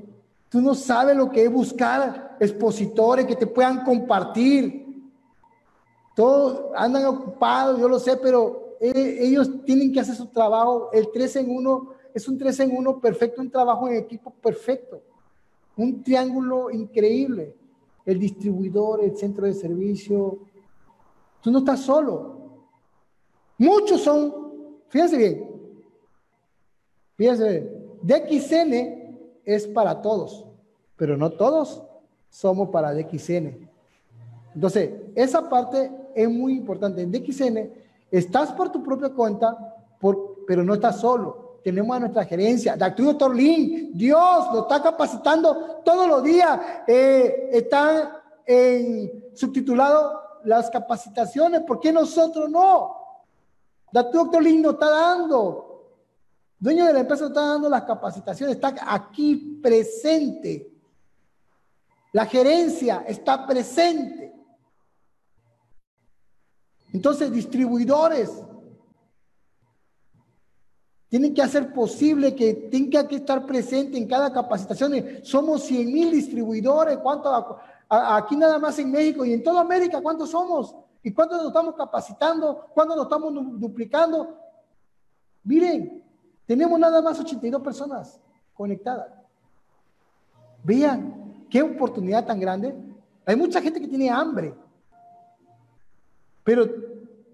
Tú 0.49 0.59
no 0.59 0.73
sabes 0.73 1.15
lo 1.15 1.29
que 1.29 1.43
es 1.43 1.51
buscar 1.51 2.37
expositores 2.39 3.25
que 3.27 3.35
te 3.35 3.45
puedan 3.45 3.83
compartir. 3.83 4.81
Todos 6.15 6.71
andan 6.75 7.05
ocupados, 7.05 7.79
yo 7.79 7.87
lo 7.87 7.99
sé, 7.99 8.17
pero 8.17 8.77
eh, 8.81 9.19
ellos 9.21 9.63
tienen 9.63 9.93
que 9.93 9.99
hacer 9.99 10.15
su 10.15 10.25
trabajo. 10.25 10.89
El 10.91 11.11
3 11.11 11.35
en 11.37 11.55
1 11.55 11.89
es 12.15 12.27
un 12.27 12.37
3 12.37 12.61
en 12.61 12.75
1 12.75 12.99
perfecto, 12.99 13.41
un 13.41 13.51
trabajo 13.51 13.87
en 13.87 13.97
equipo 13.97 14.31
perfecto. 14.31 15.01
Un 15.77 16.03
triángulo 16.03 16.71
increíble. 16.71 17.60
El 18.05 18.19
distribuidor, 18.19 19.03
el 19.03 19.15
centro 19.15 19.45
de 19.45 19.53
servicio. 19.53 20.39
Tú 21.41 21.51
no 21.51 21.59
estás 21.59 21.81
solo. 21.81 22.41
Muchos 23.57 24.01
son, 24.01 24.33
fíjense 24.87 25.17
bien, 25.17 25.51
fíjense 27.15 27.49
bien, 27.49 27.81
DXN 28.01 29.11
es 29.45 29.67
para 29.67 30.01
todos, 30.01 30.47
pero 30.95 31.15
no 31.15 31.29
todos 31.29 31.83
somos 32.29 32.69
para 32.69 32.93
DXN. 32.93 33.69
Entonces, 34.55 34.91
esa 35.15 35.47
parte 35.47 35.91
es 36.15 36.29
muy 36.29 36.53
importante. 36.53 37.01
En 37.01 37.11
DXN 37.11 37.71
estás 38.09 38.51
por 38.53 38.71
tu 38.71 38.81
propia 38.83 39.09
cuenta, 39.09 39.75
pero 40.47 40.63
no 40.63 40.73
estás 40.73 40.99
solo. 40.99 41.40
Tenemos 41.63 41.95
a 41.95 41.99
nuestra 41.99 42.25
gerencia, 42.25 42.75
doctor 42.75 43.35
Lin, 43.35 43.91
Dios 43.93 44.47
lo 44.51 44.61
está 44.61 44.81
capacitando 44.81 45.81
todos 45.85 46.07
los 46.07 46.23
días. 46.23 46.59
Eh, 46.87 47.49
están 47.51 48.09
en 48.45 49.31
subtitulado 49.35 50.21
las 50.43 50.69
capacitaciones, 50.69 51.61
¿por 51.61 51.79
qué 51.79 51.91
nosotros 51.91 52.49
no? 52.49 52.97
Doctor 53.91 54.41
Lin 54.41 54.61
nos 54.61 54.73
está 54.73 54.89
dando. 54.89 55.67
Dueño 56.57 56.85
de 56.85 56.93
la 56.93 56.99
empresa 56.99 57.27
está 57.27 57.41
dando 57.41 57.69
las 57.69 57.83
capacitaciones, 57.83 58.55
está 58.55 58.73
aquí 58.87 59.59
presente. 59.61 60.71
La 62.13 62.25
gerencia 62.25 63.03
está 63.07 63.45
presente. 63.45 64.33
Entonces, 66.93 67.31
distribuidores 67.31 68.31
tienen 71.11 71.33
que 71.33 71.41
hacer 71.41 71.73
posible 71.73 72.33
que 72.33 72.53
tenga 72.53 73.05
que 73.05 73.17
estar 73.17 73.45
presente 73.45 73.97
en 73.97 74.07
cada 74.07 74.31
capacitación. 74.31 74.93
Somos 75.23 75.63
100 75.63 75.91
mil 75.91 76.09
distribuidores. 76.09 76.99
¿Cuánto 76.99 77.59
aquí 77.89 78.37
nada 78.37 78.57
más 78.57 78.79
en 78.79 78.89
México 78.89 79.25
y 79.25 79.33
en 79.33 79.43
toda 79.43 79.59
América? 79.59 79.99
¿Cuántos 80.01 80.29
somos? 80.29 80.73
¿Y 81.03 81.11
cuántos 81.11 81.39
nos 81.39 81.47
estamos 81.47 81.75
capacitando? 81.75 82.65
¿Cuántos 82.73 82.95
nos 82.95 83.07
estamos 83.07 83.33
duplicando? 83.59 84.37
Miren, 85.43 86.01
tenemos 86.45 86.79
nada 86.79 87.01
más 87.01 87.19
82 87.19 87.61
personas 87.61 88.17
conectadas. 88.53 89.11
Vean, 90.63 91.45
qué 91.49 91.61
oportunidad 91.61 92.25
tan 92.25 92.39
grande. 92.39 92.73
Hay 93.25 93.35
mucha 93.35 93.61
gente 93.61 93.81
que 93.81 93.87
tiene 93.89 94.09
hambre. 94.09 94.53
Pero 96.45 96.69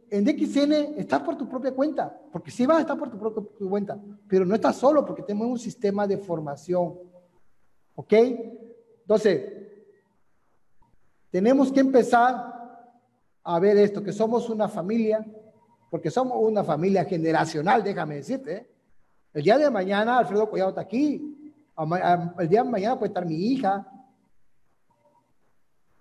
en 0.10 0.24
DXN 0.24 1.00
estás 1.00 1.22
por 1.22 1.38
tu 1.38 1.48
propia 1.48 1.72
cuenta, 1.72 2.18
porque 2.32 2.52
sí 2.52 2.66
vas 2.66 2.78
a 2.78 2.82
estar 2.82 2.98
por 2.98 3.10
tu 3.10 3.18
propia 3.18 3.44
cuenta, 3.70 4.00
pero 4.28 4.46
no 4.46 4.56
estás 4.56 4.76
solo 4.76 5.06
porque 5.06 5.24
tenemos 5.24 5.48
un 5.48 5.60
sistema 5.60 6.08
de 6.08 6.18
formación. 6.18 6.98
¿Ok? 7.96 8.14
Entonces, 9.02 9.54
tenemos 11.32 11.72
que 11.72 11.80
empezar 11.80 12.54
a 13.44 13.60
ver 13.60 13.78
esto, 13.78 14.04
que 14.04 14.12
somos 14.12 14.50
una 14.50 14.68
familia, 14.68 15.26
porque 15.90 16.12
somos 16.12 16.38
una 16.42 16.64
familia 16.64 17.06
generacional, 17.06 17.84
déjame 17.84 18.16
decirte. 18.16 18.56
¿eh? 18.56 18.70
El 19.34 19.44
día 19.44 19.58
de 19.58 19.70
mañana 19.70 20.18
Alfredo 20.18 20.50
Collado 20.50 20.70
está 20.70 20.82
aquí, 20.82 21.54
el 22.40 22.50
día 22.50 22.64
de 22.64 22.70
mañana 22.70 22.98
puede 22.98 23.10
estar 23.10 23.26
mi 23.26 23.36
hija, 23.36 23.88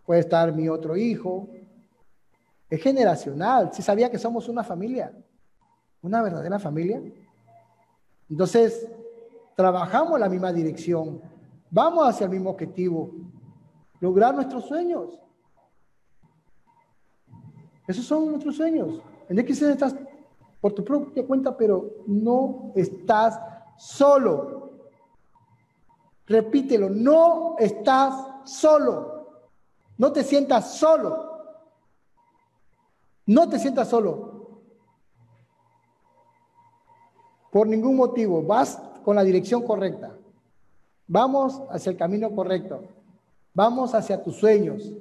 puede 0.05 0.21
estar 0.21 0.53
mi 0.53 0.69
otro 0.69 0.97
hijo, 0.97 1.49
es 2.69 2.83
generacional. 2.83 3.73
Si 3.73 3.83
sabía 3.83 4.11
que 4.11 4.19
somos 4.19 4.49
una 4.49 4.65
familia, 4.65 5.13
una 6.03 6.23
verdadera 6.23 6.59
familia. 6.59 7.03
Entonces, 8.29 8.89
trabajamos 9.55 10.15
en 10.15 10.21
la 10.21 10.29
misma 10.29 10.53
dirección, 10.53 11.21
vamos 11.71 12.09
hacia 12.09 12.25
el 12.25 12.31
mismo 12.31 12.51
objetivo, 12.51 13.13
lograr 14.01 14.35
nuestros 14.35 14.67
sueños. 14.67 15.21
Esos 17.87 18.05
son 18.05 18.29
nuestros 18.31 18.57
sueños. 18.57 19.01
En 19.29 19.45
que 19.45 19.53
estás 19.53 19.95
por 20.61 20.73
tu 20.73 20.85
propia 20.85 21.27
cuenta, 21.27 21.57
pero 21.57 22.03
no 22.07 22.73
estás 22.75 23.39
solo. 23.77 24.73
Repítelo, 26.27 26.91
no 26.91 27.55
estás 27.59 28.27
solo. 28.45 29.43
No 29.99 30.13
te 30.13 30.25
sientas 30.25 30.75
solo. 30.75 31.36
No 33.27 33.49
te 33.49 33.59
sientas 33.59 33.89
solo. 33.89 34.61
Por 37.51 37.67
ningún 37.67 37.97
motivo. 37.97 38.43
Vas 38.43 38.81
con 39.05 39.17
la 39.17 39.25
dirección 39.25 39.63
correcta. 39.63 40.17
Vamos 41.09 41.61
hacia 41.71 41.91
el 41.91 41.97
camino 41.97 42.31
correcto. 42.31 42.83
Vamos 43.53 43.95
hacia 43.95 44.23
tus 44.23 44.37
sueños. 44.37 44.93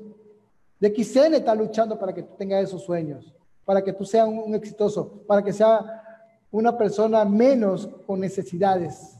De 0.79 0.89
XN 0.89 1.35
está 1.35 1.55
luchando 1.55 1.97
para 1.97 2.13
que 2.13 2.23
tú 2.23 2.33
tengas 2.37 2.63
esos 2.63 2.83
sueños, 2.83 3.33
para 3.63 3.83
que 3.83 3.93
tú 3.93 4.05
seas 4.05 4.27
un, 4.27 4.53
exitoso, 4.55 5.23
para 5.25 5.41
que 5.41 5.53
sea 5.53 6.03
una 6.51 6.77
persona 6.77 7.23
menos 7.25 7.89
con 8.05 8.19
necesidades, 8.19 9.17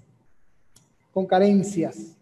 con 1.13 1.25
carencias. 1.25 2.14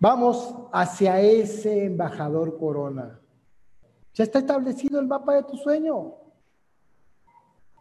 Vamos 0.00 0.54
hacia 0.72 1.20
ese 1.20 1.84
embajador 1.84 2.58
corona. 2.58 3.20
Ya 4.14 4.24
está 4.24 4.38
establecido 4.38 4.98
el 4.98 5.06
mapa 5.06 5.34
de 5.34 5.42
tu 5.42 5.58
sueño. 5.58 6.14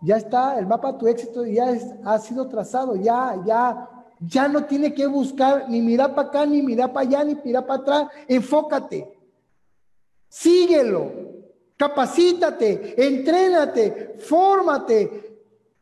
Ya 0.02 0.18
está, 0.18 0.60
el 0.60 0.68
mapa 0.68 0.92
de 0.92 1.00
tu 1.00 1.08
éxito 1.08 1.46
ya 1.46 1.74
ha 2.04 2.20
sido 2.20 2.48
trazado, 2.50 2.96
ya, 2.98 3.42
ya, 3.46 3.90
ya 4.20 4.48
no 4.50 4.66
tiene 4.66 4.94
que 4.94 5.08
buscar 5.08 5.70
ni 5.70 5.82
mirar 5.82 6.14
para 6.14 6.28
acá, 6.28 6.46
ni 6.46 6.62
mirar 6.62 6.92
para 6.92 7.08
allá, 7.08 7.24
ni 7.24 7.36
mirar 7.36 7.66
para 7.66 7.82
atrás. 7.82 8.08
Enfócate. 8.28 9.18
Síguelo. 10.28 11.30
Capacítate, 11.78 13.02
entrénate, 13.02 14.18
fórmate, 14.20 15.40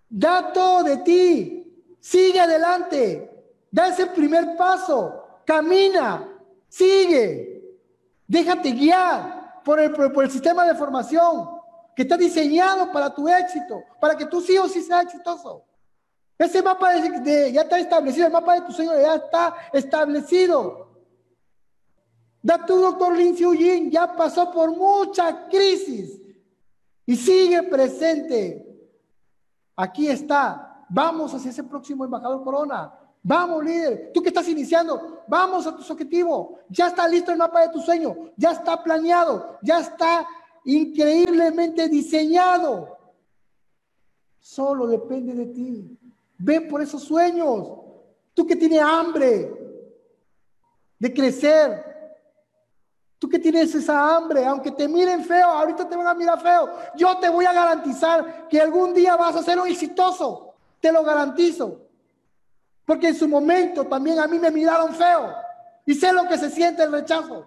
da 0.08 0.54
todo 0.54 0.84
de 0.84 0.98
ti. 0.98 1.98
Sigue 2.00 2.40
adelante. 2.40 3.28
Da 3.72 3.88
ese 3.88 4.06
primer 4.06 4.56
paso 4.56 5.27
camina, 5.48 6.28
sigue, 6.68 7.64
déjate 8.28 8.70
guiar 8.74 9.62
por 9.64 9.80
el, 9.80 9.94
por 9.94 10.26
el 10.26 10.30
sistema 10.30 10.66
de 10.66 10.76
formación 10.76 11.50
que 11.96 12.02
está 12.02 12.18
diseñado 12.18 12.92
para 12.92 13.16
tu 13.16 13.30
éxito, 13.30 13.82
para 14.02 14.16
que 14.18 14.26
tú 14.26 14.42
sí 14.42 14.58
o 14.58 14.68
sí 14.68 14.82
seas 14.82 15.06
exitoso. 15.06 15.64
Ese 16.38 16.62
mapa 16.62 16.94
de, 16.94 17.54
ya 17.54 17.62
está 17.62 17.80
establecido, 17.80 18.28
el 18.28 18.34
mapa 18.34 18.56
de 18.56 18.62
tu 18.62 18.74
sueño 18.74 18.92
ya 18.92 19.16
está 19.16 19.56
establecido. 19.72 20.86
Da 22.44 22.64
tu 22.66 22.78
doctor 22.80 23.16
Lin 23.16 23.36
Xiu 23.36 23.54
ya 23.90 24.16
pasó 24.16 24.52
por 24.52 24.76
mucha 24.76 25.48
crisis 25.48 26.22
y 27.06 27.16
sigue 27.16 27.64
presente. 27.64 28.64
Aquí 29.76 30.08
está. 30.08 30.86
Vamos 30.90 31.34
hacia 31.34 31.52
ese 31.52 31.64
próximo 31.64 32.06
embajador 32.06 32.44
Corona. 32.44 32.97
Vamos, 33.28 33.62
líder. 33.62 34.12
Tú 34.14 34.22
que 34.22 34.30
estás 34.30 34.48
iniciando, 34.48 35.24
vamos 35.28 35.68
a 35.68 35.76
tus 35.76 35.92
objetivos. 35.92 36.60
Ya 36.70 36.88
está 36.88 37.06
listo 37.10 37.30
el 37.30 37.38
mapa 37.38 37.60
de 37.60 37.74
tu 37.74 37.82
sueño. 37.82 38.16
Ya 38.38 38.52
está 38.52 38.82
planeado. 38.82 39.58
Ya 39.62 39.82
está 39.82 40.26
increíblemente 40.64 41.90
diseñado. 41.90 42.98
Solo 44.40 44.88
depende 44.88 45.34
de 45.34 45.46
ti. 45.48 46.00
Ve 46.38 46.62
por 46.62 46.82
esos 46.82 47.04
sueños. 47.04 47.68
Tú 48.34 48.48
que 48.48 48.56
tienes 48.56 48.80
hambre 48.80 49.52
de 50.98 51.14
crecer. 51.14 51.84
Tú 53.20 53.28
que 53.28 53.40
tienes 53.40 53.76
esa 53.76 54.16
hambre, 54.16 54.46
aunque 54.46 54.72
te 54.72 54.88
miren 54.88 55.26
feo, 55.26 55.48
ahorita 55.48 55.90
te 55.90 55.98
van 55.98 56.08
a 56.08 56.14
mirar 56.14 56.40
feo. 56.42 56.70
Yo 56.96 57.18
te 57.18 57.28
voy 57.28 57.44
a 57.44 57.52
garantizar 57.52 58.48
que 58.48 58.62
algún 58.62 58.94
día 58.94 59.18
vas 59.18 59.36
a 59.36 59.44
ser 59.44 59.60
un 59.60 59.68
exitoso. 59.68 60.54
Te 60.80 60.94
lo 60.94 61.04
garantizo. 61.04 61.87
Porque 62.88 63.10
en 63.10 63.16
su 63.16 63.28
momento 63.28 63.84
también 63.84 64.18
a 64.18 64.28
mí 64.28 64.40
me 64.40 64.50
miraron 64.50 64.96
feo. 64.96 65.36
Y 65.86 65.94
sé 65.94 66.14
lo 66.14 66.26
que 66.26 66.38
se 66.38 66.50
siente 66.50 66.84
el 66.84 66.92
rechazo. 66.94 67.46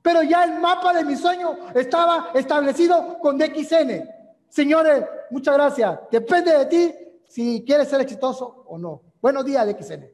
Pero 0.00 0.22
ya 0.22 0.44
el 0.44 0.58
mapa 0.58 0.94
de 0.94 1.04
mi 1.04 1.14
sueño 1.14 1.58
estaba 1.74 2.30
establecido 2.32 3.18
con 3.18 3.36
DXN. 3.36 4.08
Señores, 4.48 5.04
muchas 5.28 5.54
gracias. 5.56 5.98
Depende 6.10 6.56
de 6.56 6.64
ti 6.64 6.94
si 7.28 7.62
quieres 7.66 7.86
ser 7.86 8.00
exitoso 8.00 8.64
o 8.66 8.78
no. 8.78 9.02
Buenos 9.20 9.44
días, 9.44 9.66
DXN. 9.66 10.06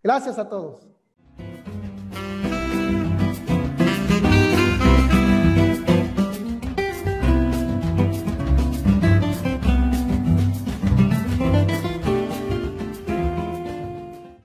Gracias 0.00 0.38
a 0.38 0.48
todos. 0.48 0.86